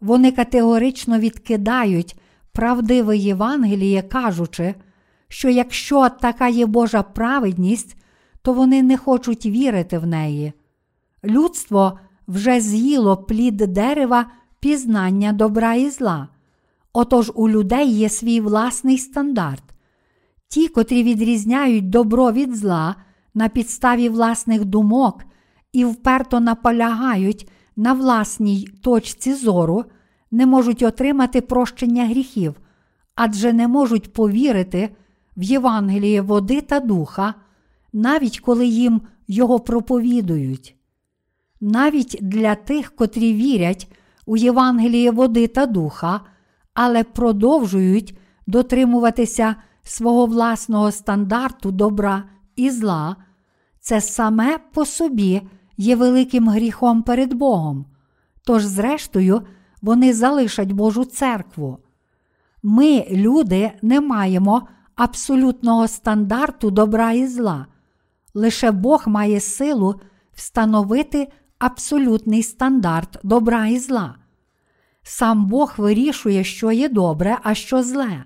Вони 0.00 0.32
категорично 0.32 1.18
відкидають 1.18 2.16
правдиве 2.52 3.16
Євангеліє, 3.16 4.02
кажучи, 4.02 4.74
що 5.28 5.48
якщо 5.48 6.08
така 6.08 6.48
є 6.48 6.66
Божа 6.66 7.02
праведність, 7.02 7.96
то 8.42 8.52
вони 8.52 8.82
не 8.82 8.96
хочуть 8.96 9.46
вірити 9.46 9.98
в 9.98 10.06
неї. 10.06 10.52
Людство 11.24 11.98
вже 12.28 12.60
з'їло 12.60 13.16
плід 13.16 13.56
дерева 13.56 14.26
пізнання 14.60 15.32
добра 15.32 15.74
і 15.74 15.90
зла. 15.90 16.28
Отож 16.92 17.32
у 17.34 17.48
людей 17.48 17.90
є 17.90 18.08
свій 18.08 18.40
власний 18.40 18.98
стандарт. 18.98 19.62
Ті, 20.48 20.68
котрі 20.68 21.02
відрізняють 21.02 21.90
добро 21.90 22.32
від 22.32 22.56
зла 22.56 22.96
на 23.34 23.48
підставі 23.48 24.08
власних 24.08 24.64
думок 24.64 25.24
і 25.72 25.84
вперто 25.84 26.40
наполягають 26.40 27.48
на 27.76 27.92
власній 27.92 28.68
точці 28.82 29.34
зору, 29.34 29.84
не 30.30 30.46
можуть 30.46 30.82
отримати 30.82 31.40
прощення 31.40 32.06
гріхів, 32.06 32.54
адже 33.14 33.52
не 33.52 33.68
можуть 33.68 34.12
повірити 34.12 34.96
в 35.36 35.42
Євангеліє 35.42 36.20
води 36.20 36.60
та 36.60 36.80
духа, 36.80 37.34
навіть 37.92 38.40
коли 38.40 38.66
їм 38.66 39.00
його 39.28 39.60
проповідують. 39.60 40.76
Навіть 41.60 42.18
для 42.20 42.54
тих, 42.54 42.96
котрі 42.96 43.32
вірять 43.32 43.92
у 44.26 44.36
Євангеліє 44.36 45.10
води 45.10 45.46
та 45.46 45.66
духа, 45.66 46.20
але 46.74 47.04
продовжують 47.04 48.18
дотримуватися 48.46 49.56
свого 49.82 50.26
власного 50.26 50.92
стандарту 50.92 51.70
добра 51.70 52.24
і 52.56 52.70
зла, 52.70 53.16
це 53.80 54.00
саме 54.00 54.58
по 54.72 54.84
собі 54.84 55.42
є 55.76 55.96
великим 55.96 56.48
гріхом 56.48 57.02
перед 57.02 57.34
Богом. 57.34 57.86
Тож, 58.44 58.64
зрештою, 58.64 59.42
вони 59.82 60.14
залишать 60.14 60.72
Божу 60.72 61.04
церкву. 61.04 61.78
Ми, 62.62 63.06
люди, 63.10 63.72
не 63.82 64.00
маємо 64.00 64.68
абсолютного 64.94 65.88
стандарту 65.88 66.70
добра 66.70 67.12
і 67.12 67.26
зла. 67.26 67.66
Лише 68.34 68.70
Бог 68.70 69.02
має 69.06 69.40
силу 69.40 69.94
встановити 70.34 71.28
абсолютний 71.58 72.42
стандарт 72.42 73.18
добра 73.22 73.66
і 73.66 73.78
зла. 73.78 74.14
Сам 75.02 75.46
Бог 75.46 75.74
вирішує, 75.76 76.44
що 76.44 76.72
є 76.72 76.88
добре, 76.88 77.38
а 77.42 77.54
що 77.54 77.82
зле. 77.82 78.24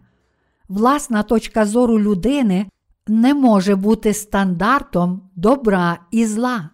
Власна 0.69 1.23
точка 1.23 1.67
зору 1.67 2.01
людини 2.01 2.67
не 3.07 3.35
може 3.35 3.77
бути 3.77 4.15
стандартом 4.15 5.23
добра 5.37 5.99
і 6.11 6.27
зла. 6.27 6.71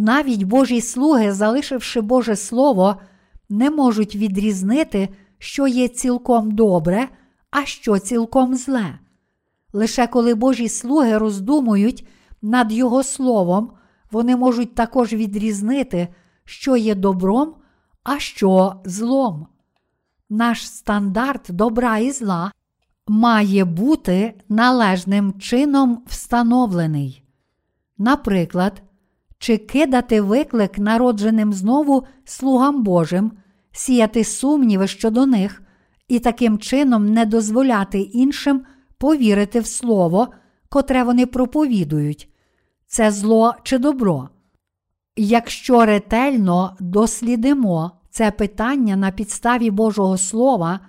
Навіть 0.00 0.42
Божі 0.42 0.80
слуги, 0.80 1.32
залишивши 1.32 2.00
Боже 2.00 2.36
Слово, 2.36 2.96
не 3.48 3.70
можуть 3.70 4.16
відрізнити, 4.16 5.08
що 5.38 5.66
є 5.66 5.88
цілком 5.88 6.50
добре, 6.50 7.08
а 7.50 7.64
що 7.64 7.98
цілком 7.98 8.54
зле. 8.54 8.98
Лише 9.72 10.06
коли 10.06 10.34
Божі 10.34 10.68
слуги 10.68 11.18
роздумують 11.18 12.08
над 12.42 12.72
Його 12.72 13.02
словом, 13.02 13.72
вони 14.10 14.36
можуть 14.36 14.74
також 14.74 15.12
відрізнити, 15.12 16.08
що 16.44 16.76
є 16.76 16.94
добром, 16.94 17.54
а 18.02 18.18
що 18.18 18.74
злом. 18.84 19.46
Наш 20.30 20.70
стандарт 20.70 21.46
добра 21.48 21.98
і 21.98 22.10
зла 22.10 22.52
має 23.08 23.64
бути 23.64 24.40
належним 24.48 25.32
чином 25.40 26.02
встановлений. 26.06 27.24
Наприклад, 27.98 28.82
чи 29.38 29.58
кидати 29.58 30.20
виклик 30.20 30.78
народженим 30.78 31.52
знову 31.52 32.06
слугам 32.24 32.82
Божим, 32.82 33.32
сіяти 33.72 34.24
сумніви 34.24 34.86
щодо 34.86 35.26
них 35.26 35.62
і 36.08 36.18
таким 36.18 36.58
чином 36.58 37.12
не 37.12 37.26
дозволяти 37.26 38.00
іншим 38.00 38.62
повірити 38.98 39.60
в 39.60 39.66
Слово, 39.66 40.28
котре 40.68 41.02
вони 41.02 41.26
проповідують, 41.26 42.28
це 42.86 43.10
зло 43.10 43.54
чи 43.62 43.78
добро. 43.78 44.28
Якщо 45.16 45.84
ретельно 45.84 46.76
дослідимо 46.80 47.92
це 48.10 48.30
питання 48.30 48.96
на 48.96 49.10
підставі 49.10 49.70
Божого 49.70 50.18
Слова, 50.18 50.80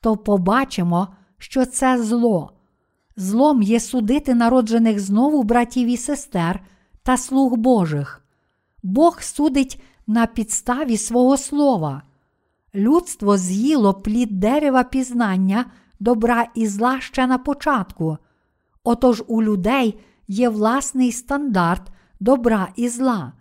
то 0.00 0.16
побачимо, 0.16 1.08
що 1.38 1.66
це 1.66 2.02
зло. 2.02 2.52
Злом 3.16 3.62
є 3.62 3.80
судити 3.80 4.34
народжених 4.34 5.00
знову 5.00 5.42
братів 5.42 5.88
і 5.88 5.96
сестер 5.96 6.60
та 7.06 7.16
слуг 7.16 7.56
Божих. 7.56 8.24
Бог 8.82 9.22
судить 9.22 9.82
на 10.06 10.26
підставі 10.26 10.96
свого 10.96 11.36
слова. 11.36 12.02
Людство 12.74 13.36
з'їло 13.36 13.94
плід 13.94 14.40
дерева 14.40 14.84
пізнання 14.84 15.64
добра 16.00 16.46
і 16.54 16.66
зла 16.66 17.00
ще 17.00 17.26
на 17.26 17.38
початку. 17.38 18.18
Отож 18.84 19.24
у 19.26 19.42
людей 19.42 20.00
є 20.28 20.48
власний 20.48 21.12
стандарт 21.12 21.82
добра 22.20 22.68
і 22.76 22.88
зла, 22.88 23.32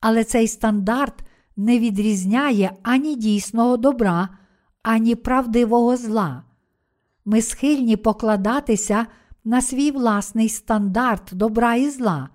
але 0.00 0.24
цей 0.24 0.48
стандарт 0.48 1.14
не 1.56 1.78
відрізняє 1.78 2.72
ані 2.82 3.16
дійсного 3.16 3.76
добра, 3.76 4.28
ані 4.82 5.14
правдивого 5.14 5.96
зла. 5.96 6.42
Ми 7.24 7.42
схильні 7.42 7.96
покладатися 7.96 9.06
на 9.44 9.62
свій 9.62 9.90
власний 9.90 10.48
стандарт 10.48 11.30
добра 11.32 11.74
і 11.74 11.90
зла. 11.90 12.28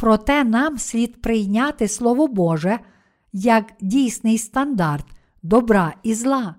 Проте 0.00 0.44
нам 0.44 0.78
слід 0.78 1.22
прийняти 1.22 1.88
Слово 1.88 2.26
Боже 2.26 2.78
як 3.32 3.64
дійсний 3.80 4.38
стандарт 4.38 5.06
добра 5.42 5.94
і 6.02 6.14
зла. 6.14 6.54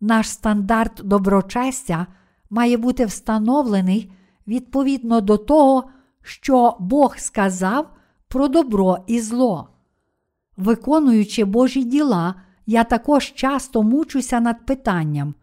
Наш 0.00 0.28
стандарт 0.30 1.00
доброчестя 1.04 2.06
має 2.50 2.76
бути 2.76 3.04
встановлений 3.04 4.12
відповідно 4.46 5.20
до 5.20 5.36
того, 5.36 5.84
що 6.22 6.76
Бог 6.80 7.18
сказав 7.18 7.90
про 8.28 8.48
добро 8.48 8.98
і 9.06 9.20
зло. 9.20 9.68
Виконуючи 10.56 11.44
Божі 11.44 11.84
діла, 11.84 12.34
я 12.66 12.84
також 12.84 13.32
часто 13.34 13.82
мучуся 13.82 14.40
над 14.40 14.66
питанням, 14.66 15.34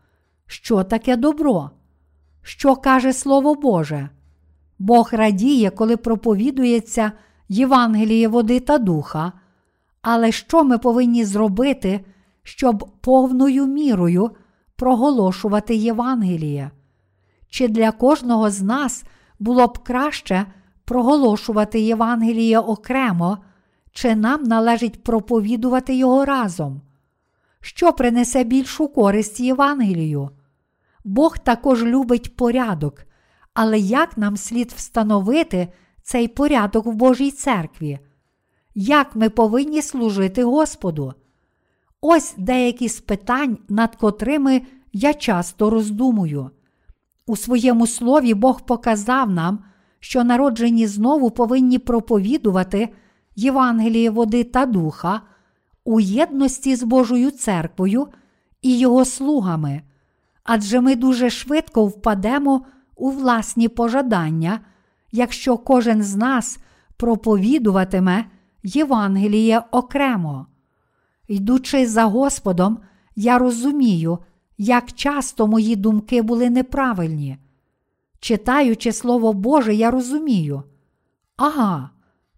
що 0.45 0.83
таке 0.83 1.17
добро, 1.17 1.69
що 2.41 2.75
каже 2.75 3.13
Слово 3.13 3.55
Боже. 3.55 4.09
Бог 4.83 5.09
радіє, 5.11 5.69
коли 5.69 5.97
проповідується 5.97 7.11
Євангеліє 7.49 8.27
води 8.27 8.59
та 8.59 8.77
духа, 8.77 9.31
але 10.01 10.31
що 10.31 10.63
ми 10.63 10.77
повинні 10.77 11.25
зробити, 11.25 12.05
щоб 12.43 12.89
повною 13.01 13.65
мірою 13.65 14.31
проголошувати 14.75 15.75
Євангеліє? 15.75 16.71
Чи 17.49 17.67
для 17.67 17.91
кожного 17.91 18.49
з 18.49 18.61
нас 18.61 19.03
було 19.39 19.67
б 19.67 19.77
краще 19.83 20.45
проголошувати 20.85 21.79
Євангеліє 21.79 22.59
окремо, 22.59 23.37
чи 23.91 24.15
нам 24.15 24.43
належить 24.43 25.03
проповідувати 25.03 25.95
його 25.95 26.25
разом? 26.25 26.81
Що 27.61 27.93
принесе 27.93 28.43
більшу 28.43 28.87
користь 28.87 29.39
Євангелію? 29.39 30.29
Бог 31.03 31.37
також 31.37 31.83
любить 31.83 32.35
порядок, 32.35 33.05
але 33.53 33.79
як 33.79 34.17
нам 34.17 34.37
слід 34.37 34.73
встановити 34.75 35.67
цей 36.03 36.27
порядок 36.27 36.85
в 36.85 36.91
Божій 36.91 37.31
церкві? 37.31 37.99
Як 38.75 39.15
ми 39.15 39.29
повинні 39.29 39.81
служити 39.81 40.43
Господу? 40.43 41.13
Ось 42.01 42.33
деякі 42.37 42.89
з 42.89 42.99
питань, 42.99 43.57
над 43.69 43.95
котрими 43.95 44.61
я 44.93 45.13
часто 45.13 45.69
роздумую. 45.69 46.49
У 47.25 47.37
своєму 47.37 47.87
слові 47.87 48.33
Бог 48.33 48.61
показав 48.61 49.29
нам, 49.29 49.59
що 49.99 50.23
народжені 50.23 50.87
знову 50.87 51.31
повинні 51.31 51.79
проповідувати 51.79 52.89
Євангеліє 53.35 54.09
води 54.09 54.43
та 54.43 54.65
духа 54.65 55.21
у 55.83 55.99
єдності 55.99 56.75
з 56.75 56.83
Божою 56.83 57.31
церквою 57.31 58.07
і 58.61 58.77
його 58.77 59.05
слугами, 59.05 59.81
адже 60.43 60.81
ми 60.81 60.95
дуже 60.95 61.29
швидко 61.29 61.85
впадемо 61.85 62.65
у 62.95 63.09
власні 63.09 63.67
пожадання, 63.67 64.59
якщо 65.11 65.57
кожен 65.57 66.03
з 66.03 66.15
нас 66.15 66.59
проповідуватиме 66.97 68.25
Євангеліє 68.63 69.63
окремо. 69.71 70.47
Йдучи 71.27 71.87
за 71.87 72.03
Господом, 72.03 72.77
я 73.15 73.37
розумію, 73.37 74.19
як 74.57 74.93
часто 74.93 75.47
мої 75.47 75.75
думки 75.75 76.21
були 76.21 76.49
неправильні. 76.49 77.37
Читаючи 78.19 78.91
Слово 78.91 79.33
Боже, 79.33 79.75
я 79.75 79.91
розумію. 79.91 80.63
Ага, 81.37 81.89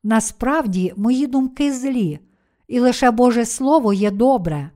насправді 0.03 0.93
мої 0.97 1.27
думки 1.27 1.73
злі, 1.73 2.19
і 2.67 2.79
лише 2.79 3.11
Боже 3.11 3.45
Слово 3.45 3.93
є 3.93 4.11
добре. 4.11 4.69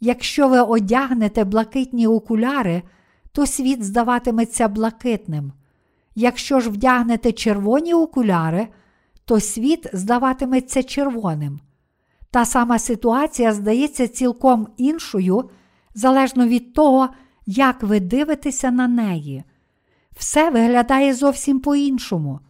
Якщо 0.00 0.48
ви 0.48 0.60
одягнете 0.60 1.44
блакитні 1.44 2.06
окуляри, 2.06 2.82
то 3.32 3.46
світ 3.46 3.84
здаватиметься 3.84 4.68
блакитним. 4.68 5.52
Якщо 6.14 6.60
ж 6.60 6.70
вдягнете 6.70 7.32
червоні 7.32 7.94
окуляри, 7.94 8.68
то 9.24 9.40
світ 9.40 9.86
здаватиметься 9.92 10.82
червоним. 10.82 11.60
Та 12.30 12.44
сама 12.44 12.78
ситуація 12.78 13.52
здається 13.52 14.08
цілком 14.08 14.68
іншою, 14.76 15.50
залежно 15.94 16.46
від 16.46 16.74
того, 16.74 17.08
як 17.46 17.82
ви 17.82 18.00
дивитеся 18.00 18.70
на 18.70 18.88
неї. 18.88 19.44
Все 20.16 20.50
виглядає 20.50 21.14
зовсім 21.14 21.60
по-іншому. 21.60 22.40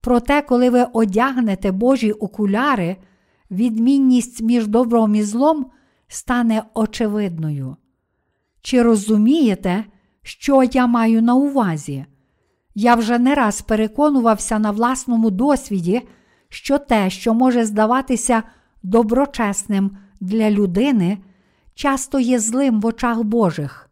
Проте, 0.00 0.42
коли 0.42 0.70
ви 0.70 0.86
одягнете 0.92 1.72
Божі 1.72 2.12
окуляри, 2.12 2.96
відмінність 3.50 4.42
між 4.42 4.66
добром 4.66 5.14
і 5.14 5.22
злом 5.22 5.66
стане 6.08 6.62
очевидною. 6.74 7.76
Чи 8.62 8.82
розумієте, 8.82 9.84
що 10.24 10.62
я 10.62 10.86
маю 10.86 11.22
на 11.22 11.34
увазі? 11.34 12.04
Я 12.74 12.94
вже 12.94 13.18
не 13.18 13.34
раз 13.34 13.62
переконувався 13.62 14.58
на 14.58 14.70
власному 14.70 15.30
досвіді, 15.30 16.02
що 16.48 16.78
те, 16.78 17.10
що 17.10 17.34
може 17.34 17.64
здаватися 17.64 18.42
доброчесним 18.82 19.96
для 20.20 20.50
людини, 20.50 21.18
часто 21.74 22.20
є 22.20 22.38
злим 22.38 22.80
в 22.80 22.86
очах 22.86 23.22
Божих, 23.22 23.90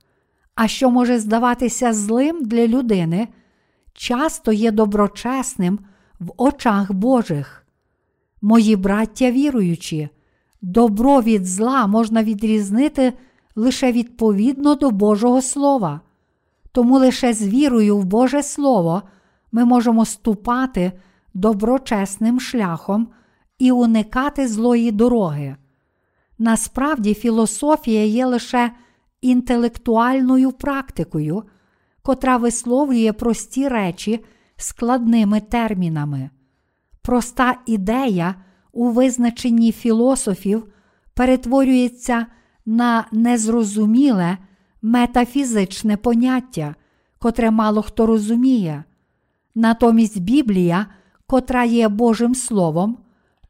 а 0.54 0.68
що 0.68 0.90
може 0.90 1.18
здаватися 1.18 1.92
злим 1.92 2.44
для 2.44 2.66
людини, 2.66 3.28
часто 3.92 4.52
є 4.52 4.70
доброчесним 4.70 5.78
в 6.20 6.32
очах 6.36 6.92
Божих. 6.92 7.66
Мої 8.42 8.76
браття 8.76 9.30
віруючі, 9.30 10.08
добро 10.62 11.22
від 11.22 11.46
зла 11.46 11.86
можна 11.86 12.24
відрізнити 12.24 13.12
лише 13.56 13.92
відповідно 13.92 14.74
до 14.74 14.90
Божого 14.90 15.42
Слова. 15.42 16.00
Тому 16.72 16.98
лише 16.98 17.32
з 17.32 17.48
вірою 17.48 17.98
в 17.98 18.04
Боже 18.04 18.42
Слово 18.42 19.02
ми 19.52 19.64
можемо 19.64 20.04
ступати 20.04 20.92
доброчесним 21.34 22.40
шляхом 22.40 23.08
і 23.58 23.72
уникати 23.72 24.48
злої 24.48 24.90
дороги. 24.90 25.56
Насправді, 26.38 27.14
філософія 27.14 28.04
є 28.04 28.26
лише 28.26 28.70
інтелектуальною 29.20 30.52
практикою, 30.52 31.42
котра 32.02 32.36
висловлює 32.36 33.12
прості 33.12 33.68
речі 33.68 34.24
складними 34.56 35.40
термінами. 35.40 36.30
Проста 37.02 37.54
ідея 37.66 38.34
у 38.72 38.88
визначенні 38.88 39.72
філософів 39.72 40.66
перетворюється 41.14 42.26
на 42.66 43.04
незрозуміле 43.12 44.38
метафізичне 44.82 45.96
поняття, 45.96 46.74
котре 47.18 47.50
мало 47.50 47.82
хто 47.82 48.06
розуміє. 48.06 48.84
Натомість 49.54 50.20
Біблія, 50.20 50.86
котра 51.26 51.64
є 51.64 51.88
Божим 51.88 52.34
Словом, 52.34 52.98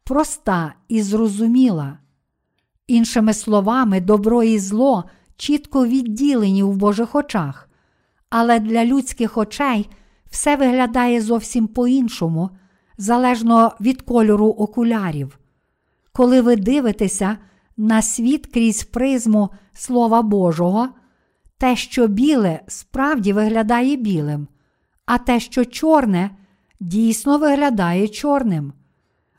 проста 0.04 0.74
і 0.88 1.02
зрозуміла. 1.02 1.98
Іншими 2.86 3.34
словами, 3.34 4.00
добро 4.00 4.42
і 4.42 4.58
зло 4.58 5.04
чітко 5.36 5.86
відділені 5.86 6.62
в 6.62 6.76
Божих 6.76 7.14
очах, 7.14 7.68
але 8.30 8.60
для 8.60 8.84
людських 8.84 9.36
очей 9.36 9.90
все 10.30 10.56
виглядає 10.56 11.20
зовсім 11.20 11.66
по-іншому, 11.66 12.50
залежно 12.98 13.72
від 13.80 14.02
кольору 14.02 14.46
окулярів. 14.46 15.38
Коли 16.12 16.40
ви 16.40 16.56
дивитеся 16.56 17.38
на 17.76 18.02
світ 18.02 18.46
крізь 18.46 18.84
призму 18.84 19.50
Слова 19.72 20.22
Божого, 20.22 20.88
те, 21.62 21.76
що 21.76 22.06
біле, 22.06 22.60
справді 22.68 23.32
виглядає 23.32 23.96
білим, 23.96 24.48
а 25.06 25.18
те, 25.18 25.40
що 25.40 25.64
чорне, 25.64 26.30
дійсно 26.80 27.38
виглядає 27.38 28.08
чорним. 28.08 28.72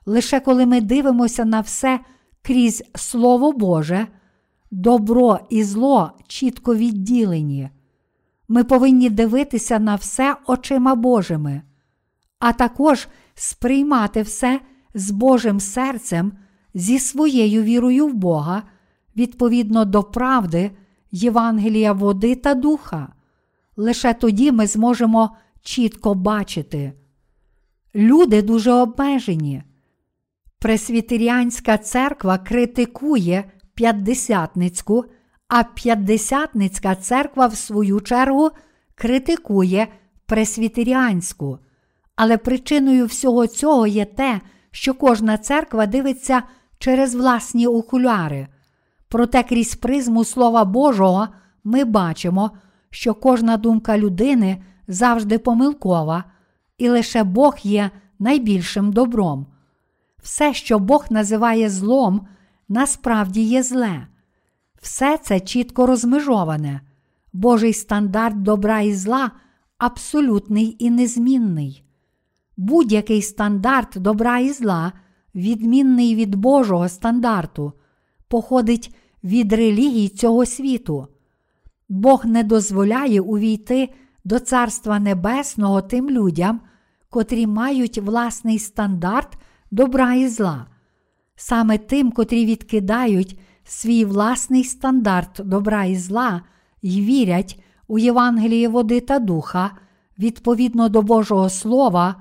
Лише 0.06 0.40
коли 0.40 0.66
ми 0.66 0.82
дивимося 0.82 1.46
на 1.46 1.62
все 1.62 2.00
крізь 2.42 2.84
Слово 2.96 3.52
Боже, 3.52 4.08
добро 4.72 5.40
і 5.50 5.64
зло 5.64 6.12
чітко 6.28 6.76
відділені. 6.76 7.70
Ми 8.48 8.64
повинні 8.64 9.10
дивитися 9.10 9.80
на 9.80 9.96
все 9.96 10.36
очима 10.48 10.96
Божими, 10.96 11.62
а 12.40 12.54
також 12.54 13.08
сприймати 13.36 14.22
все 14.22 14.60
з 14.94 15.12
Божим 15.12 15.60
серцем, 15.60 16.32
зі 16.74 17.00
своєю 17.00 17.64
вірою 17.64 18.08
в 18.08 18.14
Бога, 18.14 18.64
відповідно 19.16 19.86
до 19.86 20.04
правди, 20.04 20.72
Євангелія 21.16 21.94
води 21.94 22.36
та 22.36 22.54
духа. 22.54 23.14
Лише 23.78 24.14
тоді 24.14 24.52
ми 24.52 24.68
зможемо 24.68 25.36
чітко 25.62 26.14
бачити. 26.14 26.94
Люди 27.96 28.42
дуже 28.42 28.72
обмежені. 28.72 29.64
Пресвітеріанська 30.60 31.78
церква 31.78 32.38
критикує 32.38 33.44
п'ятдесятницьку, 33.74 35.06
а 35.48 35.64
п'ятдесятницька 35.64 36.96
церква, 36.96 37.48
в 37.48 37.56
свою 37.56 38.02
чергу, 38.02 38.50
критикує 38.96 39.88
пресвітеріанську. 40.26 41.60
Але 42.16 42.38
причиною 42.38 43.06
всього 43.06 43.48
цього 43.48 43.88
є 43.88 44.06
те, 44.06 44.42
що 44.72 44.94
кожна 44.94 45.38
церква 45.38 45.86
дивиться 45.86 46.44
через 46.80 47.16
власні 47.16 47.68
окуляри. 47.68 48.48
Проте 49.14 49.44
крізь 49.44 49.76
призму 49.76 50.24
Слова 50.24 50.66
Божого 50.66 51.28
ми 51.64 51.84
бачимо, 51.84 52.52
що 52.90 53.14
кожна 53.14 53.58
думка 53.58 53.98
людини 53.98 54.64
завжди 54.88 55.38
помилкова, 55.38 56.24
і 56.78 56.90
лише 56.90 57.24
Бог 57.24 57.58
є 57.64 57.92
найбільшим 58.20 58.94
добром. 58.94 59.48
Все, 60.24 60.54
що 60.54 60.80
Бог 60.80 61.06
називає 61.10 61.70
злом, 61.70 62.28
насправді 62.70 63.42
є 63.42 63.64
зле. 63.64 64.08
Все 64.82 65.18
це 65.18 65.40
чітко 65.40 65.86
розмежоване. 65.88 66.82
Божий 67.34 67.74
стандарт 67.74 68.42
добра 68.42 68.80
і 68.80 68.94
зла 68.94 69.32
абсолютний 69.78 70.76
і 70.80 70.90
незмінний. 70.90 71.84
Будь-який 72.58 73.22
стандарт 73.22 73.94
добра 73.96 74.40
і 74.40 74.50
зла, 74.50 74.92
відмінний 75.36 76.16
від 76.16 76.36
Божого 76.36 76.90
стандарту, 76.90 77.74
походить 78.28 78.96
від 79.24 79.54
релігій 79.54 80.10
цього 80.10 80.46
світу. 80.46 81.08
Бог 81.90 82.26
не 82.26 82.44
дозволяє 82.44 83.22
увійти 83.22 83.90
до 84.24 84.40
Царства 84.40 85.00
Небесного 85.00 85.82
тим 85.82 86.10
людям, 86.10 86.62
котрі 87.10 87.48
мають 87.48 87.98
власний 87.98 88.60
стандарт 88.60 89.38
добра 89.72 90.14
і 90.14 90.28
зла, 90.28 90.66
саме 91.36 91.78
тим, 91.78 92.12
котрі 92.12 92.46
відкидають 92.46 93.40
свій 93.64 94.06
власний 94.06 94.64
стандарт 94.64 95.42
добра 95.44 95.86
і 95.86 95.96
зла 95.96 96.42
і 96.82 97.02
вірять 97.02 97.64
у 97.88 98.00
Євангеліє 98.00 98.68
води 98.68 99.00
та 99.00 99.20
духа, 99.20 99.72
відповідно 100.20 100.90
до 100.90 101.02
Божого 101.02 101.50
Слова, 101.50 102.16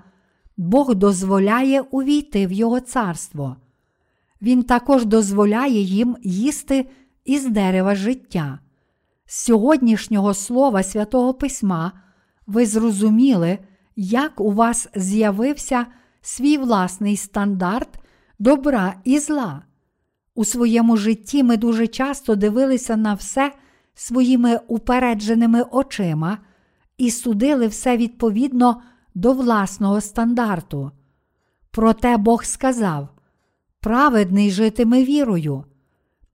Бог 0.56 0.94
дозволяє 0.94 1.80
увійти 1.80 2.46
в 2.46 2.52
Його 2.52 2.80
царство. 2.80 3.56
Він 4.42 4.62
також 4.62 5.04
дозволяє 5.04 5.80
їм 5.80 6.16
їсти 6.22 6.88
із 7.24 7.46
дерева 7.46 7.94
життя. 7.94 8.58
З 9.26 9.44
сьогоднішнього 9.44 10.34
слова 10.34 10.82
святого 10.82 11.34
Письма 11.34 11.92
ви 12.46 12.66
зрозуміли, 12.66 13.58
як 13.96 14.40
у 14.40 14.52
вас 14.52 14.88
з'явився 14.94 15.86
свій 16.20 16.56
власний 16.56 17.16
стандарт 17.16 17.88
добра 18.38 18.94
і 19.04 19.18
зла. 19.18 19.62
У 20.34 20.44
своєму 20.44 20.96
житті 20.96 21.42
ми 21.42 21.56
дуже 21.56 21.86
часто 21.86 22.34
дивилися 22.34 22.96
на 22.96 23.14
все 23.14 23.52
своїми 23.94 24.60
упередженими 24.68 25.62
очима 25.62 26.38
і 26.98 27.10
судили 27.10 27.66
все 27.66 27.96
відповідно 27.96 28.82
до 29.14 29.32
власного 29.32 30.00
стандарту. 30.00 30.90
Проте 31.70 32.16
Бог 32.16 32.44
сказав: 32.44 33.08
праведний 33.82 34.50
житиме 34.50 35.04
вірою. 35.04 35.64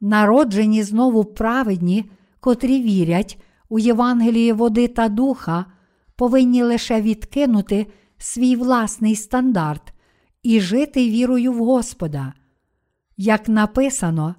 Народжені 0.01 0.82
знову 0.82 1.24
праведні, 1.24 2.11
котрі 2.40 2.82
вірять 2.82 3.38
у 3.68 3.78
Євангеліє 3.78 4.53
води 4.53 4.88
та 4.88 5.09
духа, 5.09 5.64
повинні 6.16 6.62
лише 6.62 7.01
відкинути 7.01 7.86
свій 8.18 8.57
власний 8.57 9.16
стандарт 9.16 9.92
і 10.42 10.61
жити 10.61 11.11
вірою 11.11 11.53
в 11.53 11.64
Господа. 11.64 12.32
Як 13.16 13.49
написано, 13.49 14.34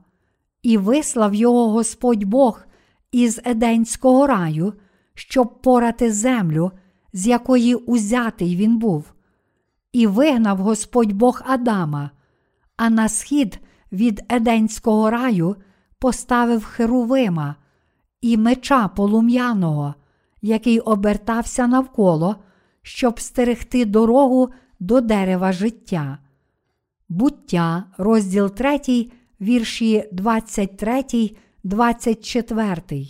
і 0.64 0.78
вислав 0.78 1.36
його 1.36 1.70
Господь 1.70 2.24
Бог 2.24 2.62
із 3.12 3.42
Еденського 3.46 4.28
раю, 4.28 4.74
щоб 5.14 5.62
порати 5.62 6.12
землю, 6.12 6.72
з 7.14 7.28
якої 7.28 7.76
узятий 7.76 8.56
він 8.56 8.78
був, 8.78 9.14
і 9.94 10.08
вигнав 10.08 10.58
Господь 10.58 11.12
Бог 11.14 11.42
Адама, 11.46 12.12
а 12.80 12.90
на 12.90 13.10
схід 13.10 13.60
від 13.92 14.24
Еденського 14.30 15.10
раю 15.10 15.56
поставив 16.00 16.64
Херувима 16.64 17.56
і 18.22 18.38
меча 18.38 18.88
полум'яного, 18.88 19.96
який 20.42 20.80
обертався 20.80 21.68
навколо, 21.68 22.36
щоб 22.82 23.20
стерегти 23.20 23.86
дорогу 23.86 24.50
до 24.80 25.02
дерева 25.02 25.52
життя. 25.52 26.18
Буття, 27.10 27.84
розділ 27.98 28.50
3, 28.50 28.80
вірші 29.42 30.10
23, 30.12 31.04
24. 31.64 33.08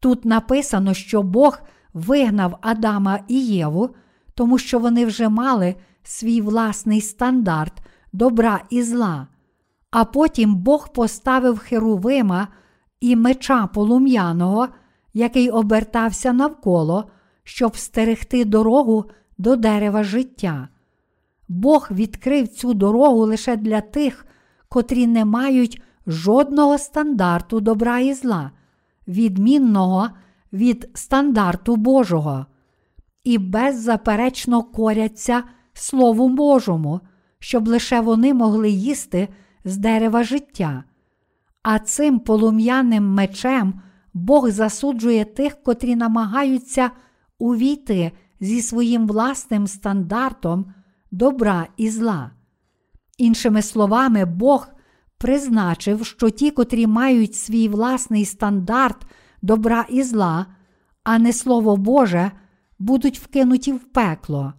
Тут 0.00 0.24
написано, 0.24 0.94
що 0.94 1.22
Бог 1.22 1.60
вигнав 1.94 2.58
Адама 2.60 3.20
і 3.28 3.46
Єву, 3.46 3.90
тому 4.34 4.58
що 4.58 4.78
вони 4.78 5.06
вже 5.06 5.28
мали 5.28 5.74
свій 6.02 6.40
власний 6.40 7.00
стандарт 7.00 7.82
добра 8.12 8.60
і 8.70 8.82
зла, 8.82 9.26
а 9.90 10.04
потім 10.04 10.56
Бог 10.56 10.92
поставив 10.92 11.58
Херувима 11.58 12.48
і 13.00 13.16
меча 13.16 13.66
полум'яного, 13.66 14.68
який 15.14 15.50
обертався 15.50 16.32
навколо, 16.32 17.04
щоб 17.44 17.76
стерегти 17.76 18.44
дорогу 18.44 19.04
до 19.38 19.56
дерева 19.56 20.04
життя. 20.04 20.68
Бог 21.48 21.88
відкрив 21.90 22.48
цю 22.48 22.74
дорогу 22.74 23.26
лише 23.26 23.56
для 23.56 23.80
тих, 23.80 24.26
котрі 24.68 25.06
не 25.06 25.24
мають 25.24 25.82
жодного 26.06 26.78
стандарту 26.78 27.60
добра 27.60 27.98
і 27.98 28.14
зла, 28.14 28.50
відмінного 29.08 30.08
від 30.52 30.90
стандарту 30.94 31.76
Божого, 31.76 32.46
і 33.24 33.38
беззаперечно 33.38 34.62
коряться 34.62 35.42
Слову 35.72 36.28
Божому, 36.28 37.00
щоб 37.38 37.68
лише 37.68 38.00
вони 38.00 38.34
могли 38.34 38.70
їсти 38.70 39.28
з 39.64 39.76
дерева 39.76 40.24
життя. 40.24 40.84
А 41.62 41.78
цим 41.78 42.18
полум'яним 42.18 43.04
мечем 43.04 43.80
Бог 44.14 44.50
засуджує 44.50 45.24
тих, 45.24 45.62
котрі 45.62 45.96
намагаються 45.96 46.90
увійти 47.38 48.12
зі 48.40 48.62
своїм 48.62 49.06
власним 49.06 49.66
стандартом 49.66 50.74
добра 51.10 51.66
і 51.76 51.90
зла. 51.90 52.30
Іншими 53.18 53.62
словами, 53.62 54.24
Бог 54.24 54.68
призначив, 55.18 56.06
що 56.06 56.30
ті, 56.30 56.50
котрі 56.50 56.86
мають 56.86 57.34
свій 57.34 57.68
власний 57.68 58.24
стандарт 58.24 59.06
добра 59.42 59.86
і 59.88 60.02
зла, 60.02 60.46
а 61.04 61.18
не 61.18 61.32
Слово 61.32 61.76
Боже, 61.76 62.30
будуть 62.78 63.18
вкинуті 63.18 63.72
в 63.72 63.84
пекло. 63.84 64.54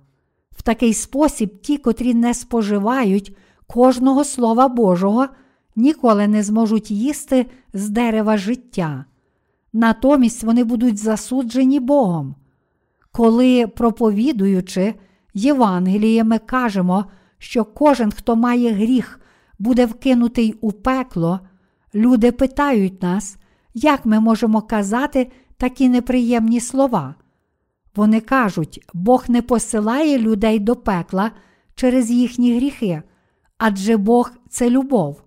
Такий 0.70 0.93
спосіб 0.93 1.61
ті, 1.61 1.78
котрі 1.78 2.13
не 2.13 2.34
споживають 2.34 3.38
кожного 3.67 4.24
Слова 4.24 4.67
Божого, 4.67 5.28
ніколи 5.76 6.28
не 6.28 6.43
зможуть 6.43 6.91
їсти 6.91 7.45
з 7.74 7.89
дерева 7.89 8.38
життя. 8.38 9.05
Натомість 9.74 10.43
вони 10.43 10.63
будуть 10.63 10.97
засуджені 10.97 11.80
Богом. 11.80 12.36
Коли, 13.11 13.67
проповідуючи 13.67 14.93
Євангеліє, 15.34 16.24
ми 16.24 16.39
кажемо, 16.39 17.05
що 17.38 17.65
кожен, 17.65 18.11
хто 18.11 18.36
має 18.36 18.72
гріх, 18.72 19.20
буде 19.59 19.86
вкинутий 19.86 20.55
у 20.61 20.72
пекло, 20.72 21.39
люди 21.95 22.32
питають 22.32 23.03
нас, 23.03 23.38
як 23.74 24.05
ми 24.05 24.20
можемо 24.20 24.61
казати 24.61 25.32
такі 25.57 25.89
неприємні 25.89 26.59
слова. 26.59 27.15
Вони 27.99 28.21
кажуть, 28.21 28.85
Бог 28.93 29.25
не 29.27 29.41
посилає 29.41 30.19
людей 30.19 30.59
до 30.59 30.75
пекла 30.75 31.31
через 31.75 32.11
їхні 32.11 32.55
гріхи, 32.55 33.01
адже 33.57 33.97
Бог 33.97 34.31
це 34.49 34.69
любов. 34.69 35.21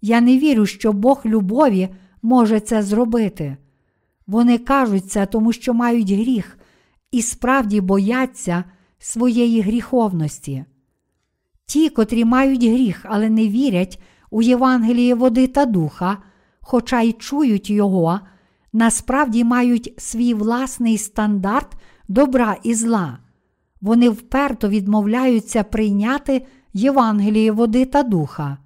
Я 0.00 0.20
не 0.20 0.38
вірю, 0.38 0.66
що 0.66 0.92
Бог 0.92 1.22
любові 1.24 1.88
може 2.22 2.60
це 2.60 2.82
зробити. 2.82 3.56
Вони 4.26 4.58
кажуть 4.58 5.10
це, 5.10 5.26
тому 5.26 5.52
що 5.52 5.74
мають 5.74 6.10
гріх 6.10 6.58
і 7.10 7.22
справді 7.22 7.80
бояться 7.80 8.64
своєї 8.98 9.60
гріховності. 9.60 10.64
Ті, 11.66 11.88
котрі 11.88 12.24
мають 12.24 12.64
гріх, 12.64 13.06
але 13.08 13.30
не 13.30 13.48
вірять 13.48 14.02
у 14.30 14.42
Євангеліє 14.42 15.14
води 15.14 15.46
та 15.46 15.64
духа, 15.64 16.18
хоча 16.60 17.00
й 17.00 17.12
чують 17.12 17.70
його, 17.70 18.20
насправді 18.72 19.44
мають 19.44 19.94
свій 19.98 20.34
власний 20.34 20.98
стандарт 20.98 21.76
добра 22.12 22.56
і 22.62 22.74
зла. 22.74 23.18
Вони 23.80 24.08
вперто 24.08 24.68
відмовляються 24.68 25.64
прийняти 25.64 26.46
Євангеліє 26.72 27.52
води 27.52 27.84
та 27.84 28.02
духа. 28.02 28.58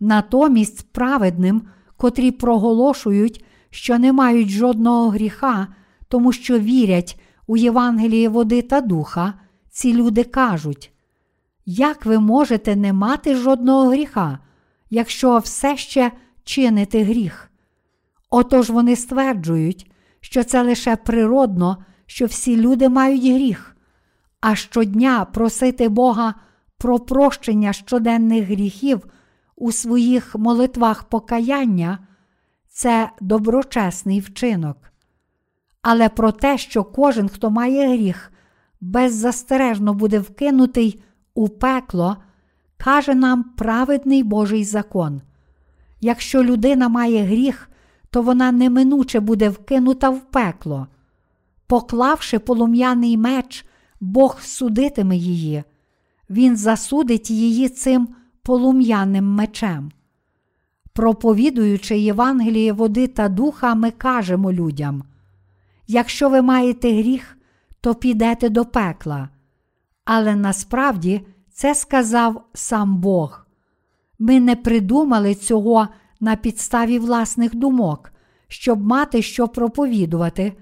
Натомість 0.00 0.92
праведним, 0.92 1.62
котрі 1.96 2.30
проголошують, 2.30 3.44
що 3.70 3.98
не 3.98 4.12
мають 4.12 4.48
жодного 4.48 5.08
гріха, 5.08 5.68
тому 6.08 6.32
що 6.32 6.58
вірять 6.58 7.20
у 7.46 7.56
Євангеліє 7.56 8.28
води 8.28 8.62
та 8.62 8.80
духа, 8.80 9.34
ці 9.70 9.94
люди 9.94 10.24
кажуть, 10.24 10.92
як 11.66 12.06
ви 12.06 12.18
можете 12.18 12.76
не 12.76 12.92
мати 12.92 13.34
жодного 13.34 13.88
гріха, 13.88 14.38
якщо 14.90 15.38
все 15.38 15.76
ще 15.76 16.12
чините 16.44 17.02
гріх? 17.02 17.50
Отож 18.30 18.70
вони 18.70 18.96
стверджують, 18.96 19.90
що 20.20 20.44
це 20.44 20.62
лише 20.62 20.96
природно, 20.96 21.78
що 22.06 22.26
всі 22.26 22.56
люди 22.56 22.88
мають 22.88 23.24
гріх, 23.24 23.76
а 24.40 24.54
щодня 24.54 25.24
просити 25.24 25.88
Бога 25.88 26.34
про 26.78 26.98
прощення 26.98 27.72
щоденних 27.72 28.44
гріхів 28.44 29.06
у 29.56 29.72
своїх 29.72 30.36
молитвах 30.36 31.04
покаяння 31.04 31.98
це 32.68 33.10
доброчесний 33.20 34.20
вчинок. 34.20 34.76
Але 35.82 36.08
про 36.08 36.32
те, 36.32 36.58
що 36.58 36.84
кожен, 36.84 37.28
хто 37.28 37.50
має 37.50 37.88
гріх, 37.96 38.32
беззастережно 38.80 39.94
буде 39.94 40.18
вкинутий 40.18 41.02
у 41.34 41.48
пекло, 41.48 42.16
каже 42.76 43.14
нам 43.14 43.42
праведний 43.42 44.22
Божий 44.22 44.64
закон. 44.64 45.22
Якщо 46.00 46.44
людина 46.44 46.88
має 46.88 47.22
гріх, 47.22 47.70
то 48.10 48.22
вона 48.22 48.52
неминуче 48.52 49.20
буде 49.20 49.48
вкинута 49.48 50.10
в 50.10 50.20
пекло. 50.20 50.86
Поклавши 51.66 52.38
полум'яний 52.38 53.16
меч, 53.16 53.66
Бог 54.00 54.40
судитиме 54.40 55.16
її, 55.16 55.64
Він 56.30 56.56
засудить 56.56 57.30
її 57.30 57.68
цим 57.68 58.08
полум'яним 58.42 59.24
мечем. 59.24 59.92
Проповідуючи 60.92 61.98
Євангеліє 61.98 62.72
води 62.72 63.06
та 63.06 63.28
духа, 63.28 63.74
ми 63.74 63.90
кажемо 63.90 64.52
людям: 64.52 65.02
якщо 65.86 66.28
ви 66.28 66.42
маєте 66.42 66.92
гріх, 66.92 67.38
то 67.80 67.94
підете 67.94 68.48
до 68.48 68.64
пекла. 68.64 69.28
Але 70.04 70.34
насправді 70.34 71.26
це 71.52 71.74
сказав 71.74 72.44
сам 72.54 72.96
Бог. 72.96 73.46
Ми 74.18 74.40
не 74.40 74.56
придумали 74.56 75.34
цього 75.34 75.88
на 76.20 76.36
підставі 76.36 76.98
власних 76.98 77.54
думок, 77.54 78.12
щоб 78.48 78.86
мати 78.86 79.22
що 79.22 79.48
проповідувати, 79.48 80.52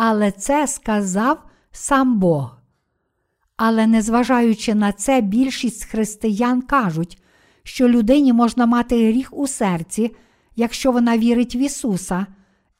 але 0.00 0.30
це 0.30 0.66
сказав 0.66 1.44
сам 1.72 2.18
Бог. 2.18 2.58
Але 3.56 3.86
незважаючи 3.86 4.74
на 4.74 4.92
це, 4.92 5.20
більшість 5.20 5.84
християн 5.84 6.62
кажуть, 6.62 7.22
що 7.62 7.88
людині 7.88 8.32
можна 8.32 8.66
мати 8.66 9.08
гріх 9.08 9.28
у 9.32 9.46
серці, 9.46 10.14
якщо 10.56 10.92
вона 10.92 11.18
вірить 11.18 11.54
в 11.54 11.56
Ісуса, 11.56 12.26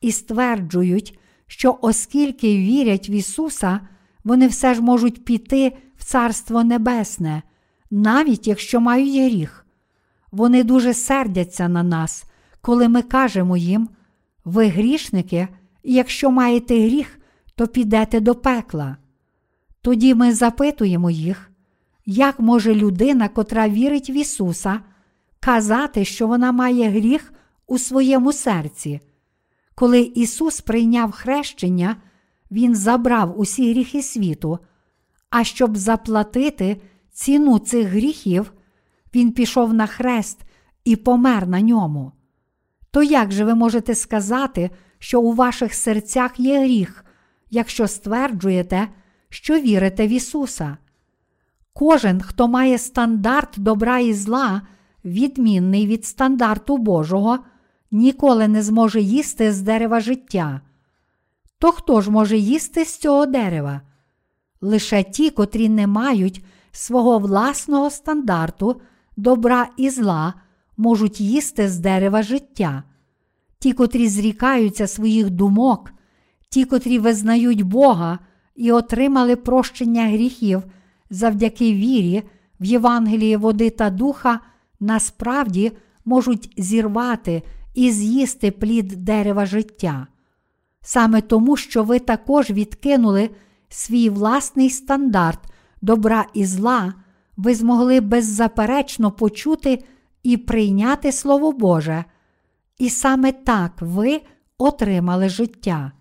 і 0.00 0.12
стверджують, 0.12 1.18
що 1.46 1.78
оскільки 1.80 2.56
вірять 2.56 3.08
в 3.08 3.10
Ісуса, 3.10 3.80
вони 4.24 4.46
все 4.48 4.74
ж 4.74 4.82
можуть 4.82 5.24
піти 5.24 5.76
в 5.96 6.04
Царство 6.04 6.64
Небесне, 6.64 7.42
навіть 7.90 8.46
якщо 8.46 8.80
мають 8.80 9.32
гріх. 9.32 9.66
Вони 10.32 10.64
дуже 10.64 10.94
сердяться 10.94 11.68
на 11.68 11.82
нас, 11.82 12.24
коли 12.60 12.88
ми 12.88 13.02
кажемо 13.02 13.56
їм, 13.56 13.88
ви 14.44 14.66
грішники, 14.68 15.48
якщо 15.94 16.30
маєте 16.30 16.74
гріх, 16.74 17.18
то 17.54 17.66
підете 17.66 18.20
до 18.20 18.34
пекла. 18.34 18.96
Тоді 19.82 20.14
ми 20.14 20.34
запитуємо 20.34 21.10
їх, 21.10 21.50
як 22.06 22.40
може 22.40 22.74
людина, 22.74 23.28
котра 23.28 23.68
вірить 23.68 24.10
в 24.10 24.16
Ісуса, 24.16 24.80
казати, 25.40 26.04
що 26.04 26.26
вона 26.26 26.52
має 26.52 26.90
гріх 26.90 27.32
у 27.66 27.78
своєму 27.78 28.32
серці. 28.32 29.00
Коли 29.74 30.00
Ісус 30.00 30.60
прийняв 30.60 31.12
хрещення, 31.12 31.96
Він 32.50 32.74
забрав 32.74 33.40
усі 33.40 33.72
гріхи 33.72 34.02
світу, 34.02 34.58
а 35.30 35.44
щоб 35.44 35.76
заплатити 35.76 36.80
ціну 37.12 37.58
цих 37.58 37.86
гріхів, 37.86 38.52
Він 39.14 39.32
пішов 39.32 39.74
на 39.74 39.86
хрест 39.86 40.40
і 40.84 40.96
помер 40.96 41.48
на 41.48 41.60
ньому. 41.60 42.12
То 42.90 43.02
як 43.02 43.32
же 43.32 43.44
ви 43.44 43.54
можете 43.54 43.94
сказати, 43.94 44.70
що 44.98 45.20
у 45.20 45.32
ваших 45.32 45.74
серцях 45.74 46.40
є 46.40 46.60
гріх, 46.60 47.04
якщо 47.50 47.88
стверджуєте, 47.88 48.88
що 49.28 49.60
вірите 49.60 50.06
в 50.06 50.10
Ісуса? 50.10 50.76
Кожен, 51.72 52.20
хто 52.20 52.48
має 52.48 52.78
стандарт 52.78 53.54
добра 53.56 53.98
і 53.98 54.14
зла, 54.14 54.62
відмінний 55.04 55.86
від 55.86 56.04
стандарту 56.04 56.76
Божого, 56.76 57.38
ніколи 57.90 58.48
не 58.48 58.62
зможе 58.62 59.00
їсти 59.00 59.52
з 59.52 59.62
дерева 59.62 60.00
життя. 60.00 60.60
То 61.58 61.72
хто 61.72 62.00
ж 62.00 62.10
може 62.10 62.38
їсти 62.38 62.84
з 62.84 62.98
цього 62.98 63.26
дерева? 63.26 63.80
Лише 64.60 65.02
ті, 65.02 65.30
котрі 65.30 65.68
не 65.68 65.86
мають 65.86 66.44
свого 66.72 67.18
власного 67.18 67.90
стандарту 67.90 68.80
добра 69.16 69.68
і 69.76 69.90
зла, 69.90 70.34
можуть 70.76 71.20
їсти 71.20 71.68
з 71.68 71.78
дерева 71.78 72.22
життя. 72.22 72.82
Ті, 73.58 73.72
котрі 73.72 74.08
зрікаються 74.08 74.86
своїх 74.86 75.30
думок, 75.30 75.92
ті, 76.48 76.64
котрі 76.64 76.98
визнають 76.98 77.62
Бога 77.62 78.18
і 78.56 78.72
отримали 78.72 79.36
прощення 79.36 80.08
гріхів 80.08 80.62
завдяки 81.10 81.72
вірі 81.72 82.22
в 82.60 82.64
Євангелії 82.64 83.36
води 83.36 83.70
та 83.70 83.90
духа, 83.90 84.40
насправді 84.80 85.72
можуть 86.04 86.52
зірвати 86.56 87.42
і 87.74 87.90
з'їсти 87.90 88.50
плід 88.50 88.86
дерева 88.88 89.46
життя. 89.46 90.06
Саме 90.80 91.20
тому, 91.20 91.56
що 91.56 91.84
ви 91.84 91.98
також 91.98 92.50
відкинули 92.50 93.30
свій 93.68 94.10
власний 94.10 94.70
стандарт 94.70 95.40
добра 95.82 96.26
і 96.34 96.44
зла, 96.44 96.94
ви 97.36 97.54
змогли 97.54 98.00
беззаперечно 98.00 99.12
почути 99.12 99.84
і 100.22 100.36
прийняти 100.36 101.12
Слово 101.12 101.52
Боже, 101.52 102.04
і 102.78 102.90
саме 102.90 103.32
так 103.32 103.72
ви 103.80 104.20
отримали 104.58 105.28
життя. 105.28 105.92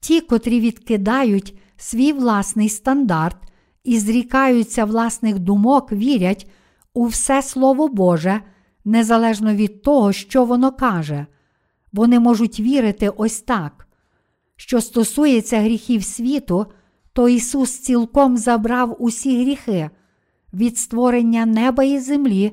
Ті, 0.00 0.20
котрі 0.20 0.60
відкидають 0.60 1.58
свій 1.76 2.12
власний 2.12 2.68
стандарт 2.68 3.36
і 3.84 3.98
зрікаються 3.98 4.84
власних 4.84 5.38
думок, 5.38 5.92
вірять 5.92 6.50
у 6.94 7.06
все 7.06 7.42
Слово 7.42 7.88
Боже, 7.88 8.40
незалежно 8.84 9.54
від 9.54 9.82
того, 9.82 10.12
що 10.12 10.44
воно 10.44 10.72
каже. 10.72 11.26
Вони 11.92 12.20
можуть 12.20 12.60
вірити 12.60 13.08
ось 13.08 13.40
так. 13.40 13.88
Що 14.56 14.80
стосується 14.80 15.60
гріхів 15.60 16.04
світу, 16.04 16.66
то 17.12 17.28
Ісус 17.28 17.78
цілком 17.78 18.36
забрав 18.36 18.96
усі 18.98 19.42
гріхи 19.42 19.90
від 20.52 20.78
створення 20.78 21.46
неба 21.46 21.84
і 21.84 21.98
землі 21.98 22.52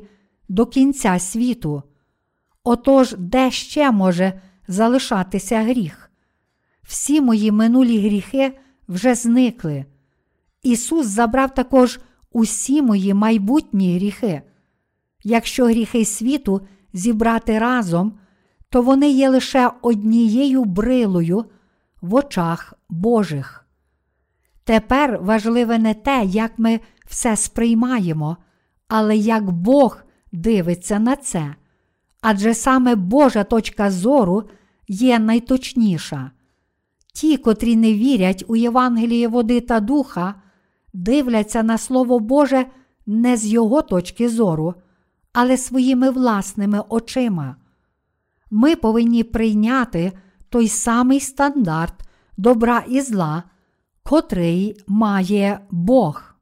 до 0.50 0.66
кінця 0.66 1.20
світу. 1.20 1.84
Отож, 2.64 3.16
де 3.18 3.52
ще 3.52 3.92
може 3.92 4.42
залишатися 4.68 5.64
гріх? 5.64 6.12
Всі 6.84 7.22
мої 7.22 7.52
минулі 7.52 8.00
гріхи 8.00 8.60
вже 8.88 9.16
зникли. 9.16 9.86
Ісус 10.64 11.08
забрав 11.08 11.54
також 11.54 12.00
усі 12.32 12.82
мої 12.82 13.14
майбутні 13.14 13.96
гріхи. 13.96 14.42
Якщо 15.24 15.66
гріхи 15.66 16.06
світу 16.06 16.62
зібрати 16.94 17.60
разом, 17.60 18.20
то 18.70 18.82
вони 18.82 19.10
є 19.10 19.30
лише 19.30 19.72
однією 19.82 20.66
брилою 20.66 21.46
в 22.02 22.16
очах 22.16 22.74
Божих. 22.90 23.66
Тепер 24.64 25.20
важливе 25.22 25.78
не 25.78 25.94
те, 25.94 26.24
як 26.26 26.60
ми 26.60 26.80
все 27.06 27.36
сприймаємо, 27.36 28.38
але 28.88 29.18
як 29.18 29.52
Бог 29.52 30.04
дивиться 30.32 31.00
на 31.00 31.16
це. 31.16 31.56
Адже 32.26 32.54
саме 32.54 32.96
Божа 32.96 33.44
точка 33.44 33.92
зору 33.92 34.44
є 34.88 35.20
найточніша. 35.20 36.32
Ті, 37.14 37.38
котрі 37.38 37.76
не 37.76 37.94
вірять 37.94 38.44
у 38.48 38.56
Євангеліє 38.56 39.28
води 39.28 39.62
та 39.62 39.80
духа, 39.80 40.36
дивляться 40.94 41.64
на 41.64 41.78
Слово 41.78 42.20
Боже 42.20 42.66
не 43.06 43.38
з 43.38 43.46
його 43.46 43.82
точки 43.82 44.30
зору, 44.30 44.74
але 45.34 45.58
своїми 45.58 46.10
власними 46.10 46.84
очима. 46.90 47.56
Ми 48.52 48.76
повинні 48.76 49.24
прийняти 49.24 50.12
той 50.50 50.68
самий 50.68 51.20
стандарт 51.20 51.96
добра 52.38 52.84
і 52.88 53.02
зла, 53.02 53.44
котрий 54.04 54.84
має 54.88 55.60
Бог. 55.72 56.33